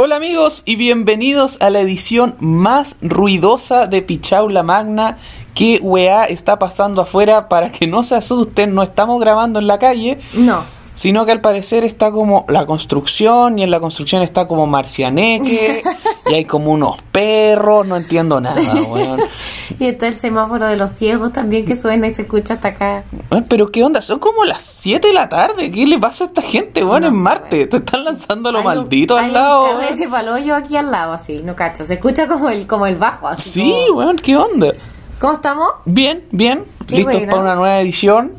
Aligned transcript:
Hola 0.00 0.14
amigos 0.14 0.62
y 0.64 0.76
bienvenidos 0.76 1.56
a 1.60 1.70
la 1.70 1.80
edición 1.80 2.36
más 2.38 2.98
ruidosa 3.02 3.88
de 3.88 4.00
Pichau 4.00 4.48
la 4.48 4.62
Magna. 4.62 5.16
¿Qué 5.56 5.80
weá 5.82 6.26
está 6.26 6.56
pasando 6.60 7.02
afuera? 7.02 7.48
Para 7.48 7.72
que 7.72 7.88
no 7.88 8.04
se 8.04 8.14
asusten, 8.14 8.76
no 8.76 8.84
estamos 8.84 9.20
grabando 9.20 9.58
en 9.58 9.66
la 9.66 9.80
calle, 9.80 10.20
No. 10.34 10.62
Sino 10.92 11.24
que 11.26 11.32
al 11.32 11.40
parecer 11.40 11.84
está 11.84 12.10
como 12.10 12.44
la 12.48 12.66
construcción 12.66 13.58
y 13.58 13.62
en 13.62 13.70
la 13.70 13.80
construcción 13.80 14.22
está 14.22 14.46
como 14.48 14.66
Marcianeque 14.66 15.82
y 16.30 16.34
hay 16.34 16.44
como 16.44 16.72
unos 16.72 17.00
perros, 17.12 17.86
no 17.86 17.96
entiendo 17.96 18.40
nada, 18.40 18.60
weón. 18.88 19.20
Y 19.78 19.86
está 19.86 20.08
el 20.08 20.14
semáforo 20.16 20.66
de 20.66 20.76
los 20.76 20.90
ciegos 20.92 21.32
también 21.32 21.64
que 21.64 21.76
suena 21.76 22.08
y 22.08 22.14
se 22.14 22.22
escucha 22.22 22.54
hasta 22.54 22.68
acá. 22.68 23.04
Pero 23.48 23.70
qué 23.70 23.84
onda, 23.84 24.02
son 24.02 24.18
como 24.18 24.44
las 24.44 24.64
7 24.64 25.06
de 25.08 25.14
la 25.14 25.28
tarde, 25.28 25.70
¿qué 25.70 25.86
le 25.86 25.98
pasa 25.98 26.24
a 26.24 26.26
esta 26.28 26.42
gente, 26.42 26.82
weón? 26.82 27.02
No 27.02 27.08
en 27.08 27.14
sé, 27.14 27.20
Marte, 27.20 27.66
te 27.66 27.76
están 27.76 28.04
lanzando 28.04 28.50
lo 28.50 28.58
Hay 28.58 28.64
un- 28.66 28.74
maldito 28.74 29.16
hay 29.16 29.24
al 29.26 29.30
un 29.30 29.34
lado. 29.34 29.62
weón. 29.64 29.80
carrete 29.80 30.08
palollo 30.08 30.56
aquí 30.56 30.76
al 30.76 30.90
lado, 30.90 31.12
así, 31.12 31.42
no 31.44 31.54
cacho. 31.54 31.84
Se 31.84 31.94
escucha 31.94 32.26
como 32.26 32.48
el, 32.50 32.66
como 32.66 32.86
el 32.86 32.96
bajo, 32.96 33.28
así. 33.28 33.50
Sí, 33.50 33.74
como- 33.88 33.98
weón, 34.00 34.16
¿qué 34.16 34.36
onda? 34.36 34.72
¿Cómo 35.20 35.34
estamos? 35.34 35.68
Bien, 35.84 36.24
bien, 36.32 36.64
Qué 36.86 36.96
listos 36.96 37.14
buena. 37.14 37.30
para 37.30 37.42
una 37.42 37.54
nueva 37.54 37.80
edición. 37.80 38.32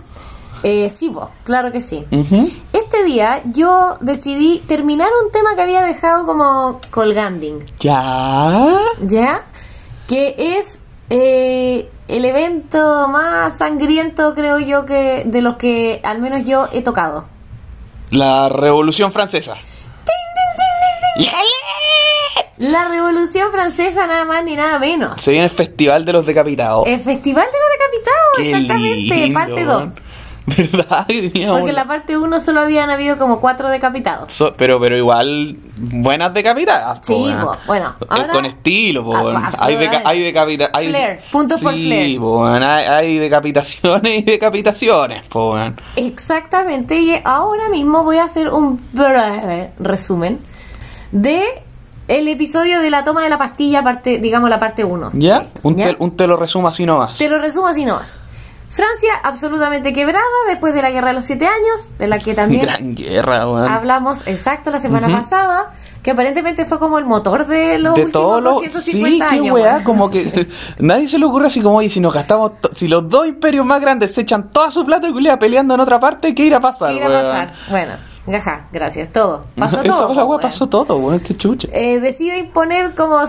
Eh, 0.63 0.89
sí, 0.89 1.09
vos, 1.09 1.29
claro 1.43 1.71
que 1.71 1.81
sí. 1.81 2.05
Este 2.73 3.03
día 3.03 3.41
yo 3.45 3.95
decidí 4.01 4.59
terminar 4.67 5.09
un 5.25 5.31
tema 5.31 5.55
que 5.55 5.61
había 5.61 5.81
dejado 5.83 6.25
como 6.25 6.81
colganding, 6.91 7.59
Ya. 7.79 8.77
¿ya? 9.01 9.43
Que 10.07 10.35
es 10.37 10.79
eh, 11.09 11.89
el 12.07 12.25
evento 12.25 13.07
más 13.07 13.57
sangriento, 13.57 14.33
creo 14.35 14.59
yo, 14.59 14.85
que 14.85 15.23
de 15.25 15.41
los 15.41 15.55
que 15.55 16.01
al 16.03 16.19
menos 16.19 16.43
yo 16.43 16.67
he 16.73 16.81
tocado. 16.81 17.25
La 18.11 18.49
Revolución 18.49 19.11
Francesa. 19.11 19.55
La 22.57 22.89
Revolución 22.89 23.51
Francesa, 23.51 24.05
nada 24.05 24.25
más 24.25 24.43
ni 24.43 24.55
nada 24.55 24.79
menos. 24.79 25.21
Se 25.21 25.31
viene 25.31 25.45
el 25.45 25.51
Festival 25.51 26.03
de 26.03 26.11
los 26.11 26.25
Decapitados. 26.25 26.85
El 26.87 26.99
Festival 26.99 27.45
de 27.45 27.51
los 27.51 27.69
Decapitados, 27.79 28.33
Qué 28.35 28.49
exactamente, 28.51 29.15
lindo, 29.15 29.39
parte 29.39 29.63
2. 29.63 29.87
Porque 31.51 31.69
en 31.69 31.75
la 31.75 31.85
parte 31.85 32.17
1 32.17 32.39
solo 32.39 32.61
habían 32.61 32.89
habido 32.89 33.17
como 33.17 33.39
cuatro 33.39 33.69
decapitados. 33.69 34.33
So- 34.33 34.53
pero, 34.57 34.79
pero 34.79 34.97
igual, 34.97 35.57
buenas 35.77 36.33
decapitadas. 36.33 36.99
Sí, 37.03 37.33
po, 37.41 37.55
bueno, 37.67 37.95
Eh, 38.01 38.05
ahora- 38.09 38.33
Con 38.33 38.45
estilo, 38.45 39.03
po, 39.03 39.15
Ah, 39.15 39.51
hay, 39.59 39.75
deca- 39.75 40.01
hay 40.05 40.21
decapita- 40.21 40.69
hay- 40.73 40.89
Flair, 40.89 41.19
puntos 41.31 41.61
por 41.61 41.73
sí, 41.75 41.85
flair. 41.85 42.19
po, 42.19 42.41
weón, 42.43 42.63
hay, 42.63 42.85
hay 42.85 43.17
decapitaciones 43.17 44.19
y 44.19 44.21
decapitaciones. 44.23 45.23
Exactamente, 45.95 46.97
y 46.99 47.13
ahora 47.23 47.69
mismo 47.69 48.03
voy 48.03 48.17
a 48.17 48.23
hacer 48.23 48.49
un 48.49 48.79
breve 48.93 49.71
resumen 49.79 50.39
de 51.11 51.43
el 52.07 52.27
episodio 52.27 52.79
de 52.81 52.89
la 52.89 53.03
toma 53.03 53.21
de 53.23 53.29
la 53.29 53.37
pastilla, 53.37 53.83
parte, 53.83 54.17
digamos 54.17 54.49
la 54.49 54.57
parte 54.59 54.83
1. 54.83 55.11
¿Ya? 55.13 55.45
Un, 55.61 55.75
Te, 55.75 55.95
un 55.99 56.17
te 56.17 56.25
lo 56.25 56.37
resumo 56.37 56.67
así 56.67 56.85
nomás. 56.85 57.17
Te 57.17 57.29
lo 57.29 57.37
resumo 57.39 57.67
así 57.67 57.85
nomás. 57.85 58.17
Francia 58.69 59.13
absolutamente 59.23 59.91
quebrada 59.93 60.23
después 60.47 60.73
de 60.73 60.81
la 60.81 60.91
guerra 60.91 61.09
de 61.09 61.15
los 61.15 61.25
siete 61.25 61.47
años, 61.47 61.91
de 61.97 62.07
la 62.07 62.19
que 62.19 62.35
también 62.35 62.61
Gran 62.61 62.95
guerra, 62.95 63.49
weón. 63.49 63.67
hablamos 63.67 64.21
exacto 64.27 64.69
la 64.69 64.77
semana 64.77 65.09
pasada, 65.09 65.71
que 66.03 66.11
aparentemente 66.11 66.65
fue 66.65 66.77
como 66.77 66.99
el 66.99 67.05
motor 67.05 67.47
de 67.47 67.79
los 67.79 67.95
de 67.95 68.05
últimos 68.05 68.43
los 68.43 68.53
250 68.55 69.29
sí 69.29 69.41
qué 69.41 69.51
weá 69.51 69.83
como 69.83 70.09
que 70.09 70.47
nadie 70.79 71.07
se 71.07 71.17
le 71.17 71.25
ocurre 71.25 71.47
así 71.47 71.61
como 71.61 71.77
oye 71.77 71.89
si 71.89 71.99
nos 71.99 72.13
gastamos 72.13 72.53
si 72.73 72.87
los 72.87 73.09
dos 73.09 73.27
imperios 73.27 73.65
más 73.65 73.81
grandes 73.81 74.13
se 74.13 74.21
echan 74.21 74.49
toda 74.49 74.71
su 74.71 74.85
plata 74.85 75.09
y 75.09 75.11
culia 75.11 75.37
peleando 75.37 75.73
en 75.73 75.79
otra 75.79 75.99
parte 75.99 76.33
qué 76.33 76.45
irá 76.45 76.57
a 76.57 76.61
pasar 76.61 76.91
¿Qué 76.91 76.97
irá 76.97 77.07
a 77.07 77.21
pasar? 77.21 77.53
Bueno, 77.69 77.93
ajá, 78.27 78.67
gracias, 78.71 79.11
todo. 79.11 79.41
Pasó 79.57 79.81
Esa 79.81 79.89
todo. 79.89 80.07
po, 80.07 80.13
weá 80.13 80.25
weón. 80.25 80.41
pasó 80.41 80.67
todo 80.67 80.97
weón 80.97 81.19
qué 81.19 81.35
chucha 81.35 81.67
Eh, 81.71 81.99
decide 81.99 82.37
imponer 82.37 82.95
como 82.95 83.19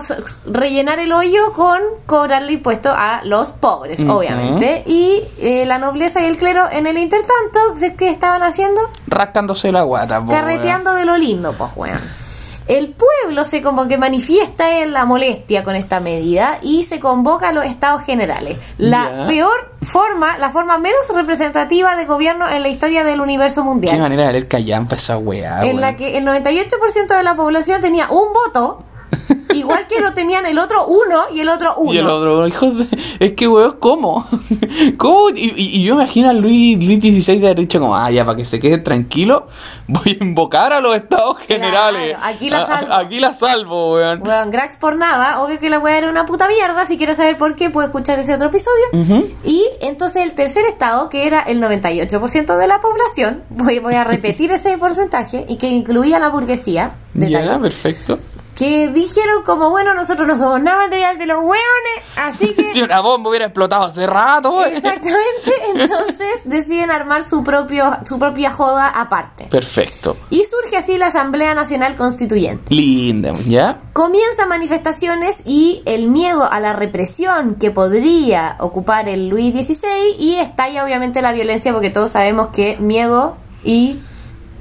rellenar 0.45 0.99
el 0.99 1.11
hoyo 1.13 1.53
con 1.53 1.79
cobrarle 2.05 2.53
impuesto 2.53 2.91
a 2.91 3.23
los 3.23 3.51
pobres, 3.51 3.99
obviamente. 4.01 4.83
Y 4.85 5.23
eh, 5.39 5.65
la 5.65 5.77
nobleza 5.79 6.21
y 6.21 6.25
el 6.25 6.37
clero 6.37 6.65
en 6.71 6.87
el 6.87 6.97
intertanto, 6.97 7.59
¿qué 7.97 8.09
estaban 8.09 8.43
haciendo? 8.43 8.81
rascándose 9.07 9.71
la 9.71 9.81
guata 9.83 10.23
po, 10.23 10.31
Carreteando 10.31 10.93
de 10.93 11.05
lo 11.05 11.17
lindo, 11.17 11.53
pues, 11.57 11.71
weón. 11.75 12.20
El 12.67 12.93
pueblo 12.93 13.45
se 13.45 13.61
como 13.61 13.87
que 13.87 13.97
manifiesta 13.97 14.79
en 14.79 14.93
la 14.93 15.05
molestia 15.05 15.63
con 15.63 15.75
esta 15.75 15.99
medida 15.99 16.59
y 16.61 16.83
se 16.83 16.99
convoca 16.99 17.49
a 17.49 17.53
los 17.53 17.65
estados 17.65 18.03
generales. 18.03 18.57
La 18.77 19.25
peor 19.27 19.75
forma, 19.81 20.37
la 20.37 20.49
forma 20.49 20.77
menos 20.77 21.09
representativa 21.13 21.95
de 21.95 22.05
gobierno 22.05 22.47
en 22.47 22.61
la 22.61 22.69
historia 22.69 23.03
del 23.03 23.19
universo 23.19 23.61
weón. 23.61 23.81
qué 23.81 23.87
mundial. 23.87 23.99
manera 23.99 24.27
de 24.27 24.33
leer 24.33 24.47
callampa 24.47 24.95
esa 24.95 25.17
weá 25.17 25.63
en 25.63 25.81
la 25.81 25.95
que 25.95 26.17
el 26.17 26.25
98% 26.25 27.17
de 27.17 27.23
la 27.23 27.35
población 27.35 27.81
tenía 27.81 28.09
un 28.09 28.33
voto, 28.33 28.83
igual 29.53 29.85
que 29.87 29.99
lo 29.99 30.13
tenían 30.13 30.45
el 30.45 30.57
otro 30.59 30.85
uno 30.87 31.23
y 31.33 31.41
el 31.41 31.49
otro 31.49 31.75
uno. 31.77 31.93
y 31.93 31.97
el 31.97 32.07
otro, 32.07 32.47
hijo 32.47 32.71
de... 32.71 32.87
Es 33.19 33.33
que, 33.33 33.47
weón, 33.47 33.77
¿cómo? 33.79 34.25
¿Cómo? 34.97 35.29
Y, 35.35 35.83
yo 35.83 35.95
imagino 35.95 36.29
a 36.29 36.33
Luis, 36.33 36.77
Luis 36.83 36.99
XVI 36.99 37.39
de 37.39 37.47
haber 37.47 37.59
dicho 37.59 37.79
como, 37.79 37.95
ah, 37.95 38.09
ya, 38.11 38.23
para 38.25 38.37
que 38.37 38.45
se 38.45 38.59
quede 38.59 38.77
tranquilo, 38.77 39.47
voy 39.87 40.17
a 40.19 40.23
invocar 40.23 40.73
a 40.73 40.79
los 40.81 40.95
estados 40.95 41.37
Claro, 41.39 41.63
generales. 41.63 42.17
aquí 42.21 42.49
la 42.49 42.59
A- 42.59 42.65
salvo. 42.65 42.93
Aquí 42.93 43.19
la 43.19 43.33
salvo, 43.33 43.93
weón. 43.95 44.19
Bueno, 44.21 44.51
Grax 44.51 44.77
por 44.77 44.95
nada, 44.95 45.41
obvio 45.41 45.59
que 45.59 45.69
la 45.69 45.79
weá 45.79 45.97
era 45.97 46.09
una 46.09 46.25
puta 46.25 46.47
mierda, 46.47 46.85
si 46.85 46.97
quieres 46.97 47.17
saber 47.17 47.37
por 47.37 47.55
qué 47.55 47.69
puedes 47.69 47.89
escuchar 47.89 48.19
ese 48.19 48.33
otro 48.33 48.47
episodio. 48.47 49.25
Y 49.43 49.65
entonces 49.81 50.23
el 50.23 50.33
tercer 50.33 50.65
estado, 50.65 51.09
que 51.09 51.27
era 51.27 51.41
el 51.41 51.61
98% 51.61 52.57
de 52.57 52.67
la 52.67 52.79
población, 52.79 53.43
voy, 53.49 53.79
voy 53.79 53.95
a 53.95 54.03
repetir 54.03 54.51
ese 54.51 54.77
porcentaje, 54.77 55.45
y 55.47 55.57
que 55.57 55.67
incluía 55.67 56.19
la 56.19 56.29
burguesía, 56.29 56.93
Ya, 57.13 57.59
perfecto. 57.59 58.17
Que 58.61 58.89
dijeron 58.89 59.41
como, 59.43 59.71
bueno, 59.71 59.95
nosotros 59.95 60.27
no 60.27 60.37
somos 60.37 60.61
nada 60.61 60.83
material 60.83 61.17
de 61.17 61.25
los 61.25 61.39
hueones, 61.39 62.05
así 62.15 62.53
que... 62.53 62.67
Si 62.71 62.83
una 62.83 62.99
bomba 62.99 63.31
hubiera 63.31 63.45
explotado 63.45 63.85
hace 63.85 64.05
rato. 64.05 64.63
Exactamente, 64.63 65.51
entonces 65.75 66.41
deciden 66.45 66.91
armar 66.91 67.23
su 67.23 67.43
propio 67.43 67.85
su 68.05 68.19
propia 68.19 68.51
joda 68.51 68.87
aparte. 68.87 69.45
Perfecto. 69.45 70.15
Y 70.29 70.43
surge 70.43 70.77
así 70.77 70.99
la 70.99 71.07
Asamblea 71.07 71.55
Nacional 71.55 71.95
Constituyente. 71.95 72.71
Linda, 72.71 73.33
¿ya? 73.47 73.79
Comienzan 73.93 74.47
manifestaciones 74.47 75.41
y 75.43 75.81
el 75.87 76.07
miedo 76.07 76.43
a 76.43 76.59
la 76.59 76.73
represión 76.73 77.55
que 77.55 77.71
podría 77.71 78.57
ocupar 78.59 79.09
el 79.09 79.27
Luis 79.27 79.55
XVI 79.55 80.17
y 80.19 80.35
estalla 80.35 80.85
obviamente 80.85 81.23
la 81.23 81.31
violencia 81.31 81.73
porque 81.73 81.89
todos 81.89 82.11
sabemos 82.11 82.49
que 82.49 82.77
miedo 82.77 83.37
y 83.63 84.01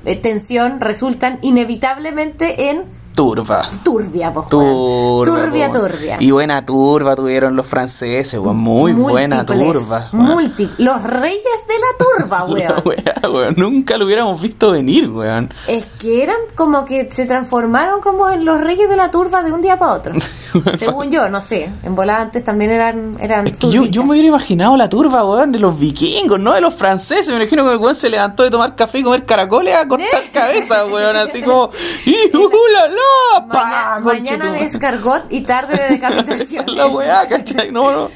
eh, 0.07 0.17
tensión 0.17 0.81
resultan 0.81 1.39
inevitablemente 1.43 2.71
en 2.71 2.99
Turba. 3.15 3.69
turbia, 3.83 4.33
pues. 4.33 4.49
Turba. 4.49 5.25
turbia, 5.25 5.71
po. 5.71 5.79
turbia. 5.81 6.17
Y 6.21 6.31
buena 6.31 6.65
turba 6.65 7.17
tuvieron 7.17 7.57
los 7.57 7.67
franceses, 7.67 8.39
weón. 8.41 8.57
Muy 8.57 8.93
buena 8.93 9.45
turba. 9.45 10.09
múltiples. 10.13 10.79
Los 10.79 11.03
reyes 11.03 11.45
de 11.69 11.75
la 11.75 12.27
turba, 12.27 12.45
weón. 12.49 13.35
Weón. 13.35 13.55
Nunca 13.57 13.99
lo 13.99 14.07
hubiéramos 14.07 14.41
visto 14.41 14.73
venir, 14.73 15.11
weón. 15.11 15.53
Es 15.67 15.85
que 15.99 16.23
eran 16.23 16.37
como 16.55 16.85
que 16.85 17.11
se 17.11 17.27
transformaron 17.27 18.01
como 18.01 18.31
en 18.31 18.45
los 18.45 18.61
reyes 18.61 18.89
de 18.89 18.97
la 18.97 19.11
turba 19.11 19.43
de 19.43 19.53
un 19.53 19.61
día 19.61 19.79
para 19.79 19.95
otro. 19.95 20.15
Según 20.79 21.11
yo, 21.11 21.29
no 21.29 21.41
sé. 21.41 21.71
En 21.83 21.95
volada 21.95 22.23
antes 22.23 22.43
también 22.43 22.71
eran, 22.71 23.17
eran 23.21 23.47
Es 23.47 23.57
que 23.57 23.71
yo, 23.71 23.85
yo 23.85 24.03
me 24.05 24.13
hubiera 24.13 24.29
imaginado 24.29 24.77
la 24.77 24.89
turba, 24.89 25.25
weón, 25.25 25.53
de 25.53 25.59
los 25.59 25.79
vikingos, 25.79 26.41
no 26.41 26.53
de 26.53 26.61
los 26.61 26.75
franceses. 26.75 27.29
Me 27.29 27.37
imagino 27.37 27.65
que 27.65 27.73
el 27.73 27.79
weón 27.79 27.95
se 27.95 28.09
levantó 28.09 28.45
de 28.45 28.51
tomar 28.51 28.75
café 28.77 29.01
y 29.01 29.03
comer 29.03 29.27
caracoles 29.27 29.75
a 29.75 29.87
cortar 29.87 30.23
cabezas, 30.33 30.91
weón. 30.91 31.17
Así 31.17 31.43
como, 31.43 31.71
¡y 32.07 32.37
uh, 32.37 32.51
la, 32.73 32.89
la! 32.89 33.00
Maña- 33.47 33.49
pa, 33.49 34.01
mañana 34.01 34.01
de 34.01 34.29
conchetumare. 34.29 34.65
escargot 34.65 35.23
y 35.31 35.41
tarde 35.43 35.77
de 35.77 35.89
decapitación. 35.91 36.65
La 36.77 36.87
weá, 36.89 37.27
¿cachai? 37.29 37.71
No, 37.73 37.91
no. 37.91 38.11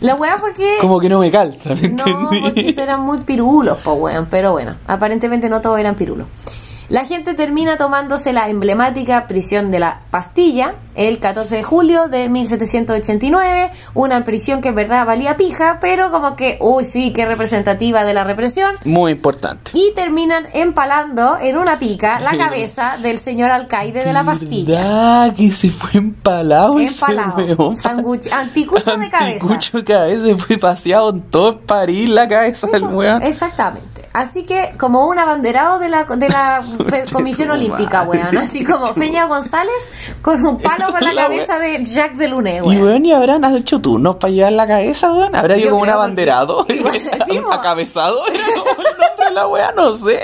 La 0.00 0.14
weá 0.16 0.36
fue 0.38 0.52
que... 0.52 0.78
Como 0.80 0.98
que 0.98 1.08
no 1.08 1.20
me 1.20 1.30
calza, 1.30 1.74
¿me 1.76 1.88
No, 1.90 2.04
entendí? 2.06 2.40
porque 2.42 2.74
eran 2.82 3.00
muy 3.02 3.18
pirulos, 3.20 3.78
po, 3.78 3.92
weón. 3.94 4.26
Pero 4.30 4.50
bueno, 4.52 4.76
aparentemente 4.88 5.48
no 5.48 5.60
todos 5.60 5.78
eran 5.78 5.94
pirulos. 5.94 6.26
La 6.88 7.04
gente 7.04 7.34
termina 7.34 7.76
tomándose 7.76 8.32
la 8.32 8.48
emblemática 8.48 9.26
prisión 9.26 9.70
de 9.70 9.78
la 9.80 10.00
Pastilla 10.10 10.74
el 10.94 11.20
14 11.20 11.56
de 11.56 11.62
julio 11.62 12.08
de 12.08 12.28
1789. 12.28 13.70
Una 13.94 14.24
prisión 14.24 14.60
que 14.60 14.68
en 14.68 14.74
verdad 14.74 15.06
valía 15.06 15.36
pija, 15.36 15.78
pero 15.80 16.10
como 16.10 16.36
que, 16.36 16.58
uy, 16.60 16.84
sí, 16.84 17.12
qué 17.12 17.24
representativa 17.24 18.04
de 18.04 18.12
la 18.14 18.24
represión. 18.24 18.74
Muy 18.84 19.12
importante. 19.12 19.70
Y 19.74 19.92
terminan 19.94 20.44
empalando 20.52 21.38
en 21.40 21.56
una 21.56 21.78
pica 21.78 22.20
la 22.20 22.36
cabeza 22.36 22.98
del 23.02 23.18
señor 23.18 23.50
alcaide 23.50 24.04
de 24.04 24.12
la 24.12 24.24
Pastilla. 24.24 24.80
¿Verdad 24.82 25.34
que 25.34 25.50
se 25.52 25.70
fue 25.70 25.90
empalado 25.94 26.78
Empalado. 26.78 27.72
Sanguch- 27.72 28.30
anticucho 28.32 28.96
de 28.96 29.08
cabeza. 29.08 29.44
Anticucho 29.46 29.78
de 29.78 29.84
cabeza. 29.84 30.36
Fue 30.46 30.58
paseado 30.58 31.10
en 31.10 31.22
todo 31.22 31.60
París 31.60 32.08
la 32.08 32.28
cabeza 32.28 32.66
del 32.66 32.84
weón. 32.84 33.22
Exactamente. 33.22 33.91
Así 34.12 34.44
que, 34.44 34.74
como 34.78 35.06
un 35.06 35.18
abanderado 35.18 35.78
de 35.78 35.88
la, 35.88 36.04
de 36.04 36.28
la 36.28 36.62
Comisión 37.12 37.50
Olímpica, 37.50 38.02
weón. 38.02 38.36
Así 38.36 38.62
como 38.64 38.86
Feña 38.94 39.24
González 39.26 39.72
con 40.20 40.44
un 40.44 40.60
palo 40.60 40.86
por 40.88 41.02
la 41.02 41.12
la 41.14 41.22
cabeza 41.22 41.58
de 41.58 41.82
Jacques 41.84 42.18
Deluné, 42.18 42.56
Y 42.58 42.60
weón. 42.60 42.82
weón, 42.82 43.06
¿y 43.06 43.12
habrán 43.12 43.44
hecho 43.56 43.80
turnos 43.80 44.16
para 44.16 44.30
llevar 44.32 44.52
la 44.52 44.66
cabeza, 44.66 45.12
weón? 45.12 45.34
¿Habrá 45.34 45.56
Yo 45.56 45.70
como 45.70 45.82
un 45.84 45.88
abanderado? 45.88 46.58
porque- 46.58 46.74
Igual, 46.76 46.94
sí. 47.26 47.40
¿Acabezado? 47.50 48.26
Era 48.26 48.44
como 48.54 48.70
el 48.82 48.98
nombre 48.98 49.30
la 49.32 49.46
weá, 49.48 49.72
no 49.72 49.94
sé. 49.94 50.20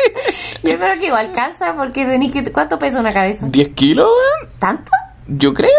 Yo 0.62 0.76
creo 0.78 0.98
que 0.98 1.06
igual 1.06 1.32
cansa 1.32 1.74
porque 1.74 2.04
tenés 2.04 2.30
que... 2.32 2.52
¿Cuánto 2.52 2.78
pesa 2.78 3.00
una 3.00 3.12
cabeza? 3.14 3.46
¿10 3.46 3.74
kilos, 3.74 4.06
weón? 4.08 4.52
¿Tanto? 4.58 4.90
Yo 5.28 5.54
creo. 5.54 5.70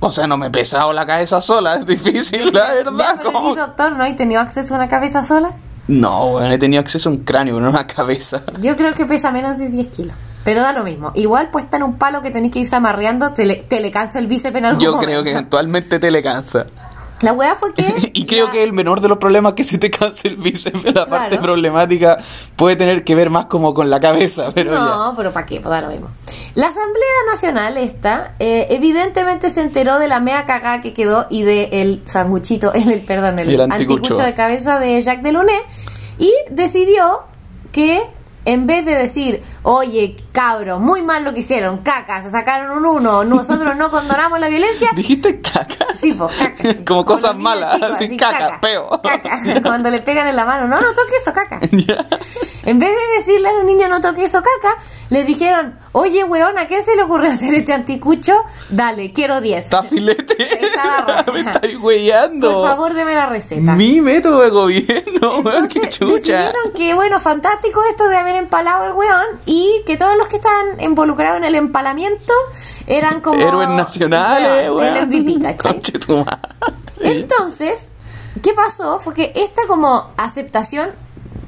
O 0.00 0.10
sea, 0.10 0.26
no 0.26 0.36
me 0.38 0.46
he 0.46 0.50
pesado 0.50 0.92
la 0.92 1.04
cabeza 1.04 1.42
sola, 1.42 1.74
es 1.76 1.84
difícil, 1.86 2.52
la 2.52 2.68
Ya, 2.68 2.74
verdad. 2.74 3.14
pero 3.18 3.32
como- 3.32 3.54
doctor, 3.54 3.92
¿no? 3.96 4.04
¿Has 4.04 4.16
tenido 4.16 4.40
acceso 4.40 4.74
a 4.74 4.76
una 4.78 4.88
cabeza 4.88 5.22
sola? 5.22 5.50
No, 5.88 6.34
weón, 6.34 6.52
he 6.52 6.58
tenido 6.58 6.80
acceso 6.80 7.08
a 7.08 7.12
un 7.12 7.18
cráneo, 7.18 7.58
no 7.58 7.66
a 7.66 7.70
una 7.70 7.86
cabeza. 7.86 8.42
Yo 8.60 8.76
creo 8.76 8.94
que 8.94 9.06
pesa 9.06 9.32
menos 9.32 9.58
de 9.58 9.68
10 9.68 9.88
kilos. 9.88 10.16
Pero 10.44 10.62
da 10.62 10.72
lo 10.72 10.84
mismo. 10.84 11.12
Igual 11.14 11.50
puesta 11.50 11.76
en 11.76 11.82
un 11.82 11.98
palo 11.98 12.22
que 12.22 12.30
tenés 12.30 12.50
que 12.50 12.60
irse 12.60 12.76
amarreando, 12.76 13.32
te 13.32 13.44
le, 13.44 13.56
te 13.56 13.80
le 13.80 13.90
cansa 13.90 14.18
el 14.18 14.26
bíceps 14.26 14.56
en 14.56 14.64
algún 14.66 14.82
Yo 14.82 14.96
creo 14.98 15.22
que 15.22 15.32
eventualmente 15.32 15.98
te 15.98 16.10
le 16.10 16.22
cansa. 16.22 16.66
La 17.20 17.32
weá 17.32 17.54
fue 17.56 17.74
que... 17.74 18.10
Y 18.14 18.26
creo 18.26 18.46
la- 18.46 18.52
que 18.52 18.62
el 18.62 18.72
menor 18.72 19.00
de 19.00 19.08
los 19.08 19.18
problemas 19.18 19.54
que 19.54 19.64
se 19.64 19.78
te 19.78 19.90
canse 19.90 20.28
el 20.28 20.36
bíceps, 20.36 20.84
la 20.94 21.06
parte 21.06 21.38
problemática 21.38 22.18
puede 22.56 22.76
tener 22.76 23.04
que 23.04 23.14
ver 23.14 23.30
más 23.30 23.46
como 23.46 23.74
con 23.74 23.90
la 23.90 24.00
cabeza, 24.00 24.50
pero 24.54 24.72
No, 24.72 25.14
pero 25.16 25.32
¿para 25.32 25.46
qué? 25.46 25.56
Pues 25.60 25.70
da 25.70 25.80
lo 25.82 25.88
mismo. 25.88 26.08
La 26.54 26.68
Asamblea 26.68 27.06
Nacional 27.30 27.76
esta, 27.76 28.34
eh, 28.38 28.66
evidentemente 28.70 29.50
se 29.50 29.60
enteró 29.62 29.98
de 29.98 30.08
la 30.08 30.20
mea 30.20 30.44
cagada 30.44 30.80
que 30.80 30.92
quedó 30.92 31.26
y 31.30 31.42
del 31.42 32.02
sanguchito, 32.06 32.72
el, 32.74 32.90
el- 32.90 33.00
perdón, 33.02 33.38
el, 33.38 33.50
el 33.50 33.60
anticucho. 33.60 33.94
anticucho. 34.02 34.22
de 34.22 34.34
cabeza 34.34 34.78
de 34.78 35.00
Jacques 35.00 35.22
Delaunay 35.24 35.60
y 36.18 36.32
decidió 36.50 37.20
que 37.72 38.02
en 38.44 38.66
vez 38.66 38.86
de 38.86 38.94
decir, 38.94 39.42
oye, 39.62 40.16
cabro, 40.38 40.78
muy 40.78 41.02
mal 41.02 41.24
lo 41.24 41.34
que 41.34 41.40
hicieron, 41.40 41.78
caca, 41.78 42.22
se 42.22 42.30
sacaron 42.30 42.78
un 42.78 42.86
uno, 42.86 43.24
nosotros 43.24 43.74
no 43.74 43.90
condonamos 43.90 44.38
la 44.38 44.46
violencia. 44.46 44.90
¿Dijiste 44.94 45.40
caca? 45.40 45.88
Sí, 45.96 46.12
pues 46.12 46.32
caca. 46.36 46.62
sí. 46.62 46.74
Como 46.86 47.04
cosas 47.04 47.36
malas, 47.36 47.74
chicos, 47.74 47.90
así, 47.90 48.04
así, 48.04 48.16
caca, 48.16 48.60
peo. 48.60 48.88
Caca. 49.02 49.40
Cuando 49.64 49.90
le 49.90 50.00
pegan 50.00 50.28
en 50.28 50.36
la 50.36 50.44
mano, 50.44 50.68
no, 50.68 50.80
no 50.80 50.94
toque 50.94 51.16
eso, 51.16 51.32
caca. 51.32 51.58
En 52.64 52.78
vez 52.78 52.90
de 52.90 53.16
decirle 53.16 53.48
a 53.48 53.52
los 53.54 53.64
niños 53.64 53.88
no 53.88 53.98
toque 53.98 54.24
eso, 54.24 54.42
caca, 54.42 54.76
le 55.08 55.24
dijeron, 55.24 55.78
oye, 55.92 56.22
weón, 56.24 56.58
¿a 56.58 56.66
qué 56.66 56.82
se 56.82 56.94
le 56.96 57.02
ocurrió 57.02 57.30
hacer 57.30 57.54
este 57.54 57.72
anticucho? 57.72 58.44
Dale, 58.68 59.10
quiero 59.14 59.40
10. 59.40 59.64
Está 59.64 59.82
filete. 59.84 60.36
Me 61.32 61.40
estáis 61.40 61.78
huellando. 61.78 62.52
Por 62.52 62.68
favor, 62.68 62.92
deme 62.92 63.14
la 63.14 63.24
receta. 63.24 63.72
Mi 63.74 64.02
método 64.02 64.42
de 64.42 64.50
gobierno, 64.50 65.38
weón, 65.38 65.68
qué 65.68 65.88
chucha. 65.88 66.12
decidieron 66.12 66.72
que, 66.76 66.92
bueno, 66.92 67.18
fantástico 67.20 67.82
esto 67.90 68.06
de 68.06 68.18
haber 68.18 68.36
empalado 68.36 68.84
al 68.84 68.92
weón 68.92 69.26
y 69.46 69.82
que 69.86 69.96
todos 69.96 70.18
los 70.18 70.27
que 70.28 70.36
estaban 70.36 70.80
involucrados 70.80 71.38
en 71.38 71.44
el 71.44 71.54
empalamiento 71.54 72.32
eran 72.86 73.20
como... 73.20 73.38
Héroes 73.38 73.68
nacionales, 73.68 74.70
weón, 74.70 74.84
El. 74.84 75.06
MVP, 75.06 75.42
¿cachai? 75.42 75.80
Entonces, 77.00 77.88
¿qué 78.42 78.52
pasó? 78.52 78.98
Fue 78.98 79.14
que 79.14 79.32
esta 79.34 79.62
como 79.66 80.10
aceptación 80.16 80.90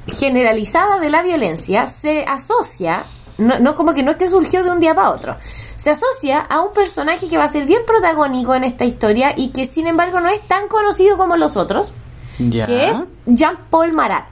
generalizada 0.07 0.99
de 0.99 1.11
la 1.11 1.23
violencia 1.23 1.87
se 1.87 2.25
asocia, 2.25 3.05
no, 3.39 3.59
no 3.59 3.75
como 3.75 3.93
que 3.93 4.03
no 4.03 4.13
es 4.13 4.17
que 4.17 4.29
surgió 4.29 4.65
de 4.65 4.71
un 4.71 4.81
día 4.81 4.95
para 4.95 5.11
otro, 5.11 5.37
se 5.77 5.91
asocia 5.91 6.41
a 6.41 6.61
un 6.61 6.73
personaje 6.73 7.29
que 7.29 7.39
va 7.39 7.45
a 7.45 7.49
ser 7.49 7.65
bien 7.65 7.83
protagónico 7.87 8.55
en 8.55 8.65
esta 8.65 8.85
historia 8.85 9.33
y 9.37 9.49
que 9.49 9.67
sin 9.67 9.87
embargo 9.87 10.21
no 10.21 10.29
es 10.29 10.47
tan 10.47 10.69
conocido 10.69 11.17
como 11.17 11.37
los 11.37 11.57
otros, 11.57 11.93
que 12.37 12.89
es 12.89 13.03
Jean-Paul 13.27 13.93
Marat. 13.93 14.27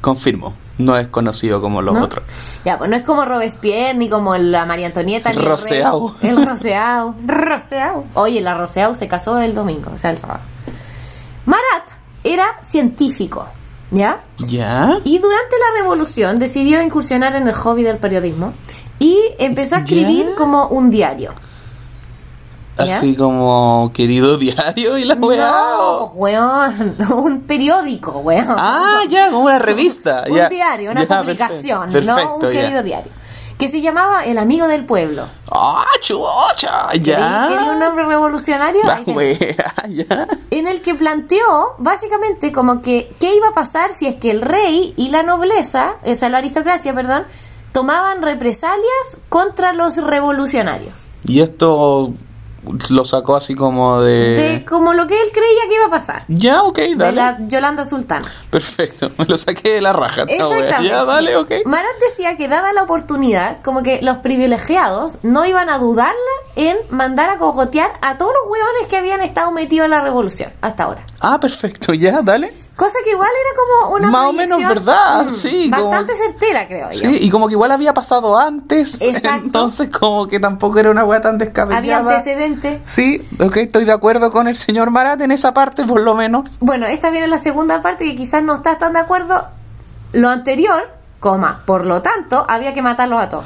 Confirmo. 0.00 0.54
No 0.80 0.96
es 0.96 1.08
conocido 1.08 1.60
como 1.60 1.82
los 1.82 1.94
¿no? 1.94 2.04
otros. 2.04 2.24
Ya, 2.64 2.78
pues 2.78 2.88
no 2.88 2.96
es 2.96 3.02
como 3.02 3.24
Robespierre, 3.24 3.94
ni 3.94 4.08
como 4.08 4.36
la 4.36 4.64
María 4.64 4.86
Antonieta, 4.86 5.30
ni 5.30 5.38
el 5.38 5.42
rey. 5.44 5.50
Roseau. 5.50 6.14
El 6.22 6.46
Roseau. 6.46 7.14
Roseau. 7.26 8.06
Oye, 8.14 8.40
la 8.40 8.56
Roseau 8.56 8.94
se 8.94 9.06
casó 9.08 9.38
el 9.38 9.54
domingo, 9.54 9.90
o 9.92 9.96
sea, 9.96 10.10
el 10.10 10.18
sábado. 10.18 10.40
Marat 11.46 11.88
era 12.24 12.58
científico, 12.62 13.46
¿ya? 13.90 14.22
¿Ya? 14.38 14.98
Y 15.04 15.18
durante 15.18 15.56
la 15.58 15.80
revolución 15.80 16.38
decidió 16.38 16.82
incursionar 16.82 17.34
en 17.36 17.48
el 17.48 17.54
hobby 17.54 17.82
del 17.82 17.98
periodismo 17.98 18.52
y 18.98 19.18
empezó 19.38 19.76
a 19.76 19.78
escribir 19.80 20.26
¿Ya? 20.30 20.34
como 20.36 20.68
un 20.68 20.90
diario. 20.90 21.32
¿Ya? 22.86 22.98
Así 22.98 23.16
como 23.16 23.90
querido 23.94 24.36
diario 24.38 24.98
y 24.98 25.04
la 25.04 25.14
weá. 25.14 25.46
No, 25.50 26.10
pues, 26.14 26.34
weón, 26.34 26.96
un 27.14 27.40
periódico, 27.42 28.18
weón. 28.20 28.46
Ah, 28.56 29.00
ya, 29.08 29.30
como 29.30 29.44
una 29.44 29.58
revista. 29.58 30.24
un 30.28 30.36
ya. 30.36 30.48
diario, 30.48 30.90
una 30.90 31.04
Ya, 31.06 31.20
publicación, 31.20 31.90
perfecto, 31.90 32.20
no 32.24 32.34
un 32.36 32.42
ya. 32.42 32.50
querido 32.50 32.82
diario. 32.82 33.12
Que 33.58 33.68
se 33.68 33.82
llamaba 33.82 34.24
El 34.24 34.38
Amigo 34.38 34.66
del 34.68 34.86
Pueblo. 34.86 35.26
Ah, 35.52 35.84
chucha, 36.00 36.92
ya. 36.94 37.46
¿Quería- 37.48 37.70
un 37.72 37.78
nombre 37.78 38.06
revolucionario? 38.06 38.80
La 38.84 39.02
wea, 39.06 39.74
ya. 39.88 40.28
en 40.50 40.66
el 40.66 40.80
que 40.80 40.94
planteó 40.94 41.74
básicamente 41.76 42.52
como 42.52 42.80
que 42.80 43.12
qué 43.20 43.34
iba 43.36 43.48
a 43.48 43.52
pasar 43.52 43.92
si 43.92 44.06
es 44.06 44.14
que 44.16 44.30
el 44.30 44.40
rey 44.40 44.94
y 44.96 45.10
la 45.10 45.22
nobleza, 45.22 45.96
o 46.04 46.14
sea, 46.14 46.30
la 46.30 46.38
aristocracia, 46.38 46.94
perdón, 46.94 47.24
tomaban 47.72 48.22
represalias 48.22 49.18
contra 49.28 49.74
los 49.74 49.98
revolucionarios. 49.98 51.04
Y 51.26 51.42
esto 51.42 52.14
lo 52.90 53.04
sacó 53.04 53.36
así 53.36 53.54
como 53.54 54.00
de... 54.02 54.12
De 54.36 54.64
como 54.64 54.92
lo 54.92 55.06
que 55.06 55.14
él 55.20 55.28
creía 55.32 55.62
que 55.68 55.74
iba 55.74 55.86
a 55.86 55.90
pasar. 55.90 56.24
Ya, 56.28 56.62
ok, 56.62 56.76
De 56.78 56.94
dale. 56.96 57.16
la 57.16 57.38
Yolanda 57.48 57.84
Sultana. 57.86 58.30
Perfecto, 58.50 59.10
me 59.16 59.24
lo 59.24 59.36
saqué 59.38 59.74
de 59.74 59.80
la 59.80 59.92
raja. 59.92 60.22
Exactamente. 60.22 60.84
Ya, 60.88 61.04
dale, 61.04 61.36
ok. 61.36 61.50
Marat 61.64 61.90
decía 62.00 62.36
que 62.36 62.48
dada 62.48 62.72
la 62.72 62.82
oportunidad, 62.82 63.62
como 63.62 63.82
que 63.82 64.00
los 64.02 64.18
privilegiados 64.18 65.18
no 65.22 65.44
iban 65.46 65.68
a 65.70 65.78
dudarla 65.78 66.14
en 66.56 66.76
mandar 66.90 67.30
a 67.30 67.38
cogotear 67.38 67.92
a 68.02 68.16
todos 68.18 68.32
los 68.32 68.50
huevones 68.52 68.86
que 68.88 68.96
habían 68.96 69.20
estado 69.20 69.50
metidos 69.52 69.84
en 69.86 69.90
la 69.92 70.00
revolución 70.02 70.52
hasta 70.60 70.84
ahora. 70.84 71.04
Ah, 71.20 71.38
perfecto, 71.40 71.92
ya, 71.94 72.20
dale. 72.22 72.52
Cosa 72.80 72.98
que 73.04 73.10
igual 73.10 73.28
era 73.28 73.60
como 73.90 73.94
una 73.96 74.08
Más 74.10 74.26
o 74.28 74.32
menos 74.32 74.58
verdad, 74.58 75.26
mm, 75.26 75.32
sí, 75.34 75.70
como- 75.70 75.90
Bastante 75.90 76.14
certera, 76.14 76.66
creo 76.66 76.90
yo. 76.90 76.98
Sí, 76.98 77.18
y 77.20 77.28
como 77.28 77.46
que 77.46 77.52
igual 77.52 77.72
había 77.72 77.92
pasado 77.92 78.38
antes. 78.38 78.98
Exacto. 79.02 79.44
Entonces, 79.44 79.90
como 79.90 80.26
que 80.26 80.40
tampoco 80.40 80.78
era 80.78 80.90
una 80.90 81.04
wea 81.04 81.20
tan 81.20 81.36
descabellada. 81.36 81.78
Había 81.78 81.98
antecedentes. 81.98 82.80
Sí, 82.84 83.20
ok, 83.38 83.54
estoy 83.58 83.84
de 83.84 83.92
acuerdo 83.92 84.30
con 84.30 84.48
el 84.48 84.56
señor 84.56 84.90
Marat 84.90 85.20
en 85.20 85.30
esa 85.30 85.52
parte, 85.52 85.84
por 85.84 86.00
lo 86.00 86.14
menos. 86.14 86.52
Bueno, 86.60 86.86
esta 86.86 87.10
viene 87.10 87.26
la 87.26 87.36
segunda 87.36 87.82
parte 87.82 88.06
que 88.06 88.16
quizás 88.16 88.42
no 88.42 88.54
estás 88.54 88.78
tan 88.78 88.94
de 88.94 89.00
acuerdo. 89.00 89.46
Lo 90.14 90.30
anterior, 90.30 90.88
coma, 91.18 91.62
por 91.66 91.84
lo 91.84 92.00
tanto, 92.00 92.46
había 92.48 92.72
que 92.72 92.80
matarlos 92.80 93.20
a 93.20 93.28
todos. 93.28 93.44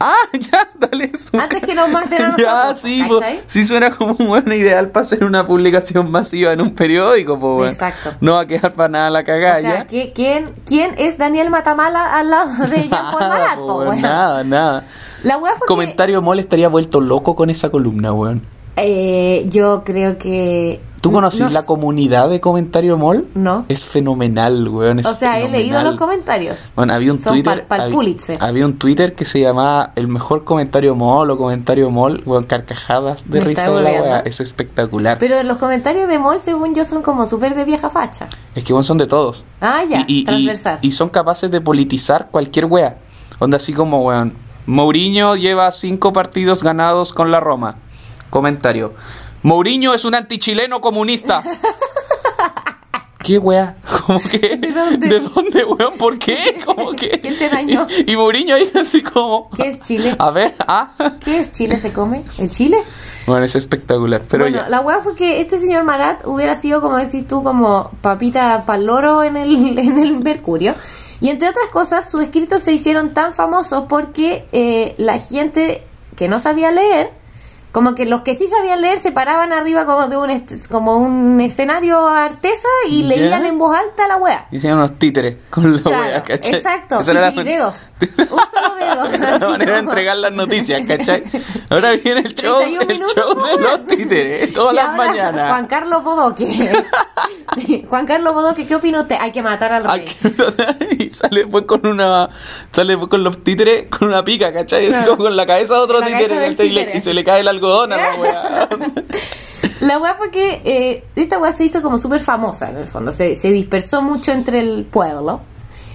Ah, 0.00 0.14
ya, 0.32 0.68
dale 0.78 1.10
eso. 1.12 1.30
Antes 1.38 1.60
que 1.62 1.74
nos 1.74 1.90
maten 1.90 2.22
a 2.22 2.36
Ya, 2.38 2.54
nosotros, 2.54 2.80
sí, 2.80 3.00
¿cachai? 3.08 3.36
po, 3.38 3.42
sí 3.48 3.64
suena 3.64 3.90
como 3.90 4.12
un 4.18 4.28
buen 4.28 4.46
ideal 4.52 4.90
para 4.90 5.02
hacer 5.02 5.24
una 5.24 5.44
publicación 5.46 6.10
masiva 6.10 6.52
en 6.52 6.60
un 6.60 6.74
periódico, 6.74 7.38
pues. 7.38 7.74
Exacto. 7.74 8.14
No 8.20 8.34
va 8.34 8.40
a 8.42 8.46
quedar 8.46 8.72
para 8.72 8.88
nada 8.88 9.10
la 9.10 9.24
cagada, 9.24 9.58
O 9.58 9.60
sea, 9.62 9.74
ya. 9.78 9.86
¿qui- 9.88 10.12
¿quién, 10.14 10.44
¿quién 10.66 10.92
es 10.98 11.18
Daniel 11.18 11.50
Matamala 11.50 12.14
al 12.16 12.30
lado 12.30 12.66
de 12.68 12.76
Jean-Paul 12.88 13.20
Nada, 13.20 13.28
Marat? 13.38 13.56
po, 13.56 13.66
po, 13.66 13.74
weón? 13.80 14.00
Nada, 14.00 14.44
nada. 14.44 14.84
La 15.24 15.38
fue 15.38 15.50
Comentario 15.66 16.22
Mol 16.22 16.38
estaría 16.38 16.68
vuelto 16.68 17.00
loco 17.00 17.34
con 17.34 17.50
esa 17.50 17.70
columna, 17.70 18.12
weón. 18.12 18.42
que... 18.76 19.40
eh, 19.40 19.46
yo 19.48 19.82
creo 19.84 20.16
que... 20.16 20.80
¿Tú 21.00 21.12
conocís 21.12 21.40
no 21.40 21.50
la 21.50 21.64
comunidad 21.64 22.28
de 22.28 22.40
Comentario 22.40 22.98
Mol? 22.98 23.26
No. 23.34 23.64
Es 23.68 23.84
fenomenal, 23.84 24.68
weón. 24.68 24.98
es 24.98 25.06
O 25.06 25.14
sea, 25.14 25.38
he 25.38 25.48
leído 25.48 25.82
los 25.82 25.96
comentarios. 25.96 26.58
Bueno, 26.74 26.92
había 26.92 27.12
un 27.12 27.18
Son 27.18 27.34
Twitter. 27.34 27.66
pa'l- 27.66 27.66
pa'l 27.66 27.80
hab- 27.90 27.94
Pulitzer. 27.94 28.38
Había 28.40 28.66
un 28.66 28.78
Twitter 28.78 29.14
que 29.14 29.24
se 29.24 29.40
llamaba 29.40 29.92
El 29.94 30.08
mejor 30.08 30.44
comentario 30.44 30.94
mol 30.94 31.30
o 31.30 31.38
comentario 31.38 31.90
mol, 31.90 32.22
weón, 32.26 32.44
carcajadas 32.44 33.30
de 33.30 33.38
Me 33.38 33.44
risa 33.46 33.70
de 33.70 33.82
la 33.82 34.02
weá. 34.02 34.18
Es 34.20 34.40
espectacular. 34.40 35.18
Pero 35.18 35.42
los 35.44 35.58
comentarios 35.58 36.08
de 36.08 36.18
Mol, 36.18 36.38
según 36.38 36.74
yo, 36.74 36.84
son 36.84 37.02
como 37.02 37.26
súper 37.26 37.54
de 37.54 37.64
vieja 37.64 37.90
facha. 37.90 38.28
Es 38.54 38.64
que 38.64 38.72
weón, 38.72 38.84
son 38.84 38.98
de 38.98 39.06
todos. 39.06 39.44
Ah, 39.60 39.82
ya, 39.88 40.00
y, 40.08 40.20
y- 40.20 40.24
transversal. 40.24 40.78
y- 40.82 40.88
y 40.88 40.92
son 40.92 41.08
capaces 41.10 41.50
de 41.50 41.60
politizar 41.60 42.28
cualquier 42.30 42.64
wea. 42.64 42.96
Onda 43.38 43.58
así 43.58 43.72
como, 43.72 44.02
weón. 44.02 44.34
Mourinho 44.66 45.36
lleva 45.36 45.70
cinco 45.70 46.12
partidos 46.12 46.62
ganados 46.62 47.12
con 47.14 47.30
la 47.30 47.40
Roma. 47.40 47.76
Comentario. 48.30 48.92
Mourinho 49.42 49.94
es 49.94 50.04
un 50.04 50.14
antichileno 50.14 50.80
comunista. 50.80 51.42
¿Qué 53.28 53.38
wea? 53.38 53.76
¿Cómo 54.06 54.20
que? 54.20 54.56
¿De 54.56 54.72
dónde? 54.72 55.06
¿De 55.06 55.20
dónde, 55.20 55.64
weón? 55.64 55.98
¿Por 55.98 56.18
qué? 56.18 56.60
¿Cómo 56.64 56.92
que? 56.92 57.20
¿Quién 57.20 57.36
te 57.36 57.50
dañó? 57.50 57.86
Y, 58.06 58.12
y 58.12 58.16
Mourinho 58.16 58.54
ahí 58.54 58.70
así 58.74 59.02
como... 59.02 59.50
¿Qué 59.50 59.68
es 59.68 59.80
Chile? 59.80 60.16
A 60.18 60.30
ver, 60.30 60.54
ah. 60.60 60.92
¿Qué 61.22 61.38
es 61.38 61.50
Chile? 61.50 61.78
¿Se 61.78 61.92
come? 61.92 62.24
¿El 62.38 62.48
Chile? 62.48 62.78
Bueno, 63.26 63.44
es 63.44 63.54
espectacular, 63.54 64.22
pero 64.26 64.44
bueno, 64.44 64.60
ya. 64.60 64.68
la 64.70 64.80
weá 64.80 65.00
fue 65.00 65.14
que 65.14 65.42
este 65.42 65.58
señor 65.58 65.84
Marat 65.84 66.26
hubiera 66.26 66.54
sido, 66.54 66.80
como 66.80 66.96
decís 66.96 67.26
tú, 67.26 67.42
como 67.42 67.90
papita 68.00 68.64
pal 68.64 68.86
loro 68.86 69.22
en 69.22 69.36
el, 69.36 69.78
en 69.78 69.98
el 69.98 70.18
Mercurio. 70.20 70.74
Y 71.20 71.28
entre 71.28 71.50
otras 71.50 71.68
cosas, 71.68 72.10
sus 72.10 72.22
escritos 72.22 72.62
se 72.62 72.72
hicieron 72.72 73.12
tan 73.12 73.34
famosos 73.34 73.84
porque 73.88 74.46
eh, 74.52 74.94
la 74.96 75.18
gente 75.18 75.82
que 76.16 76.28
no 76.28 76.38
sabía 76.38 76.70
leer 76.70 77.10
Como 77.72 77.94
que 77.94 78.06
los 78.06 78.22
que 78.22 78.34
sí 78.34 78.46
sabían 78.46 78.80
leer 78.80 78.98
se 78.98 79.12
paraban 79.12 79.52
arriba 79.52 79.84
como 79.84 80.06
de 80.08 80.16
un 80.16 80.46
como 80.70 80.96
un 80.96 81.40
escenario 81.40 82.08
artesa 82.08 82.66
y 82.88 83.02
Ya. 83.02 83.08
leían 83.08 83.44
en 83.46 83.58
voz 83.58 83.76
alta 83.76 84.08
la 84.08 84.16
wea. 84.16 84.46
Hicieron 84.50 84.78
unos 84.78 84.98
títeres 84.98 85.36
con 85.50 85.76
la 85.76 85.82
Claro, 85.82 86.02
wea, 86.08 86.24
¿cachai? 86.24 86.54
exacto, 86.54 87.00
y 87.02 87.42
dedos. 87.44 87.88
Un 88.18 88.26
solo 88.26 88.74
dedo. 88.78 89.18
la 89.18 89.34
así 89.36 89.44
manera 89.44 89.72
de 89.74 89.78
entregar 89.80 90.16
las 90.16 90.32
noticias, 90.32 90.80
¿cachai? 90.86 91.22
Ahora 91.68 91.92
viene 91.92 92.20
el 92.20 92.34
show, 92.34 92.58
31 92.62 92.80
el 92.82 92.88
minutos, 92.88 93.14
show 93.14 93.44
de 93.46 93.62
los 93.62 93.86
títeres, 93.86 94.52
todas 94.54 94.72
Y 94.72 94.76
las 94.76 94.84
ahora, 94.86 94.96
mañanas. 94.96 95.50
Juan 95.50 95.66
Carlos 95.66 96.04
Bodoque. 96.04 96.84
Juan 97.88 98.06
Carlos 98.06 98.34
Bodoque, 98.34 98.66
¿qué 98.66 98.74
opina 98.76 99.02
usted? 99.02 99.16
Hay 99.20 99.30
que 99.32 99.42
matar 99.42 99.72
al 99.72 99.84
rey. 99.84 100.04
y 100.98 101.10
sale 101.10 101.46
pues 101.46 101.64
con 101.64 101.86
una 101.86 102.28
sale 102.72 102.96
pues 102.96 103.08
con 103.10 103.22
los 103.24 103.42
títeres 103.44 103.86
con 103.88 104.08
una 104.08 104.24
pica, 104.24 104.52
¿cachai? 104.52 104.86
Así 104.86 104.94
Claro. 104.94 105.10
como 105.12 105.24
con 105.24 105.36
la 105.36 105.46
cabeza 105.46 105.74
de 105.74 105.80
otro 105.80 106.00
la 106.00 106.06
títere. 106.06 106.46
Y, 106.48 106.54
títere. 106.54 106.96
y 106.96 107.00
se 107.00 107.14
le 107.14 107.24
cae 107.24 107.40
el 107.40 107.48
algodón 107.58 107.92
a 107.92 107.96
la 107.96 108.14
wea. 108.20 108.68
La 109.80 109.98
weá 109.98 110.14
fue 110.14 110.30
que 110.30 110.60
eh, 110.64 111.04
esta 111.16 111.38
weá 111.38 111.52
se 111.52 111.64
hizo 111.64 111.82
como 111.82 111.98
súper 111.98 112.20
famosa 112.20 112.70
en 112.70 112.76
el 112.78 112.86
fondo, 112.86 113.12
se, 113.12 113.36
se 113.36 113.50
dispersó 113.50 114.02
mucho 114.02 114.32
entre 114.32 114.60
el 114.60 114.84
pueblo. 114.84 115.40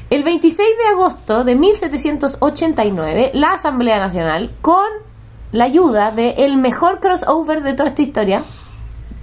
El 0.10 0.24
26 0.24 0.58
de 0.78 0.88
agosto 0.94 1.44
de 1.44 1.56
1789, 1.56 3.32
la 3.34 3.54
Asamblea 3.54 3.98
Nacional, 4.00 4.52
con 4.62 4.86
la 5.52 5.66
ayuda 5.66 6.12
de 6.12 6.32
el 6.40 6.58
mejor 6.58 7.00
crossover 7.00 7.62
de 7.64 7.74
toda 7.74 7.90
esta 7.90 8.02
historia, 8.02 8.44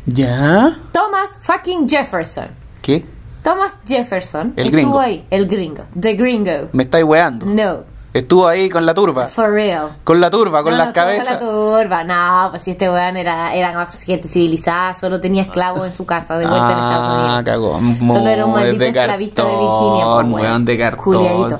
¿Ya? 0.06 0.78
Thomas 0.92 1.38
fucking 1.42 1.88
Jefferson. 1.88 2.49
¿Qué? 2.82 3.04
Thomas 3.42 3.78
Jefferson 3.87 4.54
El 4.56 4.66
estuvo 4.66 4.73
gringo. 4.80 4.99
ahí, 5.00 5.25
el 5.30 5.47
gringo, 5.47 5.85
the 5.99 6.14
gringo. 6.14 6.68
Me 6.73 6.82
estáis 6.85 7.04
weando. 7.04 7.47
No, 7.47 7.85
Estuvo 8.12 8.49
ahí 8.49 8.69
con 8.69 8.85
la 8.85 8.93
turba. 8.93 9.26
for 9.29 9.52
real. 9.52 9.90
Con 10.02 10.21
la 10.21 10.31
turba, 10.31 10.62
con 10.62 10.73
no, 10.73 10.79
las 10.79 10.88
no, 10.88 10.93
cabezas. 10.93 11.37
Con 11.37 11.47
la 11.47 11.52
turba, 11.52 12.05
no, 12.05 12.49
pues 12.50 12.62
si 12.62 12.73
este 12.73 12.90
weón 12.90 13.17
era, 13.17 13.55
era 13.55 13.87
gente 13.87 14.26
civilizada, 14.26 14.95
solo 14.95 15.21
tenía 15.21 15.43
esclavos 15.43 15.87
en 15.87 15.93
su 15.93 16.05
casa 16.05 16.37
de 16.37 16.47
vuelta 16.47 16.73
en 16.73 16.79
Estados 16.79 17.07
Unidos. 17.07 17.31
Ah, 17.31 17.43
cagó. 17.45 17.81
Solo 18.09 18.29
era 18.29 18.47
un 18.47 18.52
maldito 18.52 18.79
de 18.79 18.88
esclavista 18.88 19.43
de 19.43 19.49
cartón, 19.49 19.69
Virginia. 19.69 20.05
pues, 20.05 20.26
weón. 20.26 20.33
weón 20.33 20.64
de 20.64 20.79
cartón. 20.79 21.05
Juliadito. 21.05 21.59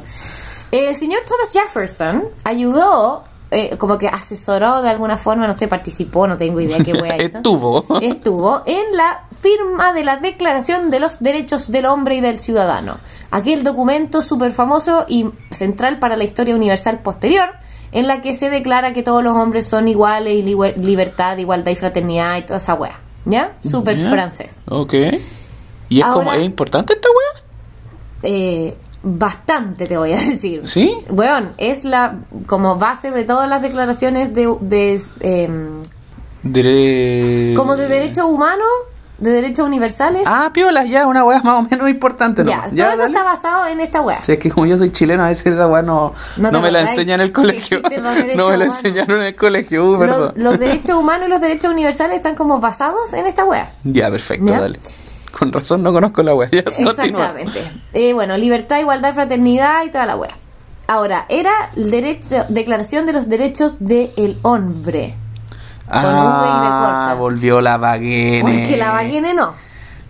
El 0.73 0.97
señor 0.97 1.21
Thomas 1.27 1.53
Jefferson 1.53 2.25
ayudó, 2.45 3.25
eh, 3.51 3.77
como 3.77 3.99
que 3.99 4.09
asesoró 4.09 4.83
de 4.83 4.91
alguna 4.91 5.19
forma, 5.19 5.47
no 5.47 5.55
sé, 5.55 5.69
participó, 5.69 6.27
no 6.27 6.37
tengo 6.37 6.61
idea 6.61 6.79
qué 6.85 6.93
wea 6.95 7.17
hizo. 7.23 7.39
Estuvo. 7.39 7.85
Estuvo 8.01 8.63
en 8.67 8.97
la 8.97 9.25
firma 9.41 9.93
de 9.93 10.05
la 10.05 10.17
Declaración 10.19 10.91
de 10.91 11.01
los 11.01 11.21
Derechos 11.21 11.71
del 11.73 11.87
Hombre 11.87 12.17
y 12.17 12.21
del 12.21 12.39
Ciudadano. 12.39 12.99
Aquel 13.31 13.63
documento 13.63 14.23
súper 14.23 14.53
famoso 14.53 15.05
y 15.09 15.27
central 15.51 15.99
para 15.99 16.17
la 16.17 16.25
historia 16.25 16.55
universal 16.55 16.99
posterior, 17.01 17.49
en 17.93 18.07
la 18.07 18.21
que 18.21 18.35
se 18.35 18.51
declara 18.51 18.93
que 18.93 19.03
todos 19.03 19.25
los 19.25 19.35
hombres 19.35 19.67
son 19.67 19.89
iguales 19.89 20.35
y 20.35 20.43
li- 20.43 20.75
libertad, 20.77 21.37
igualdad 21.39 21.73
y 21.73 21.77
fraternidad 21.77 22.37
y 22.39 22.43
toda 22.43 22.59
esa 22.59 22.75
wea. 22.75 23.01
¿Ya? 23.25 23.53
Súper 23.63 23.97
Ya. 23.97 24.11
francés. 24.11 24.63
Ok. 24.69 24.95
¿Y 25.89 26.01
es 26.01 26.07
como, 26.07 26.31
Ahora- 26.31 26.37
es 26.37 26.45
importante 26.45 26.93
esta 26.95 27.09
wea? 27.09 27.43
Eh, 28.23 28.77
bastante 29.03 29.87
te 29.87 29.97
voy 29.97 30.13
a 30.13 30.17
decir. 30.19 30.67
¿Sí? 30.67 30.95
Weón, 31.09 31.53
es 31.59 31.85
la 31.85 32.17
como 32.47 32.77
base 32.77 33.11
de 33.11 33.25
todas 33.25 33.49
las 33.49 33.61
declaraciones 33.63 34.35
de, 34.35 34.55
de 34.61 35.01
em, 35.21 35.83
Dere- 36.43 37.55
como 37.57 37.77
de 37.77 37.89
derechos 37.89 38.25
humanos, 38.25 38.67
de 39.21 39.31
derechos 39.31 39.67
universales. 39.67 40.25
Ah, 40.27 40.51
piolas, 40.53 40.89
ya, 40.89 41.07
una 41.07 41.25
wea 41.25 41.41
más 41.43 41.61
o 41.61 41.69
menos 41.71 41.89
importante. 41.89 42.45
ya, 42.45 42.57
nomás. 42.57 42.75
todo 42.75 42.89
eso 42.89 42.97
dale. 42.99 43.05
está 43.13 43.23
basado 43.23 43.67
en 43.67 43.81
esta 43.81 44.01
wea. 44.01 44.23
Si 44.23 44.33
es 44.33 44.39
que 44.39 44.51
como 44.51 44.67
yo 44.67 44.79
soy 44.79 44.91
chileno, 44.91 45.23
a 45.25 45.29
veces 45.29 45.47
esa 45.47 45.69
weá 45.69 45.83
no, 45.83 46.15
No 46.37 46.61
me 46.61 46.71
la 46.73 46.81
enseñan 46.83 47.21
en 47.21 47.27
el 47.27 47.33
colegio. 47.33 47.81
No 48.37 48.49
me 48.49 48.57
la 48.57 48.65
enseñaron 48.65 49.21
en 49.21 49.27
el 49.27 49.37
colegio, 49.37 49.85
uh, 49.85 49.93
Los, 49.93 50.01
perdón. 50.01 50.33
los 50.37 50.59
derechos 50.59 50.99
humanos 50.99 51.29
y 51.29 51.31
los 51.31 51.41
derechos 51.41 51.73
universales 51.73 52.17
están 52.17 52.35
como 52.35 52.59
basados 52.61 53.13
en 53.13 53.27
esta 53.27 53.45
wea. 53.45 53.73
Ya, 53.85 54.11
perfecto, 54.11 54.47
¿Ya? 54.47 54.61
dale. 54.61 54.81
Con 55.39 55.53
razón 55.53 55.83
no 55.83 55.93
conozco 55.93 56.23
la 56.23 56.35
weá. 56.35 56.49
Exactamente. 56.53 57.63
Eh, 57.93 58.13
bueno, 58.15 58.37
libertad, 58.37 58.81
igualdad, 58.81 59.15
fraternidad 59.15 59.85
y 59.85 59.91
toda 59.91 60.07
la 60.07 60.17
wea. 60.17 60.37
Ahora, 60.87 61.27
era 61.29 61.53
derecho, 61.77 62.47
declaración 62.49 63.07
de 63.07 63.13
los 63.13 63.29
derechos 63.29 63.77
del 63.79 64.39
hombre. 64.43 65.15
Con 65.91 66.03
V 66.03 66.09
y 66.09 66.61
B 66.61 66.67
Ah, 66.73 67.07
corta. 67.09 67.15
volvió 67.21 67.61
la 67.61 67.77
vaguene. 67.77 68.41
Porque 68.43 68.77
la 68.77 68.93
vaguene 68.93 69.35
no. 69.35 69.55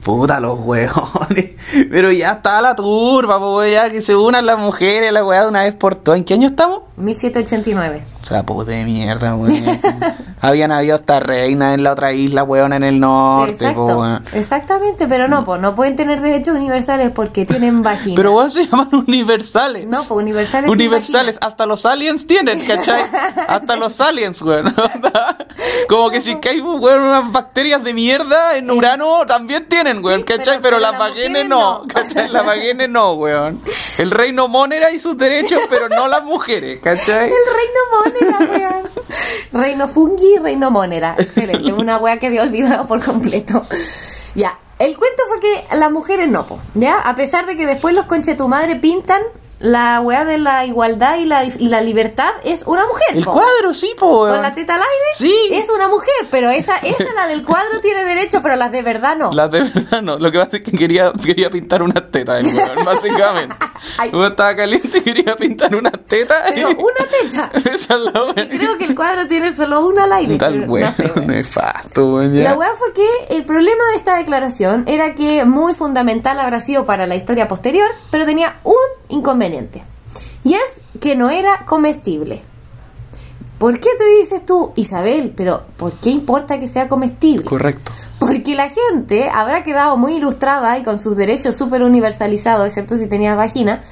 Puta 0.03 0.41
los 0.41 0.59
hueones. 0.61 1.51
Pero 1.91 2.11
ya 2.11 2.33
está 2.33 2.61
la 2.63 2.75
turba, 2.75 3.39
pues 3.39 3.73
ya 3.73 3.91
que 3.91 4.01
se 4.03 4.17
unan 4.17 4.47
las 4.47 4.59
mujeres, 4.59 5.13
la 5.13 5.25
weá 5.25 5.43
de 5.43 5.49
una 5.49 5.63
vez 5.65 5.75
por 5.75 5.95
todas. 5.95 6.19
¿En 6.19 6.25
qué 6.25 6.35
año 6.35 6.49
estamos? 6.49 6.83
1789. 6.97 8.03
Sapos 8.23 8.67
de 8.67 8.85
mierda, 8.85 9.35
weón. 9.35 9.65
Habían 10.43 10.73
habido 10.73 10.97
hasta 10.97 11.21
reinas 11.21 11.75
en 11.75 11.83
la 11.83 11.93
otra 11.93 12.13
isla, 12.13 12.45
weón, 12.45 12.73
en 12.73 12.83
el 12.85 12.99
norte, 13.01 13.53
po, 13.53 13.53
Exacto, 13.65 13.85
weón. 13.99 14.25
exactamente, 14.33 15.07
pero 15.07 15.27
no, 15.29 15.45
pues 15.45 15.61
no 15.61 15.75
pueden 15.75 15.97
tener 15.97 16.21
derechos 16.21 16.55
universales 16.55 17.11
porque 17.15 17.45
tienen 17.45 17.83
vagina. 17.83 18.17
Pero 18.17 18.33
weón 18.33 18.51
se 18.51 18.67
llaman 18.67 18.89
universales. 18.93 19.87
No, 19.87 19.99
pues 19.99 20.11
universales 20.11 20.71
Universales, 20.71 21.39
hasta 21.41 21.67
los 21.67 21.85
aliens 21.87 22.27
tienen, 22.27 22.65
¿cachai? 22.67 23.03
Hasta 23.49 23.77
los 23.77 24.01
aliens, 24.01 24.41
weón. 24.43 24.75
Como 25.89 26.11
que 26.11 26.21
si 26.21 26.37
cae, 26.37 26.61
weón, 26.61 27.01
unas 27.03 27.33
bacterias 27.33 27.83
de 27.83 27.93
mierda 27.95 28.57
en 28.57 28.71
Urano 28.71 29.27
también 29.27 29.67
tienen, 29.69 30.05
weón, 30.05 30.21
Sí, 30.21 30.25
¿cachai? 30.27 30.59
pero- 30.61 30.71
Pero, 30.71 30.77
pero 30.77 30.79
las 30.81 31.11
mujeres 31.11 31.49
no, 31.49 31.81
no. 31.81 31.85
¿cachai? 31.89 32.29
Las 32.29 32.47
vaguenes 32.47 32.89
no, 32.89 33.13
weón. 33.15 33.61
El 33.99 34.11
reino 34.11 34.47
Monera 34.49 34.91
y 34.93 34.99
sus 35.01 35.17
derechos, 35.19 35.61
pero 35.69 35.89
no 35.89 36.07
las 36.07 36.23
mujeres, 36.25 36.81
¿cachai? 36.83 37.25
El 37.25 37.31
reino 37.31 37.81
Monera, 37.93 38.10
Reino 39.53 39.89
Fungi, 39.89 40.39
Reino 40.39 40.71
Monera. 40.71 41.15
Excelente, 41.19 41.73
una 41.73 41.99
wea 41.99 42.19
que 42.19 42.27
había 42.27 42.43
olvidado 42.43 42.87
por 42.87 43.05
completo. 43.05 43.67
Ya, 44.35 44.59
el 44.79 44.97
cuento 44.97 45.23
fue 45.29 45.41
que 45.41 45.77
las 45.77 45.91
mujeres 45.91 46.29
no, 46.29 46.47
po, 46.47 46.59
¿ya? 46.75 47.01
A 47.01 47.15
pesar 47.15 47.47
de 47.47 47.57
que 47.57 47.67
después 47.67 47.95
los 47.95 48.07
conche 48.07 48.35
tu 48.35 48.49
madre 48.49 48.77
pintan 48.77 49.23
la 49.61 50.01
wea 50.01 50.25
de 50.25 50.39
la 50.39 50.65
igualdad 50.67 51.19
y 51.19 51.25
la, 51.27 51.45
y 51.45 51.69
la 51.69 51.81
libertad 51.83 52.31
es 52.45 52.63
una 52.67 52.87
mujer, 52.87 53.09
El 53.17 53.25
po. 53.25 53.33
cuadro, 53.33 53.73
sí, 53.75 53.93
po. 53.99 54.27
Con 54.27 54.43
la 54.43 54.55
teta 54.55 54.75
al 54.75 54.81
aire 54.81 54.91
Sí. 55.13 55.35
es 55.53 55.69
una 55.71 55.87
mujer, 55.87 56.13
pero 56.31 56.51
esa, 56.51 56.79
esa 56.79 57.13
la 57.15 57.27
del 57.27 57.45
cuadro 57.45 57.81
tiene 57.81 58.03
derecho, 58.05 58.41
pero 58.43 58.57
las 58.57 58.73
de 58.73 58.83
verdad 58.83 59.17
no. 59.17 59.31
Las 59.33 59.51
de 59.51 59.61
verdad 59.63 60.03
no, 60.03 60.19
lo 60.19 60.33
que 60.33 60.39
pasa 60.39 60.57
es 60.57 60.63
que 60.63 60.73
quería, 60.73 61.13
quería 61.25 61.51
pintar 61.51 61.83
unas 61.83 62.11
tetas, 62.11 62.43
básicamente. 62.85 63.55
Weón 64.13 64.31
estaba 64.33 64.57
caliente 64.57 64.99
y 64.99 65.01
quería 65.03 65.37
pintar 65.37 65.75
unas 65.75 65.93
tetas. 66.07 66.53
Pero 66.55 66.71
y- 66.71 66.75
una 66.79 67.07
teta. 67.11 67.51
Esa 67.71 67.95
es 67.95 68.01
la 68.01 68.25
weá. 68.25 68.45
Y 68.45 68.49
creo 68.49 68.79
que 68.79 68.85
el 68.85 68.95
cuadro 68.95 69.27
tiene 69.27 69.53
solo 69.53 69.87
una 69.87 70.05
al 70.05 70.13
aire. 70.15 70.39
Tal 70.39 70.69
weón, 70.69 70.87
no 70.87 70.93
sé, 70.93 71.13
nefasto. 71.27 72.19
La 72.23 72.55
weá 72.55 72.71
fue 72.77 72.93
que 72.95 73.35
el 73.37 73.45
problema 73.45 73.83
de 73.93 73.97
esta 73.97 74.17
declaración 74.17 74.85
era 74.87 75.15
que 75.15 75.45
muy 75.45 75.75
fundamental 75.75 76.39
habrá 76.41 76.61
sido 76.61 76.85
para 76.87 77.07
la 77.07 77.15
historia 77.17 77.47
posterior, 77.47 77.89
pero 78.11 78.25
tenía 78.25 78.59
un 78.65 78.75
inconveniente. 79.09 79.50
Y 80.45 80.55
es 80.55 80.81
que 81.01 81.17
no 81.17 81.31
era 81.31 81.65
comestible. 81.67 82.43
¿Por 83.59 83.79
qué 83.79 83.91
te 83.99 84.07
dices 84.19 84.47
tú, 84.47 84.73
Isabel? 84.75 85.35
Pero 85.37 85.65
¿por 85.77 85.93
qué 86.01 86.09
importa 86.09 86.59
que 86.59 86.67
sea 86.67 86.89
comestible? 86.89 87.45
Correcto. 87.45 87.93
Porque 88.19 88.55
la 88.55 88.71
gente 88.71 89.29
habrá 89.29 89.63
quedado 89.63 89.99
muy 89.99 90.15
ilustrada 90.15 90.79
y 90.79 90.83
con 90.83 90.99
sus 90.99 91.15
derechos 91.15 91.57
súper 91.57 91.83
universalizados, 91.83 92.67
excepto 92.67 92.97
si 92.97 93.07
tenías 93.07 93.37
vagina. 93.37 93.83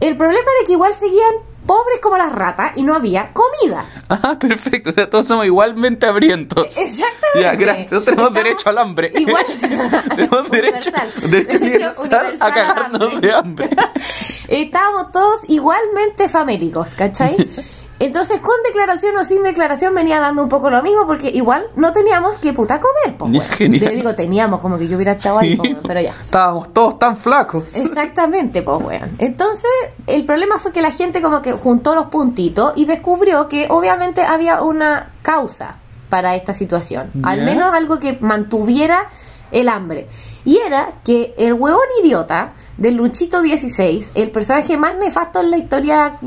El 0.00 0.16
problema 0.16 0.44
era 0.58 0.66
que 0.66 0.72
igual 0.72 0.94
seguían 0.94 1.34
pobres 1.66 1.98
como 2.00 2.18
las 2.18 2.30
ratas 2.32 2.76
y 2.76 2.82
no 2.82 2.94
había 2.94 3.32
comida. 3.32 3.86
Ah, 4.08 4.36
perfecto. 4.38 4.90
O 4.90 4.92
sea, 4.92 5.08
todos 5.08 5.26
somos 5.26 5.46
igualmente 5.46 6.06
hambrientos. 6.06 6.66
Exactamente. 6.76 7.40
Ya, 7.40 7.54
gracias. 7.54 7.88
Tenemos 7.88 8.08
Estamos 8.08 8.34
derecho 8.34 8.68
al 8.68 8.78
hambre. 8.78 9.12
Igual. 9.14 9.46
tenemos 10.16 10.50
derecho, 10.50 10.90
derecho 10.90 11.28
Derecho 11.28 11.56
universal 11.58 12.16
a 12.16 12.20
universal 12.20 12.48
al 12.48 12.54
cagarnos 12.54 13.02
hambre. 13.12 13.28
de 13.28 13.34
hambre. 13.34 13.70
Estábamos 14.48 15.12
todos 15.12 15.40
igualmente 15.48 16.28
famélicos, 16.28 16.94
¿cachai? 16.94 17.36
Entonces, 18.04 18.38
con 18.40 18.54
declaración 18.62 19.16
o 19.16 19.24
sin 19.24 19.42
declaración 19.42 19.94
venía 19.94 20.20
dando 20.20 20.42
un 20.42 20.48
poco 20.50 20.68
lo 20.68 20.82
mismo 20.82 21.06
porque 21.06 21.30
igual 21.30 21.68
no 21.74 21.90
teníamos 21.90 22.36
que 22.36 22.52
puta 22.52 22.78
comer, 22.78 23.16
pues. 23.16 23.56
Genial. 23.56 23.82
Yo 23.82 23.96
digo, 23.96 24.14
teníamos 24.14 24.60
como 24.60 24.76
que 24.76 24.86
yo 24.86 24.96
hubiera 24.96 25.12
estado 25.12 25.38
ahí, 25.38 25.56
po, 25.56 25.62
weón, 25.62 25.78
pero 25.86 26.02
ya. 26.02 26.14
Estábamos 26.22 26.74
todos 26.74 26.98
tan 26.98 27.16
flacos. 27.16 27.74
Exactamente, 27.74 28.60
pues, 28.60 28.82
weón. 28.84 29.16
Entonces, 29.16 29.70
el 30.06 30.26
problema 30.26 30.58
fue 30.58 30.70
que 30.70 30.82
la 30.82 30.90
gente 30.90 31.22
como 31.22 31.40
que 31.40 31.52
juntó 31.52 31.94
los 31.94 32.08
puntitos 32.08 32.74
y 32.76 32.84
descubrió 32.84 33.48
que 33.48 33.68
obviamente 33.70 34.22
había 34.22 34.62
una 34.62 35.12
causa 35.22 35.78
para 36.10 36.36
esta 36.36 36.52
situación. 36.52 37.10
Al 37.22 37.42
menos 37.42 37.72
algo 37.72 37.98
que 37.98 38.18
mantuviera 38.20 39.08
el 39.50 39.70
hambre. 39.70 40.08
Y 40.44 40.58
era 40.58 40.88
que 41.04 41.34
el 41.38 41.54
huevón 41.54 41.86
idiota 42.02 42.52
del 42.76 42.96
Luchito 42.96 43.40
16, 43.40 44.12
el 44.14 44.30
personaje 44.30 44.76
más 44.76 44.94
nefasto 44.96 45.40
en 45.40 45.50
la 45.50 45.56
historia 45.56 46.18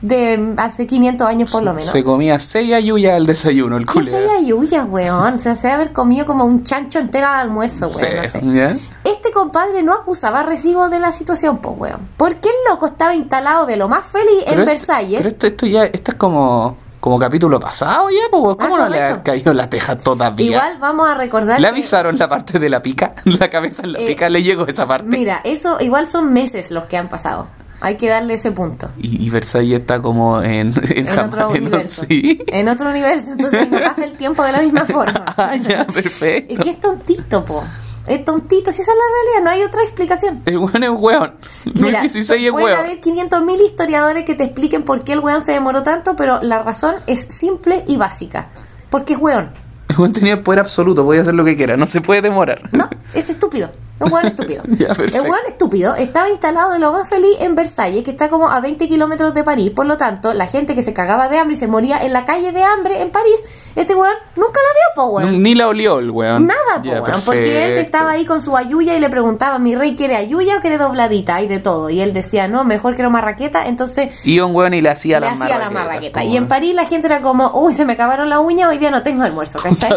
de 0.00 0.54
hace 0.58 0.86
500 0.86 1.26
años 1.26 1.50
por 1.50 1.62
lo 1.62 1.72
menos. 1.72 1.90
Se 1.90 2.04
comía 2.04 2.38
seis 2.38 2.72
ayuyas 2.72 3.14
al 3.14 3.26
desayuno, 3.26 3.76
el 3.76 3.84
¿Qué 3.86 3.94
culero. 3.94 4.16
se 4.18 4.30
ayuya, 4.36 4.84
weón? 4.84 5.34
O 5.34 5.38
sea, 5.38 5.56
se 5.56 5.66
debe 5.68 5.74
haber 5.82 5.92
comido 5.92 6.24
como 6.26 6.44
un 6.44 6.62
chancho 6.64 6.98
entero 7.00 7.26
al 7.26 7.40
almuerzo, 7.40 7.86
weón. 7.88 8.16
no 8.16 8.28
sé. 8.28 8.40
¿Ya? 8.54 8.76
Este 9.04 9.30
compadre 9.32 9.82
no 9.82 9.92
acusaba 9.94 10.42
recibo 10.44 10.88
de 10.88 11.00
la 11.00 11.10
situación, 11.10 11.58
pues, 11.58 11.74
weón. 11.78 12.08
Porque 12.16 12.48
el 12.48 12.54
loco 12.70 12.86
estaba 12.86 13.14
instalado 13.14 13.66
de 13.66 13.76
lo 13.76 13.88
más 13.88 14.06
feliz 14.06 14.28
en 14.40 14.44
Pero 14.46 14.60
esto- 14.62 14.70
Versalles. 14.70 15.18
Pero 15.18 15.28
esto, 15.30 15.46
esto 15.48 15.66
ya, 15.66 15.84
esto 15.84 16.12
es 16.12 16.16
como, 16.16 16.76
Como 17.00 17.16
capítulo 17.16 17.60
pasado 17.60 18.10
ya, 18.10 18.28
pues, 18.28 18.56
¿cómo 18.56 18.74
Ah, 18.76 18.80
no 18.80 18.88
le 18.88 18.96
ha 19.00 19.06
correcto. 19.06 19.22
caído 19.24 19.54
la 19.54 19.70
teja 19.70 19.96
todavía? 19.96 20.46
Igual 20.50 20.78
vamos 20.80 21.08
a 21.08 21.14
recordar. 21.14 21.60
¿Le 21.60 21.66
que- 21.68 21.70
avisaron 21.70 22.18
la 22.18 22.28
parte 22.28 22.58
de 22.58 22.68
la 22.68 22.82
pica? 22.82 23.14
La 23.24 23.48
cabeza 23.48 23.82
en 23.84 23.92
la 23.92 24.00
Eh, 24.00 24.06
pica, 24.08 24.28
¿le 24.28 24.42
llegó 24.42 24.66
esa 24.66 24.84
parte? 24.84 25.06
Mira, 25.06 25.40
eso 25.44 25.76
igual 25.80 26.08
son 26.08 26.32
meses 26.32 26.72
los 26.72 26.86
que 26.86 26.96
han 26.96 27.08
pasado. 27.08 27.46
Hay 27.80 27.96
que 27.96 28.08
darle 28.08 28.34
ese 28.34 28.50
punto. 28.52 28.90
Y, 28.98 29.24
y 29.24 29.30
Versalles 29.30 29.80
está 29.80 30.00
como 30.02 30.42
en... 30.42 30.72
En, 30.90 31.06
En 31.08 31.18
otro 31.18 31.54
en- 31.54 31.62
universo. 31.62 32.02
Sí. 32.08 32.42
En 32.48 32.68
otro 32.68 32.90
universo, 32.90 33.32
entonces 33.32 33.70
no 33.70 33.78
pasa 33.80 34.04
el 34.04 34.14
tiempo 34.14 34.42
de 34.42 34.52
la 34.52 34.60
misma 34.60 34.84
forma. 34.86 35.24
Ah, 35.36 35.54
ya, 35.56 35.86
perfecto. 35.86 36.54
Es 36.54 36.60
que 36.60 36.70
es 36.70 36.80
tontito, 36.80 37.44
po. 37.44 37.62
Es 38.06 38.24
tontito, 38.24 38.72
si 38.72 38.80
esa 38.80 38.90
es 38.92 38.96
la 38.96 39.04
realidad, 39.34 39.44
no 39.44 39.50
hay 39.50 39.62
otra 39.68 39.82
explicación. 39.82 40.40
El 40.46 40.56
weón 40.58 40.82
es 40.82 40.90
weón. 40.90 41.34
Mira, 41.66 42.00
2016 42.02 42.46
es 42.46 42.50
pueden 42.52 42.66
weón. 42.68 42.80
haber 42.86 43.00
500.000 43.02 43.66
historiadores 43.66 44.24
que 44.24 44.34
te 44.34 44.44
expliquen 44.44 44.82
por 44.82 45.04
qué 45.04 45.12
el 45.12 45.20
weón 45.20 45.42
se 45.42 45.52
demoró 45.52 45.82
tanto, 45.82 46.16
pero 46.16 46.40
la 46.42 46.62
razón 46.62 46.96
es 47.06 47.20
simple 47.24 47.84
y 47.86 47.96
básica. 47.96 48.48
Porque 48.88 49.12
es 49.12 49.18
weón. 49.20 49.50
El 49.88 49.96
weón 49.98 50.12
tenía 50.14 50.42
poder 50.42 50.60
absoluto, 50.60 51.04
podía 51.04 51.20
hacer 51.20 51.34
lo 51.34 51.44
que 51.44 51.54
quiera, 51.54 51.76
no 51.76 51.86
se 51.86 52.00
puede 52.00 52.22
demorar. 52.22 52.62
No, 52.72 52.88
es 53.12 53.28
estúpido. 53.28 53.70
Es 53.98 54.06
un 54.06 54.12
weón 54.12 54.26
estúpido. 54.26 54.62
Ya, 54.78 54.88
el 54.88 55.20
weón 55.22 55.40
estúpido 55.48 55.94
estaba 55.96 56.28
instalado 56.28 56.72
de 56.72 56.78
lo 56.78 56.92
más 56.92 57.08
feliz 57.08 57.36
en 57.40 57.54
Versalles, 57.54 58.04
que 58.04 58.10
está 58.10 58.28
como 58.28 58.48
a 58.48 58.60
20 58.60 58.86
kilómetros 58.88 59.34
de 59.34 59.42
París. 59.44 59.70
Por 59.72 59.86
lo 59.86 59.96
tanto, 59.96 60.32
la 60.34 60.46
gente 60.46 60.74
que 60.74 60.82
se 60.82 60.92
cagaba 60.92 61.28
de 61.28 61.38
hambre 61.38 61.54
y 61.54 61.58
se 61.58 61.66
moría 61.66 61.98
en 61.98 62.12
la 62.12 62.24
calle 62.24 62.52
de 62.52 62.62
hambre 62.62 63.00
en 63.02 63.10
París, 63.10 63.42
este 63.74 63.94
weón 63.94 64.14
nunca 64.36 64.60
la 64.60 64.72
vio, 64.72 64.94
po 64.94 65.04
weón. 65.16 65.42
Ni 65.42 65.54
la 65.54 65.68
olió 65.68 65.98
el 65.98 66.10
weón. 66.10 66.46
Nada, 66.46 66.60
po, 66.76 66.84
Ya, 66.84 67.02
weón, 67.02 67.22
porque 67.24 67.64
él 67.66 67.78
estaba 67.78 68.12
ahí 68.12 68.24
con 68.24 68.40
su 68.40 68.56
ayuya 68.56 68.94
y 68.94 69.00
le 69.00 69.08
preguntaba, 69.10 69.58
mi 69.58 69.74
rey, 69.74 69.96
¿quiere 69.96 70.16
ayuya 70.16 70.58
o 70.58 70.60
quiere 70.60 70.78
dobladita? 70.78 71.36
Hay 71.36 71.48
de 71.48 71.58
todo. 71.58 71.90
Y 71.90 72.00
él 72.00 72.12
decía, 72.12 72.46
no, 72.46 72.64
mejor 72.64 72.94
quiero 72.94 73.10
marraqueta. 73.10 73.66
Entonces 73.66 74.14
Iba 74.24 74.46
un 74.46 74.54
weón 74.54 74.74
y 74.74 74.80
le 74.80 74.90
hacía 74.90 75.18
le 75.20 75.26
la 75.26 75.32
hacía 75.32 75.58
la 75.58 75.70
marraqueta. 75.70 75.84
marraqueta. 75.84 76.24
Y 76.24 76.36
en 76.36 76.46
París 76.48 76.74
la 76.74 76.84
gente 76.86 77.06
era 77.08 77.20
como, 77.20 77.50
uy, 77.54 77.72
se 77.72 77.84
me 77.84 77.94
acabaron 77.94 78.28
las 78.28 78.38
uñas, 78.40 78.68
hoy 78.68 78.78
día 78.78 78.90
no 78.90 79.02
tengo 79.02 79.22
almuerzo, 79.24 79.58
¿cachai? 79.60 79.90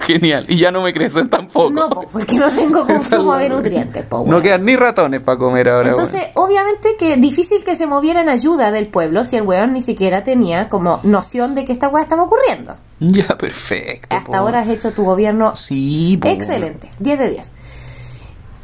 Genial. 0.00 0.44
Y 0.48 0.58
ya 0.58 0.70
no 0.70 0.82
me 0.82 0.92
crecen 0.92 1.28
tampoco. 1.30 1.70
No, 1.70 1.88
po, 1.88 2.06
porque 2.10 2.36
no 2.36 2.50
tengo 2.50 2.84
consumo 2.86 3.29
de 3.36 3.48
nutrientes, 3.48 4.04
po, 4.04 4.24
No 4.26 4.40
quedan 4.40 4.64
ni 4.64 4.76
ratones 4.76 5.22
para 5.22 5.38
comer 5.38 5.68
ahora. 5.68 5.88
Entonces, 5.88 6.28
obviamente 6.34 6.96
que 6.98 7.16
difícil 7.16 7.64
que 7.64 7.76
se 7.76 7.86
moviera 7.86 8.20
en 8.20 8.28
ayuda 8.28 8.70
del 8.70 8.88
pueblo 8.88 9.24
si 9.24 9.36
el 9.36 9.42
weón 9.42 9.72
ni 9.72 9.80
siquiera 9.80 10.22
tenía 10.22 10.68
como 10.68 11.00
noción 11.02 11.54
de 11.54 11.64
que 11.64 11.72
esta 11.72 11.88
weá 11.88 12.02
estaba 12.02 12.22
ocurriendo. 12.22 12.76
Ya, 13.00 13.28
perfecto. 13.38 14.14
Hasta 14.14 14.26
po. 14.26 14.36
ahora 14.36 14.60
has 14.60 14.68
hecho 14.68 14.92
tu 14.92 15.04
gobierno 15.04 15.54
Sí, 15.54 16.18
po. 16.20 16.28
excelente, 16.28 16.90
10 16.98 17.18
de 17.18 17.30
10. 17.30 17.52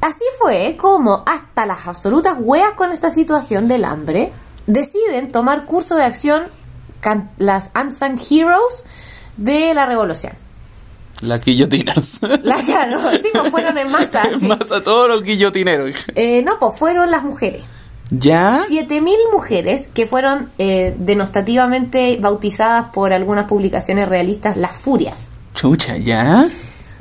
Así 0.00 0.25
fue 0.38 0.76
como 0.78 1.23
hasta 1.26 1.66
las 1.66 1.87
absolutas 1.87 2.37
weas 2.38 2.73
con 2.73 2.92
esta 2.92 3.11
situación 3.11 3.66
del 3.66 3.85
hambre 3.85 4.32
deciden 4.66 5.32
tomar 5.32 5.64
curso 5.64 5.96
de 5.96 6.04
acción 6.04 6.44
las 7.38 7.70
Unsung 7.80 8.18
Heroes 8.18 8.85
de 9.37 9.75
la 9.75 9.87
revolución. 9.87 10.32
Las 11.23 11.44
guillotinas. 11.44 12.18
La, 12.42 12.56
claro, 12.62 13.00
sí, 13.23 13.28
pues 13.32 13.50
fueron 13.50 13.78
en 13.78 13.90
masa. 13.90 14.23
sí. 14.38 14.46
Más 14.46 14.70
a 14.70 14.82
todos 14.82 15.08
los 15.08 15.23
guillotineros. 15.23 15.92
Eh, 16.14 16.42
no, 16.42 16.58
pues 16.58 16.76
fueron 16.78 17.11
las 17.11 17.23
mujeres. 17.25 17.62
¿Ya? 18.11 18.62
7.000 18.68 19.14
mujeres 19.32 19.88
que 19.92 20.06
fueron 20.06 20.50
eh, 20.58 20.94
denostativamente 20.99 22.18
bautizadas 22.20 22.87
por 22.92 23.12
algunas 23.12 23.46
publicaciones 23.46 24.08
realistas 24.08 24.56
las 24.56 24.76
furias. 24.76 25.32
Chucha, 25.54 25.96
¿ya? 25.96 26.46